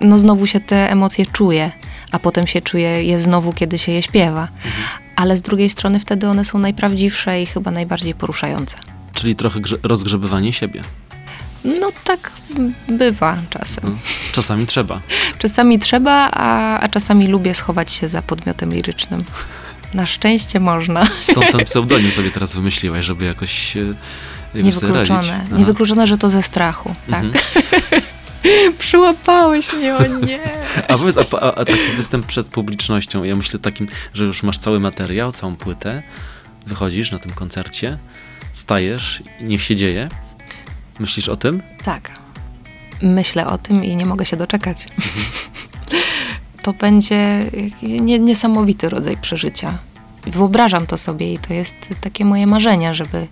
no 0.00 0.18
znowu 0.18 0.46
się 0.46 0.60
te 0.60 0.90
emocje 0.90 1.26
czuje, 1.26 1.70
a 2.10 2.18
potem 2.18 2.46
się 2.46 2.60
czuje 2.60 3.04
je 3.04 3.20
znowu, 3.20 3.52
kiedy 3.52 3.78
się 3.78 3.92
je 3.92 4.02
śpiewa. 4.02 4.48
Mhm. 4.64 4.84
Ale 5.16 5.36
z 5.36 5.42
drugiej 5.42 5.70
strony 5.70 6.00
wtedy 6.00 6.28
one 6.28 6.44
są 6.44 6.58
najprawdziwsze 6.58 7.42
i 7.42 7.46
chyba 7.46 7.70
najbardziej 7.70 8.14
poruszające. 8.14 8.76
Czyli 9.14 9.36
trochę 9.36 9.60
rozgrzebywanie 9.82 10.52
siebie. 10.52 10.82
No 11.64 11.90
tak 12.04 12.32
bywa 12.88 13.36
czasem. 13.50 13.84
No, 13.84 13.96
czasami 14.32 14.66
trzeba. 14.66 15.00
Czasami 15.38 15.78
trzeba, 15.78 16.30
a, 16.32 16.80
a 16.80 16.88
czasami 16.88 17.26
lubię 17.26 17.54
schować 17.54 17.92
się 17.92 18.08
za 18.08 18.22
podmiotem 18.22 18.72
lirycznym. 18.72 19.24
Na 19.94 20.06
szczęście 20.06 20.60
można. 20.60 21.06
Stąd 21.22 21.52
ten 21.52 21.64
pseudonim 21.70 22.12
sobie 22.12 22.30
teraz 22.30 22.54
wymyśliłaś, 22.54 23.04
żeby 23.04 23.24
jakoś 23.24 23.76
Niewykluczone. 24.54 25.44
Niewykluczone, 25.52 26.06
że 26.06 26.18
to 26.18 26.30
ze 26.30 26.42
strachu, 26.42 26.94
tak. 27.10 27.24
Mhm. 27.24 27.44
Przyłapałeś 28.78 29.72
mnie, 29.72 29.96
o 29.96 30.06
nie. 30.06 30.40
A 30.88 30.98
powiedz, 30.98 31.18
a, 31.18 31.24
a, 31.40 31.54
a, 31.54 31.64
taki 31.64 31.92
występ 31.96 32.26
przed 32.26 32.48
publicznością, 32.48 33.24
ja 33.24 33.36
myślę 33.36 33.58
takim, 33.58 33.88
że 34.14 34.24
już 34.24 34.42
masz 34.42 34.58
cały 34.58 34.80
materiał, 34.80 35.32
całą 35.32 35.56
płytę, 35.56 36.02
wychodzisz 36.66 37.12
na 37.12 37.18
tym 37.18 37.32
koncercie, 37.32 37.98
stajesz 38.52 39.22
i 39.40 39.44
niech 39.44 39.62
się 39.62 39.76
dzieje, 39.76 40.08
Myślisz 41.02 41.28
o 41.28 41.36
tym? 41.36 41.62
Tak. 41.84 42.10
Myślę 43.02 43.46
o 43.46 43.58
tym 43.58 43.84
i 43.84 43.96
nie 43.96 44.06
mogę 44.06 44.24
się 44.24 44.36
doczekać. 44.36 44.86
to 46.62 46.72
będzie 46.72 47.44
niesamowity 48.20 48.88
rodzaj 48.88 49.16
przeżycia. 49.16 49.78
Wyobrażam 50.26 50.86
to 50.86 50.98
sobie 50.98 51.34
i 51.34 51.38
to 51.38 51.54
jest 51.54 51.76
takie 52.00 52.24
moje 52.24 52.46
marzenie, 52.46 52.94
żeby 52.94 53.26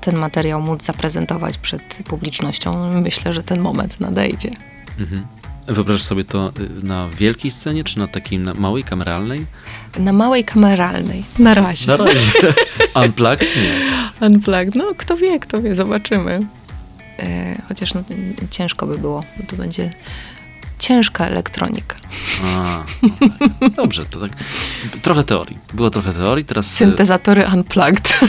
ten 0.00 0.16
materiał 0.16 0.60
móc 0.62 0.82
zaprezentować 0.82 1.58
przed 1.58 1.98
publicznością. 2.04 3.00
Myślę, 3.00 3.32
że 3.32 3.42
ten 3.42 3.60
moment 3.60 4.00
nadejdzie. 4.00 4.50
Mhm. 5.00 5.26
Wyobrażasz 5.66 6.02
sobie 6.02 6.24
to 6.24 6.52
y, 6.82 6.86
na 6.86 7.08
wielkiej 7.08 7.50
scenie, 7.50 7.84
czy 7.84 7.98
na 7.98 8.08
takiej 8.08 8.38
na 8.38 8.54
małej, 8.54 8.84
kameralnej? 8.84 9.46
Na 9.98 10.12
małej, 10.12 10.44
kameralnej. 10.44 11.24
Na 11.38 11.54
razie. 11.54 11.86
Na 11.86 11.96
razie. 11.96 12.30
Unplugged? 13.04 13.48
Nie. 13.56 14.26
Unplugged. 14.28 14.74
No, 14.74 14.84
kto 14.96 15.16
wie, 15.16 15.38
kto 15.38 15.62
wie, 15.62 15.74
zobaczymy. 15.74 16.46
E, 17.18 17.62
chociaż 17.68 17.94
no, 17.94 18.02
ciężko 18.50 18.86
by 18.86 18.98
było, 18.98 19.24
bo 19.36 19.46
to 19.46 19.56
będzie 19.56 19.92
ciężka 20.82 21.26
elektronika. 21.26 21.96
A, 22.44 22.84
no 23.02 23.08
tak. 23.60 23.72
Dobrze, 23.74 24.06
to 24.06 24.20
tak. 24.20 24.30
Trochę 25.02 25.24
teorii. 25.24 25.58
Było 25.74 25.90
trochę 25.90 26.12
teorii, 26.12 26.44
teraz. 26.44 26.66
E, 26.66 26.76
Syntezatory 26.76 27.46
unplugged. 27.54 28.12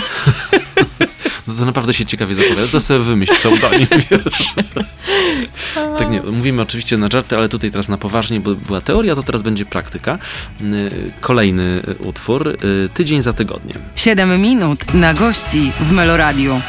No 1.47 1.53
to 1.53 1.65
naprawdę 1.65 1.93
się 1.93 2.05
ciekawie 2.05 2.35
zapowiada. 2.35 2.67
To 2.71 2.81
sobie 2.81 2.99
wymyśl 2.99 3.35
pseudonim, 3.35 3.87
wiesz. 4.11 4.53
tak 5.97 6.09
nie, 6.11 6.21
mówimy 6.21 6.61
oczywiście 6.61 6.97
na 6.97 7.07
żarty, 7.11 7.37
ale 7.37 7.49
tutaj 7.49 7.71
teraz 7.71 7.89
na 7.89 7.97
poważnie, 7.97 8.39
bo 8.39 8.55
była 8.55 8.81
teoria, 8.81 9.15
to 9.15 9.23
teraz 9.23 9.41
będzie 9.41 9.65
praktyka. 9.65 10.13
E, 10.13 10.65
kolejny 11.21 11.81
utwór, 11.99 12.57
tydzień 12.93 13.21
za 13.21 13.33
tygodniem. 13.33 13.77
7 13.95 14.41
minut 14.41 14.93
na 14.93 15.13
gości 15.13 15.71
w 15.79 15.91
Meloradiu. 15.91 16.61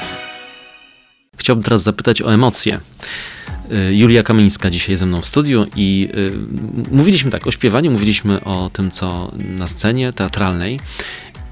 Chciałbym 1.36 1.62
teraz 1.62 1.82
zapytać 1.82 2.22
o 2.22 2.34
emocje. 2.34 2.80
Y, 3.72 3.94
Julia 3.94 4.22
Kamińska 4.22 4.70
dzisiaj 4.70 4.96
ze 4.96 5.06
mną 5.06 5.20
w 5.20 5.26
studiu 5.26 5.66
i 5.76 6.08
y, 6.14 6.30
mówiliśmy 6.90 7.30
tak 7.30 7.46
o 7.46 7.50
śpiewaniu, 7.50 7.90
mówiliśmy 7.90 8.44
o 8.44 8.70
tym, 8.72 8.90
co 8.90 9.32
na 9.36 9.68
scenie 9.68 10.12
teatralnej. 10.12 10.80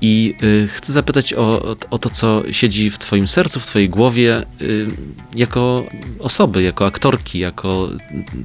I 0.01 0.35
y, 0.43 0.69
chcę 0.73 0.93
zapytać 0.93 1.35
o, 1.35 1.77
o 1.91 1.99
to, 1.99 2.11
co 2.11 2.43
siedzi 2.51 2.91
w 2.91 2.99
Twoim 2.99 3.29
sercu, 3.29 3.61
w 3.61 3.67
Twojej 3.67 3.89
głowie, 3.89 4.47
jako 5.35 5.87
osoby, 6.19 6.63
jako 6.63 6.87
aktorki, 6.87 7.39
jako 7.39 7.89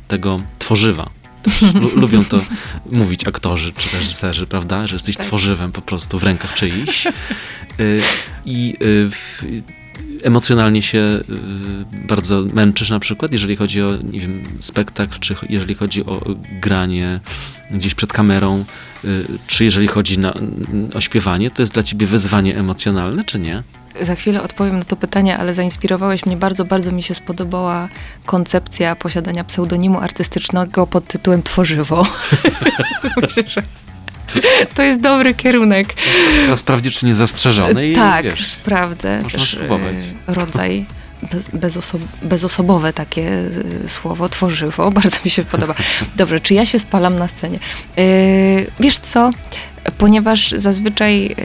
tego 0.07 0.41
tworzywa. 0.59 1.09
lubią 1.95 2.25
to 2.25 2.39
mówić 2.91 3.27
aktorzy 3.27 3.73
czy 3.73 3.97
reżyserzy, 3.97 4.47
prawda? 4.47 4.87
Że 4.87 4.95
jesteś 4.95 5.17
tak. 5.17 5.25
tworzywem 5.25 5.71
po 5.71 5.81
prostu 5.81 6.19
w 6.19 6.23
rękach 6.23 6.53
czyichś. 6.53 7.07
I 8.45 8.73
w, 8.81 9.43
emocjonalnie 10.23 10.81
się 10.81 10.99
y, 10.99 11.21
bardzo 12.07 12.43
męczysz 12.53 12.89
na 12.89 12.99
przykład, 12.99 13.33
jeżeli 13.33 13.55
chodzi 13.55 13.81
o 13.81 13.97
nie 14.03 14.19
wiem, 14.19 14.43
spektakl, 14.59 15.19
czy 15.19 15.35
jeżeli 15.49 15.75
chodzi 15.75 16.05
o 16.05 16.21
granie 16.61 17.19
gdzieś 17.71 17.95
przed 17.95 18.13
kamerą, 18.13 18.65
y, 19.05 19.25
czy 19.47 19.63
jeżeli 19.63 19.87
chodzi 19.87 20.19
na, 20.19 20.33
o 20.93 21.01
śpiewanie, 21.01 21.51
to 21.51 21.61
jest 21.61 21.73
dla 21.73 21.83
ciebie 21.83 22.07
wyzwanie 22.07 22.57
emocjonalne, 22.57 23.23
czy 23.23 23.39
nie? 23.39 23.63
Za 24.01 24.15
chwilę 24.15 24.41
odpowiem 24.41 24.79
na 24.79 24.85
to 24.85 24.95
pytanie, 24.95 25.37
ale 25.37 25.53
zainspirowałeś 25.53 26.25
mnie 26.25 26.37
bardzo, 26.37 26.65
bardzo 26.65 26.91
mi 26.91 27.03
się 27.03 27.15
spodobała 27.15 27.89
koncepcja 28.25 28.95
posiadania 28.95 29.43
pseudonimu 29.43 29.99
artystycznego 29.99 30.87
pod 30.87 31.07
tytułem 31.07 31.43
Tworzywo. 31.43 32.07
Myślę, 33.21 33.43
że 33.47 33.63
To 34.75 34.81
jest 34.83 35.01
dobry 35.01 35.33
kierunek. 35.33 35.93
Teraz 36.41 36.59
sprawdzić, 36.59 36.97
czy 36.97 37.05
nie 37.05 37.15
zastrzeżony. 37.15 37.87
I, 37.87 37.93
tak, 37.93 38.25
wiesz, 38.25 38.47
sprawdzę. 38.47 39.23
Też, 39.31 39.53
e, 39.53 40.33
rodzaj 40.33 40.85
bezosob 41.53 42.01
bezosobowe 42.21 42.93
takie 42.93 43.29
e, 43.85 43.89
słowo, 43.89 44.29
tworzywo. 44.29 44.91
Bardzo 45.01 45.17
mi 45.25 45.31
się 45.31 45.43
podoba. 45.43 45.75
Dobrze, 46.15 46.39
czy 46.39 46.53
ja 46.53 46.65
się 46.65 46.79
spalam 46.79 47.19
na 47.19 47.27
scenie? 47.27 47.59
Yy, 47.97 48.03
wiesz 48.79 48.99
co? 48.99 49.31
Ponieważ 49.97 50.51
zazwyczaj 50.51 51.21
yy, 51.21 51.35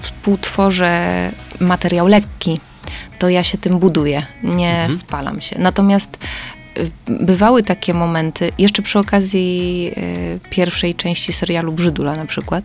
współtworzę 0.00 1.30
materiał 1.60 2.06
lekki, 2.06 2.60
to 3.18 3.28
ja 3.28 3.44
się 3.44 3.58
tym 3.58 3.78
buduję, 3.78 4.26
nie 4.42 4.80
mhm. 4.80 4.98
spalam 4.98 5.40
się. 5.40 5.58
Natomiast 5.58 6.18
bywały 7.06 7.62
takie 7.62 7.94
momenty, 7.94 8.52
jeszcze 8.58 8.82
przy 8.82 8.98
okazji 8.98 9.90
y, 9.96 10.50
pierwszej 10.50 10.94
części 10.94 11.32
serialu 11.32 11.72
Brzydula 11.72 12.16
na 12.16 12.26
przykład, 12.26 12.64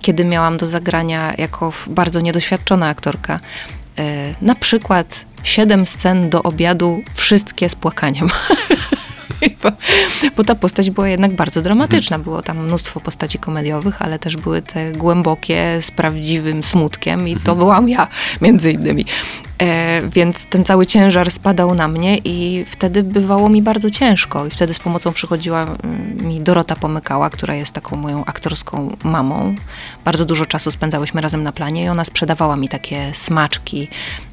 kiedy 0.00 0.24
miałam 0.24 0.56
do 0.56 0.66
zagrania 0.66 1.34
jako 1.38 1.72
bardzo 1.86 2.20
niedoświadczona 2.20 2.88
aktorka, 2.88 3.40
y, 3.98 4.02
na 4.42 4.54
przykład 4.54 5.24
siedem 5.42 5.86
scen 5.86 6.30
do 6.30 6.42
obiadu, 6.42 7.02
wszystkie 7.14 7.68
z 7.68 7.74
płakaniem. 7.74 8.28
bo, 9.62 9.72
bo, 10.36 10.44
ta 10.44 10.54
postać 10.54 10.90
była 10.90 11.08
jednak 11.08 11.32
bardzo 11.32 11.62
dramatyczna. 11.62 12.16
Mhm. 12.16 12.24
Było 12.24 12.42
tam 12.42 12.64
mnóstwo 12.64 13.00
postaci 13.00 13.38
komediowych, 13.38 14.02
ale 14.02 14.18
też 14.18 14.36
były 14.36 14.62
te 14.62 14.92
głębokie, 14.92 15.78
z 15.80 15.90
prawdziwym 15.90 16.62
smutkiem 16.62 17.28
i 17.28 17.34
to 17.34 17.38
mhm. 17.38 17.58
byłam 17.58 17.88
ja, 17.88 18.08
między 18.40 18.72
innymi. 18.72 19.06
E, 19.62 20.02
więc 20.08 20.46
ten 20.46 20.64
cały 20.64 20.86
ciężar 20.86 21.30
spadał 21.30 21.74
na 21.74 21.88
mnie 21.88 22.18
i 22.24 22.64
wtedy 22.70 23.02
bywało 23.02 23.48
mi 23.48 23.62
bardzo 23.62 23.90
ciężko. 23.90 24.46
I 24.46 24.50
wtedy 24.50 24.74
z 24.74 24.78
pomocą 24.78 25.12
przychodziła 25.12 25.62
mm, 25.62 26.18
mi 26.28 26.40
Dorota 26.40 26.76
Pomykała, 26.76 27.30
która 27.30 27.54
jest 27.54 27.72
taką 27.72 27.96
moją 27.96 28.24
aktorską 28.24 28.96
mamą. 29.04 29.54
Bardzo 30.04 30.24
dużo 30.24 30.46
czasu 30.46 30.70
spędzałyśmy 30.70 31.20
razem 31.20 31.42
na 31.42 31.52
planie 31.52 31.84
i 31.84 31.88
ona 31.88 32.04
sprzedawała 32.04 32.56
mi 32.56 32.68
takie 32.68 33.10
smaczki, 33.14 33.88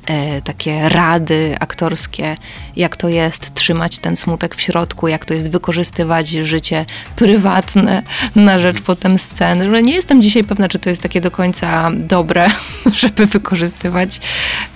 e, 0.05 0.41
takie 0.41 0.89
rady 0.89 1.55
aktorskie, 1.59 2.37
jak 2.75 2.97
to 2.97 3.09
jest 3.09 3.53
trzymać 3.53 3.99
ten 3.99 4.15
smutek 4.15 4.55
w 4.55 4.61
środku, 4.61 5.07
jak 5.07 5.25
to 5.25 5.33
jest 5.33 5.51
wykorzystywać 5.51 6.29
życie 6.29 6.85
prywatne 7.15 8.03
na 8.35 8.59
rzecz 8.59 8.81
potem 8.81 9.19
sceny. 9.19 9.69
Że 9.69 9.83
nie 9.83 9.93
jestem 9.93 10.21
dzisiaj 10.21 10.43
pewna, 10.43 10.69
czy 10.69 10.79
to 10.79 10.89
jest 10.89 11.01
takie 11.01 11.21
do 11.21 11.31
końca 11.31 11.91
dobre, 11.93 12.47
żeby 13.01 13.25
wykorzystywać 13.25 14.19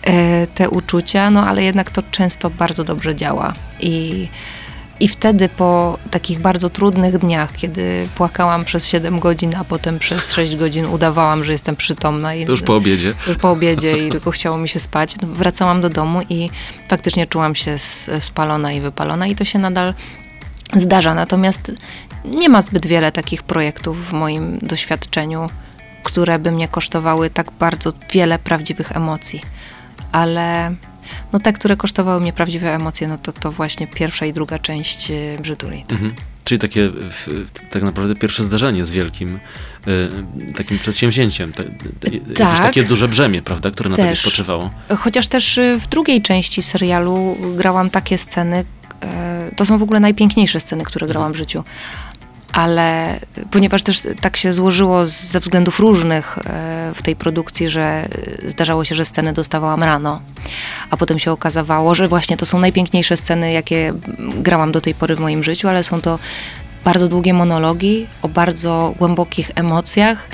e, 0.04 0.39
te 0.48 0.70
uczucia, 0.70 1.30
no 1.30 1.48
ale 1.48 1.64
jednak 1.64 1.92
to 1.92 2.04
często 2.12 2.50
bardzo 2.50 2.84
dobrze 2.84 3.16
działa. 3.16 3.54
I, 3.80 4.28
i 5.00 5.08
wtedy 5.08 5.50
po 5.50 5.98
takich 6.12 6.40
bardzo 6.40 6.70
trudnych 6.70 7.18
dniach, 7.18 7.56
kiedy 7.56 8.08
płakałam 8.16 8.66
przez 8.66 8.88
7 8.88 9.20
godzin, 9.20 9.56
a 9.56 9.64
potem 9.64 10.00
przez 10.00 10.34
6 10.34 10.56
godzin 10.56 10.86
udawałam, 10.86 11.46
że 11.46 11.52
jestem 11.52 11.76
przytomna. 11.76 12.36
I, 12.36 12.46
to 12.46 12.52
już 12.52 12.62
po 12.62 12.76
obiedzie. 12.76 13.14
Już 13.28 13.38
po 13.38 13.52
obiedzie 13.52 14.08
i 14.08 14.12
tylko 14.12 14.32
chciało 14.32 14.58
mi 14.58 14.70
się 14.70 14.80
spać. 14.80 15.16
No, 15.22 15.28
wracałam 15.28 15.82
do 15.82 15.90
domu 15.90 16.22
i 16.30 16.50
faktycznie 16.88 17.28
czułam 17.28 17.56
się 17.56 17.78
spalona 18.20 18.74
i 18.74 18.82
wypalona 18.82 19.28
i 19.28 19.36
to 19.36 19.46
się 19.46 19.60
nadal 19.60 19.94
zdarza. 20.74 21.14
Natomiast 21.16 21.72
nie 22.26 22.50
ma 22.50 22.62
zbyt 22.62 22.88
wiele 22.88 23.12
takich 23.12 23.44
projektów 23.44 24.10
w 24.10 24.14
moim 24.14 24.60
doświadczeniu, 24.62 25.50
które 26.04 26.40
by 26.40 26.52
mnie 26.52 26.68
kosztowały 26.68 27.30
tak 27.30 27.52
bardzo 27.52 27.94
wiele 28.14 28.40
prawdziwych 28.40 28.92
emocji. 28.92 29.42
Ale 30.12 30.76
no 31.34 31.40
te, 31.40 31.54
które 31.54 31.78
kosztowały 31.78 32.22
mnie 32.22 32.34
prawdziwe 32.34 32.76
emocje, 32.76 33.08
no 33.08 33.18
to 33.18 33.32
to 33.32 33.52
właśnie 33.52 33.88
pierwsza 33.88 34.26
i 34.26 34.34
druga 34.34 34.60
część 34.60 35.12
y, 35.12 35.38
Brzyduli. 35.42 35.82
Tak. 35.82 35.92
Mhm. 35.92 36.14
Czyli 36.44 36.60
takie 36.60 36.92
tak 37.70 37.84
naprawdę 37.84 38.16
pierwsze 38.16 38.44
zdarzenie 38.44 38.86
z 38.86 38.92
wielkim 38.92 39.40
y, 39.88 40.54
takim 40.54 40.80
przedsięwzięciem. 40.80 41.54
Ta, 41.54 41.64
Tak. 42.36 42.60
takie 42.60 42.84
duże 42.84 43.08
brzemię, 43.08 43.42
prawda, 43.42 43.72
które 43.72 43.90
na 43.90 43.96
tobie 43.96 44.16
spoczywało. 44.16 44.70
Chociaż 44.98 45.28
też 45.28 45.58
y, 45.58 45.80
w 45.80 45.88
drugiej 45.88 46.22
części 46.22 46.62
serialu 46.62 47.38
grałam 47.58 47.90
takie 47.90 48.18
sceny, 48.18 48.66
to 49.56 49.66
są 49.66 49.78
w 49.78 49.84
ogóle 49.84 50.00
najpiękniejsze 50.00 50.60
sceny, 50.60 50.84
które 50.84 51.08
grałam 51.08 51.34
w 51.34 51.36
życiu. 51.36 51.64
Ale 52.54 53.20
ponieważ 53.52 53.84
też 53.84 54.02
tak 54.22 54.38
się 54.38 54.54
złożyło 54.54 55.08
ze 55.08 55.40
względów 55.40 55.80
różnych 55.80 56.38
e, 56.38 56.92
w 56.96 57.02
tej 57.02 57.16
produkcji, 57.16 57.70
że 57.70 58.06
zdarzało 58.48 58.86
się, 58.86 58.96
że 58.96 59.06
sceny 59.06 59.34
dostawałam 59.34 59.84
rano, 59.84 60.22
a 60.90 60.98
potem 60.98 61.20
się 61.20 61.32
okazywało, 61.32 61.96
że 61.96 62.08
właśnie 62.08 62.38
to 62.38 62.46
są 62.46 62.60
najpiękniejsze 62.60 63.18
sceny, 63.18 63.52
jakie 63.52 63.94
grałam 64.20 64.72
do 64.72 64.82
tej 64.82 64.96
pory 64.96 65.16
w 65.16 65.20
moim 65.20 65.44
życiu, 65.44 65.68
ale 65.68 65.84
są 65.84 66.02
to 66.02 66.20
bardzo 66.86 67.08
długie 67.08 67.34
monologi 67.34 68.08
o 68.22 68.30
bardzo 68.30 68.94
głębokich 68.98 69.52
emocjach, 69.56 70.30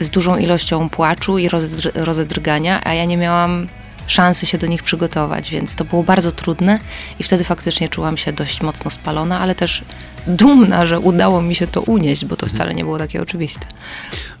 z 0.00 0.10
dużą 0.10 0.36
ilością 0.36 0.88
płaczu 0.88 1.38
i 1.38 1.48
rozedr- 1.48 1.90
rozedrgania, 1.94 2.80
a 2.84 2.94
ja 2.94 3.04
nie 3.04 3.16
miałam 3.16 3.68
szansy 4.08 4.46
się 4.46 4.58
do 4.58 4.66
nich 4.66 4.82
przygotować, 4.82 5.50
więc 5.50 5.74
to 5.74 5.84
było 5.84 6.02
bardzo 6.02 6.32
trudne 6.32 6.78
i 7.18 7.22
wtedy 7.22 7.44
faktycznie 7.44 7.88
czułam 7.88 8.16
się 8.16 8.32
dość 8.32 8.60
mocno 8.60 8.90
spalona, 8.90 9.40
ale 9.40 9.54
też 9.54 9.84
dumna, 10.26 10.86
że 10.86 11.00
udało 11.00 11.42
mi 11.42 11.54
się 11.54 11.66
to 11.66 11.80
unieść, 11.80 12.24
bo 12.24 12.36
to 12.36 12.46
wcale 12.46 12.74
nie 12.74 12.84
było 12.84 12.98
takie 12.98 13.22
oczywiste. 13.22 13.66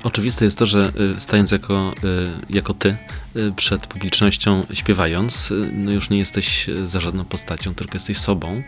Oczywiste 0.02 0.44
jest 0.44 0.58
to, 0.58 0.66
że 0.66 0.92
y, 1.16 1.20
stając 1.20 1.50
jako, 1.50 1.92
y, 2.04 2.54
jako 2.56 2.74
ty 2.74 2.96
y, 3.36 3.52
przed 3.56 3.86
publicznością 3.86 4.62
śpiewając, 4.72 5.52
no 5.72 5.92
już 5.92 6.10
nie 6.10 6.18
jesteś 6.18 6.70
za 6.84 7.00
żadną 7.00 7.24
postacią, 7.24 7.74
tylko 7.74 7.94
jesteś 7.94 8.18
sobą. 8.18 8.62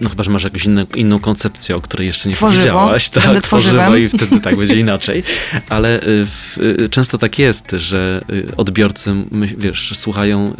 No 0.00 0.08
chyba, 0.08 0.24
że 0.24 0.30
masz 0.30 0.44
jakąś 0.44 0.64
inną, 0.64 0.84
inną 0.94 1.18
koncepcję, 1.18 1.76
o 1.76 1.80
której 1.80 2.06
jeszcze 2.06 2.28
nie 2.28 2.34
Tworzywo. 2.34 2.58
powiedziałaś. 2.60 3.08
Tak, 3.08 3.24
Będę 3.24 3.40
tworzywem. 3.40 3.98
i 3.98 4.08
wtedy 4.08 4.40
tak 4.40 4.56
będzie 4.56 4.76
inaczej. 4.80 5.22
Ale 5.68 6.02
y, 6.02 6.26
w, 6.26 6.58
y, 6.58 6.88
często 6.88 7.18
tak 7.18 7.38
jest, 7.38 7.70
że 7.70 8.20
y, 8.30 8.56
odbiorcy, 8.56 9.14
wiesz, 9.58 9.98
słuchają 9.98 10.56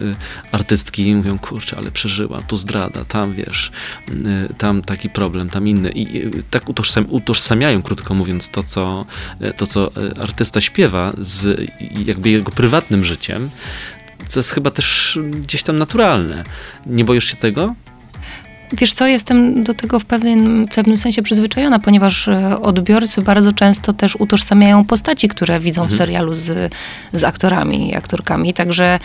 artystki 0.53 1.07
i 1.07 1.15
mówią, 1.15 1.39
kurczę, 1.39 1.77
ale 1.77 1.91
przeżyła, 1.91 2.43
tu 2.43 2.57
zdrada, 2.57 3.05
tam, 3.05 3.35
wiesz, 3.35 3.71
tam 4.59 4.83
taki 4.83 5.11
problem, 5.11 5.51
tam 5.51 5.69
inny. 5.69 5.91
I 5.95 6.31
tak 6.51 6.69
utożsam, 6.69 7.07
utożsamiają, 7.09 7.83
krótko 7.83 8.15
mówiąc, 8.15 8.49
to 8.51 8.63
co, 8.63 9.07
to, 9.57 9.67
co 9.67 9.91
artysta 10.21 10.61
śpiewa 10.61 11.13
z 11.19 11.61
jakby 12.07 12.31
jego 12.31 12.51
prywatnym 12.51 13.05
życiem, 13.05 13.51
co 14.29 14.41
jest 14.41 14.51
chyba 14.51 14.71
też 14.71 15.19
gdzieś 15.31 15.63
tam 15.63 15.79
naturalne. 15.79 16.45
Nie 16.87 17.05
boisz 17.05 17.25
się 17.25 17.37
tego? 17.37 17.75
Wiesz 18.73 18.93
co, 18.93 19.07
jestem 19.07 19.65
do 19.65 19.75
tego 19.75 20.01
w 20.01 20.05
pewien, 20.05 20.67
w 20.67 20.75
pewnym 20.75 20.99
sensie 20.99 21.23
przyzwyczajona, 21.23 21.79
ponieważ 21.79 22.29
e, 22.29 22.61
odbiorcy 22.61 23.23
bardzo 23.23 23.53
często 23.53 23.93
też 23.93 24.17
utożsamiają 24.17 24.85
postaci, 24.85 25.29
które 25.29 25.61
widzą 25.61 25.87
w 25.87 25.93
serialu 25.93 26.35
z, 26.35 26.75
z 27.13 27.25
aktorami 27.25 27.91
i 27.91 27.97
aktorkami. 27.97 28.55
Także 28.55 28.99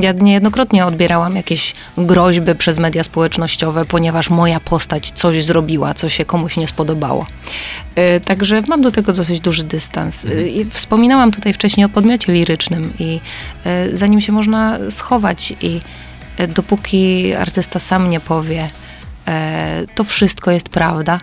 ja 0.00 0.12
niejednokrotnie 0.12 0.86
odbierałam 0.86 1.36
jakieś 1.36 1.74
groźby 1.98 2.54
przez 2.54 2.78
media 2.78 3.04
społecznościowe, 3.04 3.84
ponieważ 3.84 4.30
moja 4.30 4.60
postać 4.60 5.10
coś 5.10 5.44
zrobiła, 5.44 5.94
co 5.94 6.08
się 6.08 6.24
komuś 6.24 6.56
nie 6.56 6.68
spodobało. 6.68 7.26
E, 7.94 8.20
Także 8.20 8.62
mam 8.68 8.82
do 8.82 8.90
tego 8.90 9.12
dosyć 9.12 9.40
duży 9.40 9.64
dystans. 9.64 10.24
E, 10.24 10.48
I 10.48 10.64
wspominałam 10.70 11.32
tutaj 11.32 11.52
wcześniej 11.52 11.86
o 11.86 11.88
podmiocie 11.88 12.32
lirycznym 12.32 12.92
i 12.98 13.20
e, 13.64 13.96
za 13.96 14.06
nim 14.06 14.20
się 14.20 14.32
można 14.32 14.78
schować 14.90 15.54
i 15.60 15.80
dopóki 16.54 17.34
artysta 17.34 17.78
sam 17.78 18.10
nie 18.10 18.20
powie, 18.20 18.68
to 19.94 20.04
wszystko 20.04 20.50
jest 20.50 20.68
prawda, 20.68 21.20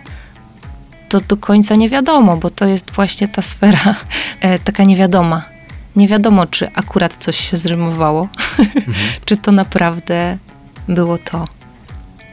to 1.08 1.20
do 1.20 1.36
końca 1.36 1.76
nie 1.76 1.88
wiadomo, 1.88 2.36
bo 2.36 2.50
to 2.50 2.64
jest 2.64 2.90
właśnie 2.90 3.28
ta 3.28 3.42
sfera 3.42 3.94
e, 4.40 4.58
taka 4.58 4.84
niewiadoma. 4.84 5.42
Nie 5.96 6.08
wiadomo, 6.08 6.46
czy 6.46 6.72
akurat 6.72 7.16
coś 7.16 7.50
się 7.50 7.56
zrymowało, 7.56 8.28
czy 9.24 9.36
to 9.36 9.52
naprawdę 9.52 10.38
było 10.88 11.18
to. 11.18 11.44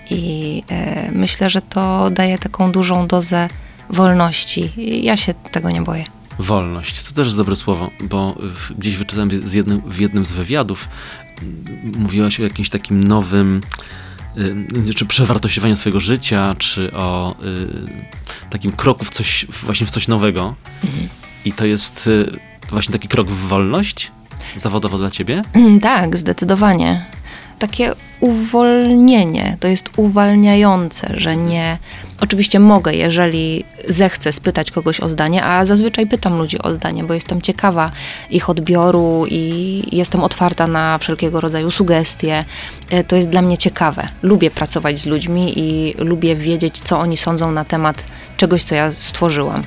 I 0.09 0.63
e, 0.69 1.11
myślę, 1.11 1.49
że 1.49 1.61
to 1.61 2.09
daje 2.09 2.39
taką 2.39 2.71
dużą 2.71 3.07
dozę 3.07 3.49
wolności. 3.89 4.71
Ja 5.03 5.17
się 5.17 5.33
tego 5.33 5.71
nie 5.71 5.81
boję. 5.81 6.03
Wolność, 6.39 7.03
to 7.03 7.13
też 7.13 7.25
jest 7.27 7.37
dobre 7.37 7.55
słowo, 7.55 7.91
bo 8.01 8.35
gdzieś 8.77 8.95
wyczytałem 8.95 9.47
z 9.47 9.53
jednym, 9.53 9.81
w 9.85 9.99
jednym 9.99 10.25
z 10.25 10.31
wywiadów, 10.31 10.89
mówiłaś 11.97 12.39
o 12.39 12.43
jakimś 12.43 12.69
takim 12.69 13.03
nowym, 13.03 13.61
czy 14.95 15.05
przewartościowaniu 15.05 15.75
swojego 15.75 15.99
życia, 15.99 16.55
czy 16.57 16.93
o 16.93 17.35
y, 17.43 18.49
takim 18.49 18.71
kroku 18.71 19.05
w 19.05 19.09
coś, 19.09 19.45
właśnie 19.63 19.87
w 19.87 19.91
coś 19.91 20.07
nowego. 20.07 20.55
I 21.45 21.53
to 21.53 21.65
jest 21.65 22.07
y, 22.07 22.39
właśnie 22.69 22.93
taki 22.93 23.07
krok 23.07 23.27
w 23.27 23.47
wolność 23.47 24.11
zawodowo 24.55 24.97
dla 24.97 25.11
ciebie? 25.11 25.41
Tak, 25.81 26.17
zdecydowanie. 26.17 27.05
Takie 27.63 27.91
uwolnienie, 28.19 29.57
to 29.59 29.67
jest 29.67 29.89
uwalniające, 29.97 31.13
że 31.17 31.37
nie. 31.37 31.77
Oczywiście 32.21 32.59
mogę, 32.59 32.93
jeżeli 32.93 33.63
zechcę 33.87 34.33
spytać 34.33 34.71
kogoś 34.71 34.99
o 34.99 35.09
zdanie, 35.09 35.43
a 35.43 35.65
zazwyczaj 35.65 36.07
pytam 36.07 36.37
ludzi 36.37 36.59
o 36.61 36.75
zdanie, 36.75 37.03
bo 37.03 37.13
jestem 37.13 37.41
ciekawa 37.41 37.91
ich 38.29 38.49
odbioru 38.49 39.25
i 39.29 39.83
jestem 39.91 40.23
otwarta 40.23 40.67
na 40.67 40.97
wszelkiego 40.97 41.41
rodzaju 41.41 41.71
sugestie. 41.71 42.45
E, 42.89 43.03
To 43.03 43.15
jest 43.15 43.29
dla 43.29 43.41
mnie 43.41 43.57
ciekawe. 43.57 44.07
Lubię 44.23 44.51
pracować 44.51 44.99
z 44.99 45.05
ludźmi 45.05 45.53
i 45.59 45.95
lubię 45.97 46.35
wiedzieć, 46.35 46.81
co 46.81 46.99
oni 46.99 47.17
sądzą 47.17 47.51
na 47.51 47.65
temat 47.65 48.07
czegoś, 48.37 48.63
co 48.63 48.75
ja 48.75 48.91
stworzyłam. 48.91 49.61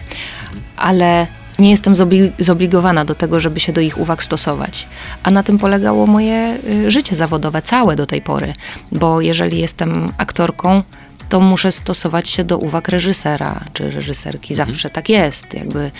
Ale 0.77 1.27
nie 1.59 1.71
jestem 1.71 1.93
zobli- 1.95 2.33
zobligowana 2.39 3.05
do 3.05 3.15
tego, 3.15 3.41
żeby 3.41 3.61
się 3.61 3.73
do 3.73 3.81
ich 3.81 3.99
uwag 3.99 4.25
stosować. 4.25 4.87
A 5.23 5.31
na 5.31 5.43
tym 5.43 5.59
polegało 5.59 6.07
moje 6.07 6.59
y, 6.69 6.91
życie 6.91 7.15
zawodowe, 7.15 7.63
całe 7.63 7.97
do 7.97 8.07
tej 8.07 8.23
pory. 8.23 8.55
Bo 8.93 9.21
jeżeli 9.21 9.59
jestem 9.61 10.09
aktorką, 10.19 10.83
to 11.29 11.41
muszę 11.41 11.73
stosować 11.73 12.29
się 12.29 12.45
do 12.45 12.59
uwag 12.59 12.89
reżysera 12.89 13.65
czy 13.73 13.91
reżyserki. 13.91 14.55
Zawsze 14.55 14.91
tak 14.91 15.09
jest. 15.09 15.55
Jakby 15.55 15.91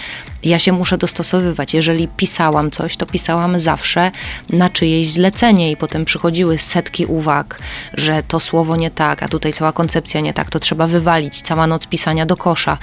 ja 0.43 0.59
się 0.59 0.73
muszę 0.73 0.99
dostosowywać. 0.99 1.75
Jeżeli 1.75 2.09
pisałam 2.09 2.71
coś, 2.71 2.97
to 2.97 3.07
pisałam 3.07 3.61
zawsze 3.61 4.11
na 4.51 4.71
czyjeś 4.71 5.11
zlecenie 5.11 5.71
i 5.71 5.77
potem 5.77 6.05
przychodziły 6.05 6.59
setki 6.59 7.07
uwag, 7.07 7.59
że 7.95 8.23
to 8.23 8.41
słowo 8.41 8.77
nie 8.77 8.91
tak, 8.91 9.23
a 9.23 9.29
tutaj 9.29 9.53
cała 9.53 9.73
koncepcja 9.73 10.21
nie 10.21 10.35
tak, 10.35 10.51
to 10.51 10.59
trzeba 10.59 10.87
wywalić, 10.87 11.43
cała 11.43 11.67
noc 11.67 11.87
pisania 11.87 12.27
do 12.27 12.37
kosza. 12.37 12.79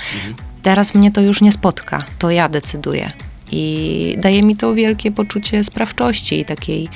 Teraz 0.63 0.95
mnie 0.95 1.11
to 1.11 1.21
już 1.21 1.41
nie 1.41 1.51
spotka, 1.51 2.03
to 2.19 2.31
ja 2.31 2.49
decyduję. 2.49 3.11
I 3.51 4.15
daje 4.17 4.43
mi 4.43 4.55
to 4.55 4.75
wielkie 4.75 5.11
poczucie 5.11 5.63
sprawczości 5.63 6.39
i 6.39 6.45
takiej 6.45 6.87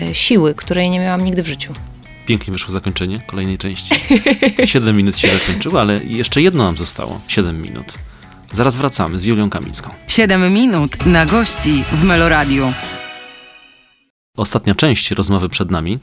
e, 0.00 0.14
siły, 0.14 0.54
której 0.54 0.90
nie 0.90 1.00
miałam 1.00 1.24
nigdy 1.24 1.42
w 1.42 1.46
życiu. 1.46 1.72
Pięknie 2.26 2.52
wyszło 2.52 2.72
zakończenie 2.72 3.18
kolejnej 3.18 3.58
części. 3.58 3.94
Siedem 4.64 4.96
minut 4.96 5.18
się 5.18 5.28
zakończyło, 5.28 5.80
ale 5.80 5.98
jeszcze 6.04 6.42
jedno 6.42 6.64
nam 6.64 6.76
zostało. 6.76 7.20
Siedem 7.28 7.62
minut. 7.62 7.94
Zaraz 8.52 8.76
wracamy 8.76 9.18
z 9.18 9.24
Julią 9.24 9.50
Kamińską. 9.50 9.90
7 10.06 10.52
minut 10.52 11.06
na 11.06 11.26
gości 11.26 11.84
w 11.92 12.04
Meloradiu. 12.04 12.72
Ostatnia 14.40 14.74
część 14.74 15.10
rozmowy 15.10 15.48
przed 15.48 15.70
nami. 15.70 15.98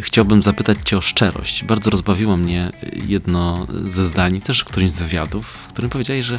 Chciałbym 0.00 0.42
zapytać 0.42 0.78
Cię 0.84 0.98
o 0.98 1.00
szczerość. 1.00 1.64
Bardzo 1.64 1.90
rozbawiło 1.90 2.36
mnie 2.36 2.70
jedno 3.08 3.66
ze 3.82 4.04
zdań, 4.04 4.40
też 4.40 4.60
w 4.60 4.64
którymś 4.64 4.90
z 4.90 4.98
wywiadów, 4.98 5.46
w 5.46 5.66
którym 5.66 5.90
powiedziałeś, 5.90 6.26
że 6.26 6.38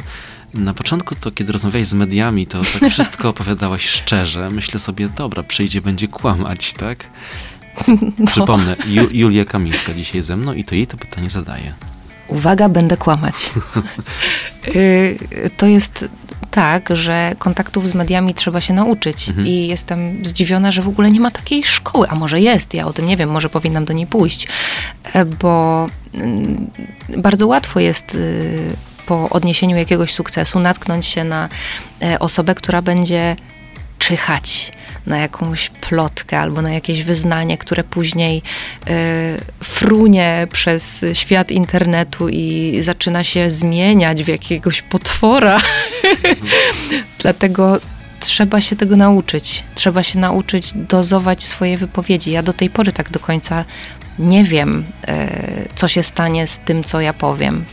na 0.54 0.74
początku 0.74 1.14
to, 1.14 1.30
kiedy 1.30 1.52
rozmawiałeś 1.52 1.88
z 1.88 1.94
mediami, 1.94 2.46
to 2.46 2.60
tak 2.80 2.90
wszystko 2.90 3.28
opowiadałaś 3.34 3.86
szczerze. 3.86 4.48
Myślę 4.50 4.80
sobie, 4.80 5.08
dobra, 5.08 5.42
przyjdzie, 5.42 5.80
będzie 5.80 6.08
kłamać, 6.08 6.72
tak? 6.72 7.06
Przypomnę, 8.32 8.76
Ju, 8.86 9.08
Julia 9.10 9.44
Kamińska 9.44 9.94
dzisiaj 9.94 10.22
ze 10.22 10.36
mną 10.36 10.52
i 10.52 10.64
to 10.64 10.74
jej 10.74 10.86
to 10.86 10.96
pytanie 10.96 11.30
zadaję. 11.30 11.74
Uwaga, 12.30 12.68
będę 12.68 12.96
kłamać. 12.96 13.34
Y, 14.76 15.18
to 15.56 15.66
jest 15.66 16.08
tak, 16.50 16.88
że 16.90 17.32
kontaktów 17.38 17.88
z 17.88 17.94
mediami 17.94 18.34
trzeba 18.34 18.60
się 18.60 18.74
nauczyć. 18.74 19.32
I 19.44 19.66
jestem 19.66 20.26
zdziwiona, 20.26 20.72
że 20.72 20.82
w 20.82 20.88
ogóle 20.88 21.10
nie 21.10 21.20
ma 21.20 21.30
takiej 21.30 21.62
szkoły. 21.62 22.08
A 22.08 22.14
może 22.14 22.40
jest, 22.40 22.74
ja 22.74 22.86
o 22.86 22.92
tym 22.92 23.06
nie 23.06 23.16
wiem, 23.16 23.30
może 23.30 23.48
powinnam 23.48 23.84
do 23.84 23.92
niej 23.92 24.06
pójść. 24.06 24.48
E, 25.12 25.24
Bo 25.24 25.86
mm, 26.14 26.70
bardzo 27.16 27.46
łatwo 27.46 27.80
jest 27.80 28.14
y, 28.14 28.76
po 29.06 29.30
odniesieniu 29.30 29.76
jakiegoś 29.76 30.12
sukcesu 30.12 30.60
natknąć 30.60 31.06
się 31.06 31.24
na 31.24 31.48
e, 32.02 32.18
osobę, 32.18 32.54
która 32.54 32.82
będzie 32.82 33.36
czyhać 33.98 34.72
na 35.06 35.18
jakąś 35.18 35.70
plotkę 35.70 36.38
albo 36.38 36.62
na 36.62 36.72
jakieś 36.72 37.02
wyznanie, 37.02 37.58
które 37.58 37.84
później 37.84 38.42
y, 38.88 38.90
frunie 39.64 40.48
przez 40.52 41.04
świat 41.12 41.50
internetu 41.50 42.28
i 42.28 42.78
zaczyna 42.82 43.24
się 43.24 43.50
zmieniać 43.50 44.22
w 44.24 44.28
jakiegoś 44.28 44.82
potwora. 44.82 45.60
Dlatego 47.22 47.80
trzeba 48.20 48.60
się 48.60 48.76
tego 48.76 48.96
nauczyć. 48.96 49.64
Trzeba 49.74 50.02
się 50.02 50.18
nauczyć 50.18 50.72
dozować 50.74 51.44
swoje 51.44 51.78
wypowiedzi. 51.78 52.30
Ja 52.30 52.42
do 52.42 52.52
tej 52.52 52.70
pory 52.70 52.92
tak 52.92 53.10
do 53.10 53.20
końca 53.20 53.64
nie 54.18 54.44
wiem, 54.44 54.84
y, 55.08 55.68
co 55.74 55.88
się 55.88 56.02
stanie 56.02 56.46
z 56.46 56.58
tym, 56.58 56.84
co 56.84 57.00
ja 57.00 57.12
powiem. 57.12 57.64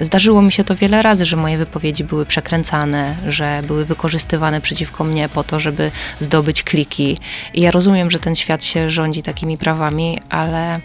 Zdarzyło 0.00 0.42
mi 0.42 0.52
się 0.52 0.64
to 0.64 0.76
wiele 0.76 1.02
razy, 1.02 1.26
że 1.26 1.36
moje 1.36 1.58
wypowiedzi 1.58 2.04
były 2.04 2.26
przekręcane, 2.26 3.16
że 3.28 3.62
były 3.66 3.84
wykorzystywane 3.84 4.60
przeciwko 4.60 5.04
mnie 5.04 5.28
po 5.28 5.44
to, 5.44 5.60
żeby 5.60 5.90
zdobyć 6.20 6.62
kliki. 6.62 7.18
I 7.54 7.60
ja 7.60 7.70
rozumiem, 7.70 8.10
że 8.10 8.18
ten 8.18 8.34
świat 8.34 8.64
się 8.64 8.90
rządzi 8.90 9.22
takimi 9.22 9.58
prawami, 9.58 10.18
ale 10.30 10.80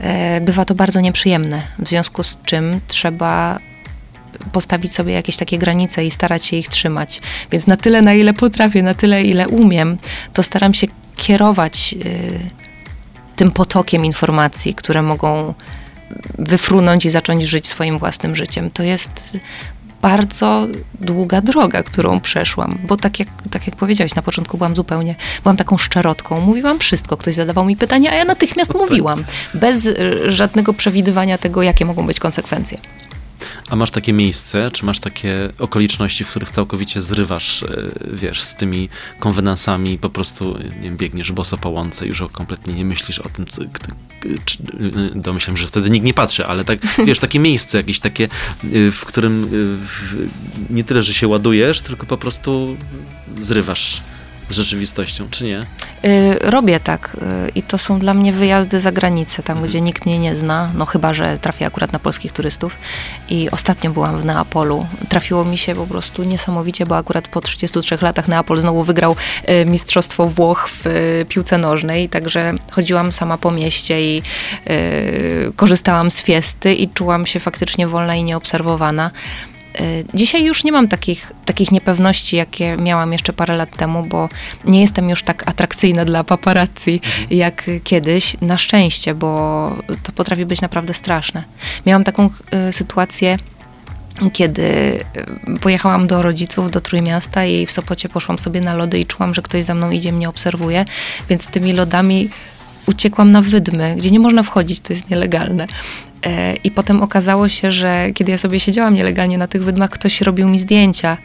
e, 0.00 0.40
bywa 0.40 0.64
to 0.64 0.74
bardzo 0.74 1.00
nieprzyjemne. 1.00 1.62
W 1.78 1.88
związku 1.88 2.22
z 2.22 2.38
czym 2.44 2.80
trzeba 2.86 3.58
postawić 4.52 4.94
sobie 4.94 5.12
jakieś 5.12 5.36
takie 5.36 5.58
granice 5.58 6.04
i 6.04 6.10
starać 6.10 6.44
się 6.44 6.56
ich 6.56 6.68
trzymać. 6.68 7.20
Więc 7.50 7.66
na 7.66 7.76
tyle, 7.76 8.02
na 8.02 8.14
ile 8.14 8.34
potrafię, 8.34 8.82
na 8.82 8.94
tyle, 8.94 9.24
ile 9.24 9.48
umiem, 9.48 9.98
to 10.32 10.42
staram 10.42 10.74
się 10.74 10.86
kierować 11.16 11.94
y, 12.04 12.40
tym 13.36 13.52
potokiem 13.52 14.04
informacji, 14.04 14.74
które 14.74 15.02
mogą 15.02 15.54
wyfrunąć 16.38 17.04
i 17.06 17.10
zacząć 17.10 17.44
żyć 17.44 17.68
swoim 17.68 17.98
własnym 17.98 18.36
życiem. 18.36 18.70
To 18.70 18.82
jest 18.82 19.36
bardzo 20.02 20.68
długa 21.00 21.40
droga, 21.40 21.82
którą 21.82 22.20
przeszłam, 22.20 22.78
bo 22.84 22.96
tak 22.96 23.18
jak, 23.18 23.28
tak 23.50 23.66
jak 23.66 23.76
powiedziałeś, 23.76 24.14
na 24.14 24.22
początku 24.22 24.58
byłam 24.58 24.76
zupełnie, 24.76 25.14
byłam 25.42 25.56
taką 25.56 25.78
szczerotką, 25.78 26.40
mówiłam 26.40 26.78
wszystko, 26.78 27.16
ktoś 27.16 27.34
zadawał 27.34 27.64
mi 27.64 27.76
pytania, 27.76 28.10
a 28.10 28.14
ja 28.14 28.24
natychmiast 28.24 28.74
mówiłam, 28.74 29.24
bez 29.54 29.86
e, 29.86 29.94
żadnego 30.30 30.74
przewidywania 30.74 31.38
tego, 31.38 31.62
jakie 31.62 31.84
mogą 31.84 32.06
być 32.06 32.20
konsekwencje. 32.20 32.78
A 33.68 33.76
masz 33.76 33.90
takie 33.90 34.12
miejsce, 34.12 34.70
czy 34.70 34.84
masz 34.84 34.98
takie 34.98 35.48
okoliczności, 35.58 36.24
w 36.24 36.28
których 36.28 36.50
całkowicie 36.50 37.02
zrywasz, 37.02 37.62
e, 37.62 37.66
wiesz, 38.12 38.42
z 38.42 38.54
tymi 38.54 38.88
konwenansami, 39.18 39.98
po 39.98 40.10
prostu 40.10 40.58
nie 40.58 40.82
wiem, 40.82 40.96
biegniesz 40.96 41.32
boso 41.32 41.58
po 41.58 41.68
łące, 41.68 42.06
już 42.06 42.22
kompletnie 42.32 42.74
nie 42.74 42.84
myślisz 42.84 43.18
o 43.18 43.28
tym, 43.28 43.46
co, 43.46 43.62
czy, 44.44 44.58
e, 45.14 45.20
domyślam, 45.20 45.56
że 45.56 45.66
wtedy 45.66 45.90
nikt 45.90 46.06
nie 46.06 46.14
patrzy, 46.14 46.46
ale 46.46 46.64
tak, 46.64 46.78
wiesz, 47.06 47.18
takie 47.18 47.38
miejsce 47.38 47.78
jakieś 47.78 48.00
takie, 48.00 48.24
e, 48.24 48.90
w 48.90 49.04
którym 49.04 49.46
w, 49.50 50.26
nie 50.70 50.84
tyle, 50.84 51.02
że 51.02 51.14
się 51.14 51.28
ładujesz, 51.28 51.80
tylko 51.80 52.06
po 52.06 52.16
prostu 52.16 52.76
zrywasz 53.40 54.02
z 54.50 54.56
rzeczywistością, 54.56 55.28
czy 55.30 55.44
nie? 55.44 55.60
Y, 56.04 56.38
robię 56.40 56.80
tak 56.80 57.16
y, 57.46 57.50
i 57.54 57.62
to 57.62 57.78
są 57.78 57.98
dla 57.98 58.14
mnie 58.14 58.32
wyjazdy 58.32 58.80
za 58.80 58.92
granicę, 58.92 59.42
tam 59.42 59.62
gdzie 59.62 59.80
nikt 59.80 60.06
mnie 60.06 60.18
nie 60.18 60.36
zna, 60.36 60.70
no 60.74 60.86
chyba, 60.86 61.14
że 61.14 61.38
trafię 61.38 61.66
akurat 61.66 61.92
na 61.92 61.98
polskich 61.98 62.32
turystów. 62.32 62.76
I 63.28 63.50
ostatnio 63.50 63.90
byłam 63.90 64.18
w 64.18 64.24
Neapolu. 64.24 64.86
Trafiło 65.08 65.44
mi 65.44 65.58
się 65.58 65.74
po 65.74 65.86
prostu 65.86 66.22
niesamowicie, 66.22 66.86
bo 66.86 66.96
akurat 66.96 67.28
po 67.28 67.40
33 67.40 67.98
latach 68.00 68.28
Neapol 68.28 68.60
znowu 68.60 68.84
wygrał 68.84 69.16
y, 69.48 69.66
Mistrzostwo 69.66 70.26
Włoch 70.28 70.68
w 70.70 70.84
piłce 71.28 71.58
nożnej, 71.58 72.08
także 72.08 72.54
chodziłam 72.70 73.12
sama 73.12 73.38
po 73.38 73.50
mieście 73.50 74.02
i 74.02 74.22
korzystałam 75.56 76.10
z 76.10 76.20
fiesty 76.20 76.74
i 76.74 76.88
czułam 76.88 77.26
się 77.26 77.40
faktycznie 77.40 77.88
wolna 77.88 78.16
i 78.16 78.24
nieobserwowana. 78.24 79.10
Y, 79.80 80.04
dzisiaj 80.14 80.44
już 80.44 80.64
nie 80.64 80.72
mam 80.72 80.88
takich, 80.88 81.32
takich 81.44 81.72
niepewności, 81.72 82.36
jakie 82.36 82.76
miałam 82.76 83.12
jeszcze 83.12 83.32
parę 83.32 83.56
lat 83.56 83.76
temu, 83.76 84.04
bo 84.04 84.28
nie 84.64 84.80
jestem 84.80 85.10
już 85.10 85.22
tak 85.22 85.48
atrakcyjna 85.48 86.04
dla 86.04 86.24
paparazzi 86.24 87.00
mhm. 87.04 87.26
jak 87.30 87.70
kiedyś. 87.84 88.36
Na 88.40 88.58
szczęście, 88.58 89.14
bo 89.14 89.72
to 90.02 90.12
potrafi 90.12 90.46
być 90.46 90.60
naprawdę 90.60 90.94
straszne. 90.94 91.44
Miałam 91.86 92.04
taką 92.04 92.30
y, 92.68 92.72
sytuację, 92.72 93.38
kiedy 94.32 94.62
y, 94.62 95.58
pojechałam 95.60 96.06
do 96.06 96.22
rodziców, 96.22 96.70
do 96.70 96.80
Trójmiasta 96.80 97.44
i 97.44 97.66
w 97.66 97.72
Sopocie 97.72 98.08
poszłam 98.08 98.38
sobie 98.38 98.60
na 98.60 98.74
lody 98.74 98.98
i 98.98 99.06
czułam, 99.06 99.34
że 99.34 99.42
ktoś 99.42 99.64
za 99.64 99.74
mną 99.74 99.90
idzie, 99.90 100.12
mnie 100.12 100.28
obserwuje, 100.28 100.84
więc 101.28 101.46
tymi 101.46 101.72
lodami 101.72 102.28
uciekłam 102.86 103.32
na 103.32 103.42
wydmy, 103.42 103.94
gdzie 103.96 104.10
nie 104.10 104.20
można 104.20 104.42
wchodzić, 104.42 104.80
to 104.80 104.92
jest 104.92 105.10
nielegalne. 105.10 105.66
E, 106.26 106.54
I 106.54 106.70
potem 106.70 107.02
okazało 107.02 107.48
się, 107.48 107.72
że 107.72 108.10
kiedy 108.14 108.32
ja 108.32 108.38
sobie 108.38 108.60
siedziałam 108.60 108.94
nielegalnie 108.94 109.38
na 109.38 109.48
tych 109.48 109.64
wydmach, 109.64 109.90
ktoś 109.90 110.20
robił 110.20 110.48
mi 110.48 110.58
zdjęcia. 110.58 111.16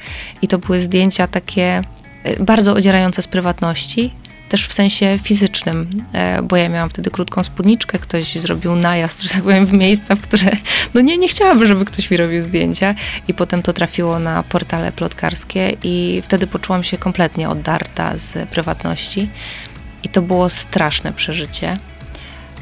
I 0.42 0.48
to 0.48 0.58
były 0.58 0.80
zdjęcia 0.80 1.28
takie 1.28 1.82
e, 2.24 2.44
bardzo 2.44 2.74
odzierające 2.74 3.22
z 3.22 3.28
prywatności, 3.28 4.12
też 4.50 4.68
w 4.68 4.74
sensie 4.74 5.20
fizycznym, 5.24 6.04
e, 6.14 6.42
bo 6.42 6.56
ja 6.56 6.70
miałam 6.70 6.90
wtedy 6.90 7.12
krótką 7.12 7.44
spódniczkę, 7.44 8.00
ktoś 8.00 8.36
zrobił 8.36 8.76
najazd, 8.76 9.22
że 9.22 9.30
tak 9.30 9.42
powiem, 9.42 9.66
w 9.66 9.74
miejsca, 9.74 10.16
w 10.16 10.22
które 10.22 10.52
no 10.94 11.02
nie, 11.02 11.18
nie 11.18 11.28
chciałabym, 11.28 11.68
żeby 11.68 11.86
ktoś 11.86 12.12
mi 12.12 12.18
robił 12.18 12.42
zdjęcia 12.42 12.96
i 13.28 13.34
potem 13.34 13.62
to 13.62 13.74
trafiło 13.74 14.20
na 14.20 14.44
portale 14.44 14.92
plotkarskie 14.92 15.76
i 15.84 16.22
wtedy 16.24 16.48
poczułam 16.48 16.84
się 16.84 16.98
kompletnie 16.98 17.50
oddarta 17.50 18.18
z 18.18 18.50
prywatności 18.50 19.30
i 20.06 20.10
to 20.10 20.22
było 20.22 20.50
straszne 20.50 21.14
przeżycie. 21.14 21.78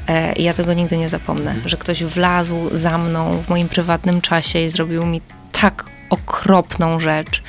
E, 0.08 0.34
I 0.34 0.44
ja 0.44 0.54
tego 0.54 0.74
nigdy 0.74 0.98
nie 0.98 1.10
zapomnę, 1.10 1.52
mhm. 1.52 1.70
że 1.70 1.78
ktoś 1.78 2.04
wlazł 2.04 2.56
za 2.72 2.98
mną 2.98 3.44
w 3.46 3.50
moim 3.50 3.70
prywatnym 3.70 4.22
czasie 4.22 4.60
i 4.60 4.70
zrobił 4.70 5.06
mi 5.06 5.22
tak 5.52 5.86
okropną 6.10 7.00
rzecz. 7.00 7.44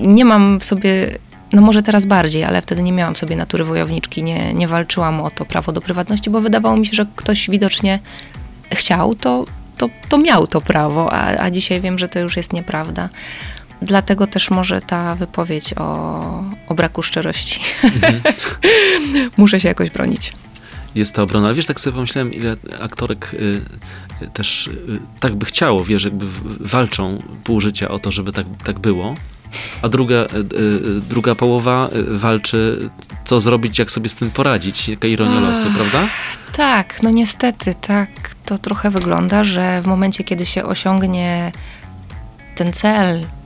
Nie 0.00 0.24
mam 0.24 0.60
w 0.60 0.64
sobie, 0.64 1.18
no 1.52 1.62
może 1.62 1.82
teraz 1.82 2.06
bardziej, 2.06 2.44
ale 2.44 2.62
wtedy 2.62 2.82
nie 2.82 2.92
miałam 2.92 3.14
w 3.14 3.18
sobie 3.18 3.36
natury 3.36 3.64
wojowniczki, 3.64 4.22
nie, 4.22 4.54
nie 4.54 4.68
walczyłam 4.68 5.20
o 5.20 5.30
to 5.30 5.44
prawo 5.44 5.72
do 5.72 5.80
prywatności, 5.80 6.30
bo 6.30 6.40
wydawało 6.40 6.76
mi 6.76 6.86
się, 6.86 6.94
że 6.94 7.06
ktoś 7.16 7.50
widocznie 7.50 7.98
chciał, 8.72 9.14
to, 9.14 9.44
to, 9.76 9.88
to 10.08 10.18
miał 10.18 10.46
to 10.46 10.60
prawo, 10.60 11.12
a, 11.12 11.26
a 11.26 11.50
dzisiaj 11.50 11.80
wiem, 11.80 11.98
że 11.98 12.08
to 12.08 12.18
już 12.18 12.36
jest 12.36 12.52
nieprawda. 12.52 13.08
Dlatego 13.82 14.26
też 14.26 14.50
może 14.50 14.80
ta 14.80 15.14
wypowiedź 15.14 15.74
o, 15.76 16.44
o 16.68 16.74
braku 16.74 17.02
szczerości. 17.02 17.60
Mhm. 17.84 18.20
Muszę 19.36 19.60
się 19.60 19.68
jakoś 19.68 19.90
bronić 19.90 20.32
jest 20.94 21.14
ta 21.14 21.22
obrona. 21.22 21.46
Ale 21.46 21.54
wiesz, 21.54 21.66
tak 21.66 21.80
sobie 21.80 21.94
pomyślałem, 21.94 22.32
ile 22.32 22.56
aktorek 22.80 23.30
y, 23.34 23.60
y, 24.22 24.30
też 24.30 24.66
y, 24.66 25.00
tak 25.20 25.34
by 25.34 25.46
chciało, 25.46 25.84
wiesz, 25.84 26.04
jakby 26.04 26.26
walczą 26.60 27.18
pół 27.44 27.60
życia 27.60 27.88
o 27.88 27.98
to, 27.98 28.12
żeby 28.12 28.32
tak, 28.32 28.46
tak 28.64 28.78
było, 28.78 29.14
a 29.82 29.88
druga, 29.88 30.14
y, 30.14 30.26
y, 30.58 31.00
druga 31.00 31.34
połowa 31.34 31.88
y, 31.96 32.18
walczy, 32.18 32.90
co 33.24 33.40
zrobić, 33.40 33.78
jak 33.78 33.90
sobie 33.90 34.08
z 34.08 34.14
tym 34.14 34.30
poradzić. 34.30 34.88
Jaka 34.88 35.08
ironia 35.08 35.40
losu, 35.40 35.66
prawda? 35.74 36.08
Tak, 36.52 37.02
no 37.02 37.10
niestety, 37.10 37.74
tak 37.80 38.10
to 38.44 38.58
trochę 38.58 38.90
wygląda, 38.90 39.44
że 39.44 39.82
w 39.82 39.86
momencie, 39.86 40.24
kiedy 40.24 40.46
się 40.46 40.64
osiągnie 40.64 41.52
ten 42.56 42.72
cel, 42.72 43.20
Y, 43.20 43.43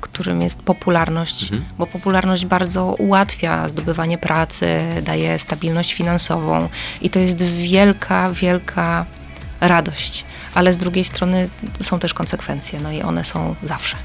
którym 0.00 0.42
jest 0.42 0.62
popularność, 0.62 1.42
mhm. 1.42 1.64
bo 1.78 1.86
popularność 1.86 2.46
bardzo 2.46 2.94
ułatwia 2.98 3.68
zdobywanie 3.68 4.18
pracy, 4.18 4.66
daje 5.02 5.38
stabilność 5.38 5.94
finansową 5.94 6.68
i 7.00 7.10
to 7.10 7.18
jest 7.18 7.42
wielka, 7.42 8.30
wielka 8.30 9.06
radość. 9.60 10.24
Ale 10.54 10.72
z 10.72 10.78
drugiej 10.78 11.04
strony 11.04 11.48
są 11.80 11.98
też 11.98 12.14
konsekwencje, 12.14 12.80
no 12.80 12.92
i 12.92 13.02
one 13.02 13.24
są 13.24 13.54
zawsze. 13.62 13.96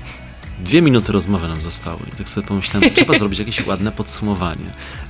Dwie 0.60 0.82
minuty 0.82 1.12
rozmowy 1.12 1.48
nam 1.48 1.62
zostały 1.62 2.00
i 2.14 2.16
tak 2.18 2.30
sobie 2.30 2.48
pomyślałem, 2.48 2.90
że 2.90 2.96
trzeba 2.96 3.14
zrobić 3.20 3.40
jakieś 3.40 3.66
ładne 3.68 3.92
podsumowanie 3.92 4.66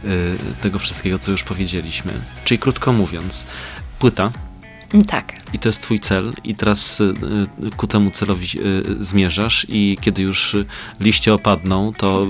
y, 0.05 0.37
tego 0.61 0.79
wszystkiego, 0.79 1.19
co 1.19 1.31
już 1.31 1.43
powiedzieliśmy. 1.43 2.13
Czyli 2.43 2.59
krótko 2.59 2.93
mówiąc, 2.93 3.45
płyta 3.99 4.31
tak. 5.03 5.33
I 5.53 5.59
to 5.59 5.69
jest 5.69 5.81
twój 5.81 5.99
cel 5.99 6.33
i 6.43 6.55
teraz 6.55 7.01
y, 7.01 7.13
y, 7.63 7.71
ku 7.77 7.87
temu 7.87 8.11
celowi 8.11 8.47
y, 8.55 9.03
zmierzasz 9.03 9.65
i 9.69 9.97
kiedy 10.01 10.21
już 10.21 10.55
liście 10.99 11.33
opadną, 11.33 11.93
to 11.93 12.27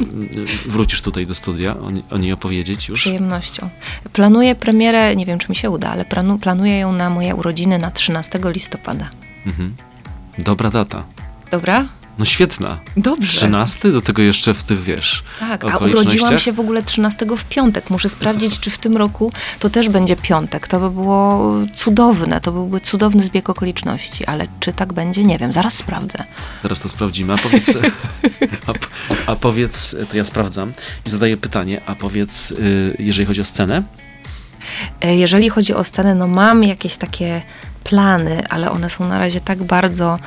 wrócisz 0.66 1.02
tutaj 1.02 1.28
do 1.28 1.36
studia 1.36 1.76
o, 2.12 2.18
niej 2.18 2.34
opowiedzieć 2.34 2.90
już? 2.90 3.00
Z 3.00 3.04
przyjemnością. 3.04 3.70
Planuję 4.14 4.56
premierę, 4.56 5.16
nie 5.16 5.26
wiem 5.26 5.40
czy 5.40 5.50
mi 5.50 5.56
się 5.56 5.70
uda, 5.70 5.90
ale 5.90 6.06
planuję 6.42 6.80
ją 6.80 6.92
na 6.92 7.10
moje 7.10 7.36
urodziny 7.36 7.80
na 7.80 7.92
13 7.92 8.40
listopada. 8.44 9.10
Mhm. 9.46 9.76
Dobra 10.38 10.70
data. 10.70 11.04
Dobra? 11.52 11.86
No 12.20 12.26
świetna. 12.26 12.80
Dobrze. 12.98 13.38
13? 13.38 13.92
Do 13.92 14.02
tego 14.02 14.22
jeszcze 14.22 14.54
w 14.54 14.64
tych, 14.64 14.84
wiesz, 14.84 15.24
Tak, 15.40 15.64
a 15.64 15.78
urodziłam 15.78 16.40
się 16.40 16.52
w 16.52 16.60
ogóle 16.60 16.84
13 16.84 17.26
w 17.38 17.46
piątek. 17.46 17.90
Muszę 17.90 18.10
sprawdzić, 18.10 18.60
czy 18.60 18.70
w 18.70 18.78
tym 18.78 18.98
roku 18.98 19.32
to 19.60 19.70
też 19.70 19.90
będzie 19.90 20.16
piątek. 20.16 20.68
To 20.68 20.80
by 20.80 20.92
było 20.92 21.54
cudowne, 21.74 22.42
to 22.42 22.52
byłby 22.52 22.80
cudowny 22.80 23.24
zbieg 23.24 23.50
okoliczności, 23.50 24.26
ale 24.26 24.48
czy 24.60 24.74
tak 24.74 24.94
będzie, 24.94 25.24
nie 25.24 25.38
wiem, 25.38 25.54
zaraz 25.54 25.74
sprawdzę. 25.74 26.24
Zaraz 26.64 26.82
to 26.82 26.90
sprawdzimy, 26.90 27.34
a 27.34 27.38
powiedz, 27.38 27.70
a, 29.28 29.32
a 29.32 29.36
powiedz, 29.36 29.96
to 30.10 30.18
ja 30.18 30.26
sprawdzam 30.26 30.74
i 31.06 31.10
zadaję 31.10 31.38
pytanie, 31.38 31.82
a 31.86 31.96
powiedz, 31.96 32.52
y, 32.52 32.96
jeżeli 33.00 33.26
chodzi 33.26 33.42
o 33.42 33.46
scenę? 33.46 33.84
E, 35.02 35.16
jeżeli 35.16 35.50
chodzi 35.50 35.74
o 35.74 35.84
scenę, 35.84 36.16
no 36.16 36.28
mam 36.28 36.64
jakieś 36.64 36.98
takie 36.98 37.42
plany, 37.84 38.44
ale 38.50 38.72
one 38.72 38.90
są 38.90 39.08
na 39.08 39.18
razie 39.20 39.42
tak 39.42 39.64
bardzo 39.64 40.20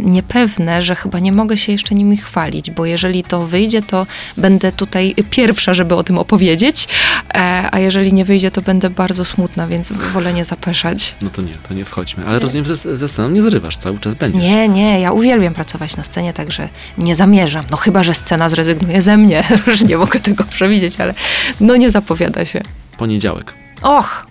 niepewne, 0.00 0.82
że 0.82 0.94
chyba 0.94 1.18
nie 1.18 1.32
mogę 1.32 1.56
się 1.56 1.72
jeszcze 1.72 1.94
nimi 1.94 2.16
chwalić, 2.16 2.70
bo 2.70 2.86
jeżeli 2.86 3.24
to 3.24 3.46
wyjdzie, 3.46 3.82
to 3.82 4.06
będę 4.36 4.72
tutaj 4.72 5.14
pierwsza, 5.30 5.74
żeby 5.74 5.94
o 5.94 6.04
tym 6.04 6.18
opowiedzieć, 6.18 6.88
e, 7.34 7.68
a 7.70 7.78
jeżeli 7.78 8.12
nie 8.12 8.24
wyjdzie, 8.24 8.50
to 8.50 8.62
będę 8.62 8.90
bardzo 8.90 9.24
smutna, 9.24 9.66
więc 9.68 9.92
wolę 9.92 10.32
nie 10.32 10.44
zapeszać. 10.44 11.14
No 11.22 11.30
to 11.30 11.42
nie, 11.42 11.54
to 11.68 11.74
nie 11.74 11.84
wchodźmy. 11.84 12.26
Ale 12.26 12.38
rozumiem, 12.38 12.64
ze, 12.64 12.96
ze 12.96 13.08
sceną 13.08 13.30
nie 13.30 13.42
zrywasz, 13.42 13.76
cały 13.76 13.98
czas 13.98 14.14
będziesz. 14.14 14.42
Nie, 14.42 14.68
nie, 14.68 15.00
ja 15.00 15.12
uwielbiam 15.12 15.54
pracować 15.54 15.96
na 15.96 16.04
scenie, 16.04 16.32
także 16.32 16.68
nie 16.98 17.16
zamierzam. 17.16 17.64
No 17.70 17.76
chyba, 17.76 18.02
że 18.02 18.14
scena 18.14 18.48
zrezygnuje 18.48 19.02
ze 19.02 19.16
mnie, 19.16 19.44
już 19.66 19.82
nie 19.82 19.96
mogę 19.96 20.20
tego 20.20 20.44
przewidzieć, 20.44 21.00
ale 21.00 21.14
no 21.60 21.76
nie 21.76 21.90
zapowiada 21.90 22.44
się. 22.44 22.60
Poniedziałek. 22.98 23.54
Och, 23.82 24.26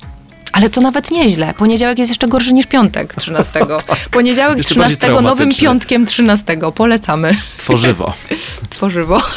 ale 0.54 0.70
to 0.70 0.82
nawet 0.82 1.12
nieźle. 1.12 1.54
Poniedziałek 1.54 2.00
jest 2.00 2.10
jeszcze 2.10 2.28
gorszy 2.28 2.54
niż 2.54 2.66
piątek 2.66 3.16
13. 3.16 3.60
Poniedziałek 4.12 4.58
Jeszcze 4.58 4.76
bardziej 4.76 4.98
13, 4.98 5.22
nowym 5.22 5.50
piątkiem 5.50 6.06
13. 6.06 6.58
Polecamy. 6.76 7.36
Tworzywo. 7.58 8.14
Tworzywo. 8.70 9.22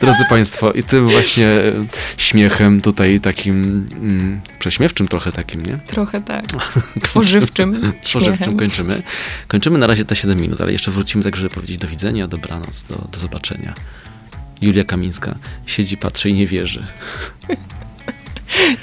Drodzy 0.00 0.24
Państwo, 0.24 0.72
i 0.72 0.82
tym 0.82 1.08
właśnie 1.08 1.46
śmiechem 2.16 2.80
tutaj 2.80 3.20
takim 3.20 3.86
mm, 3.92 4.40
prześmiewczym 4.58 5.08
trochę 5.08 5.32
takim, 5.32 5.60
nie? 5.60 5.78
Trochę 5.86 6.20
tak. 6.20 6.44
Tworzywczym 7.02 7.92
Tworzywczym 8.02 8.56
kończymy. 8.56 9.02
Kończymy 9.48 9.78
na 9.78 9.86
razie 9.86 10.04
te 10.04 10.16
7 10.16 10.40
minut, 10.40 10.60
ale 10.60 10.72
jeszcze 10.72 10.90
wrócimy 10.90 11.24
tak, 11.24 11.36
żeby 11.36 11.50
powiedzieć 11.50 11.78
do 11.78 11.88
widzenia, 11.88 12.28
dobranoc, 12.28 12.82
do, 12.82 13.08
do 13.12 13.18
zobaczenia. 13.18 13.74
Julia 14.62 14.84
Kamińska 14.84 15.34
siedzi, 15.66 15.96
patrzy 15.96 16.30
i 16.30 16.34
nie 16.34 16.46
wierzy. 16.46 16.82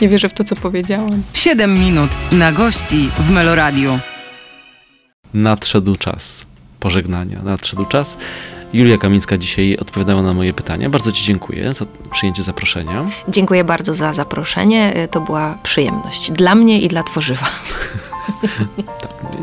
Nie 0.01 0.09
wierzę 0.09 0.30
w 0.30 0.34
to, 0.34 0.43
co 0.43 0.55
powiedziałam. 0.55 1.23
7 1.34 1.80
minut 1.80 2.09
na 2.32 2.51
gości 2.51 3.09
w 3.19 3.30
Meloradiu. 3.30 3.99
Nadszedł 5.34 5.95
czas 5.95 6.45
pożegnania, 6.80 7.41
nadszedł 7.43 7.86
czas. 7.86 8.17
Julia 8.74 8.97
Kamińska 8.97 9.38
dzisiaj 9.38 9.78
odpowiadała 9.78 10.22
na 10.22 10.34
moje 10.34 10.53
pytania. 10.53 10.89
Bardzo 10.89 11.11
Ci 11.11 11.24
dziękuję 11.26 11.74
za 11.74 11.86
przyjęcie 12.11 12.43
zaproszenia. 12.43 13.05
Dziękuję 13.28 13.63
bardzo 13.63 13.95
za 13.95 14.13
zaproszenie. 14.13 15.07
To 15.11 15.22
była 15.22 15.57
przyjemność 15.63 16.32
dla 16.32 16.55
mnie 16.55 16.82
i 16.82 16.88
dla 16.88 17.03
tworzywa. 17.03 17.45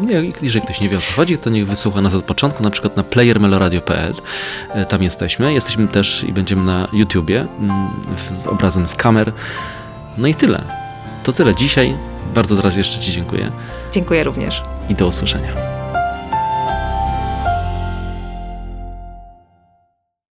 Nie, 0.00 0.22
jeżeli 0.42 0.64
ktoś 0.64 0.80
nie 0.80 0.88
wie 0.88 0.98
o 0.98 1.00
co 1.00 1.12
chodzi, 1.12 1.38
to 1.38 1.50
niech 1.50 1.66
wysłucha 1.66 2.00
nas 2.02 2.14
od 2.14 2.24
początku, 2.24 2.62
na 2.62 2.70
przykład 2.70 2.96
na 2.96 3.02
playermeloradio.pl. 3.02 4.14
E, 4.74 4.86
Tam 4.86 5.02
jesteśmy. 5.02 5.52
Jesteśmy 5.52 5.88
też 5.88 6.24
i 6.28 6.32
będziemy 6.32 6.64
na 6.64 6.88
YouTubie 6.92 7.46
mm, 7.60 7.88
z 8.34 8.46
obrazem 8.46 8.86
z 8.86 8.94
kamer. 8.94 9.32
No 10.18 10.28
i 10.28 10.34
tyle. 10.34 10.62
To 11.24 11.32
tyle 11.32 11.54
dzisiaj. 11.54 11.94
Bardzo 12.34 12.62
raz 12.62 12.76
jeszcze 12.76 12.98
Ci 13.00 13.12
dziękuję 13.12 13.50
Dziękuję 13.92 14.24
również. 14.24 14.62
i 14.88 14.94
do 14.94 15.06
usłyszenia. 15.06 15.52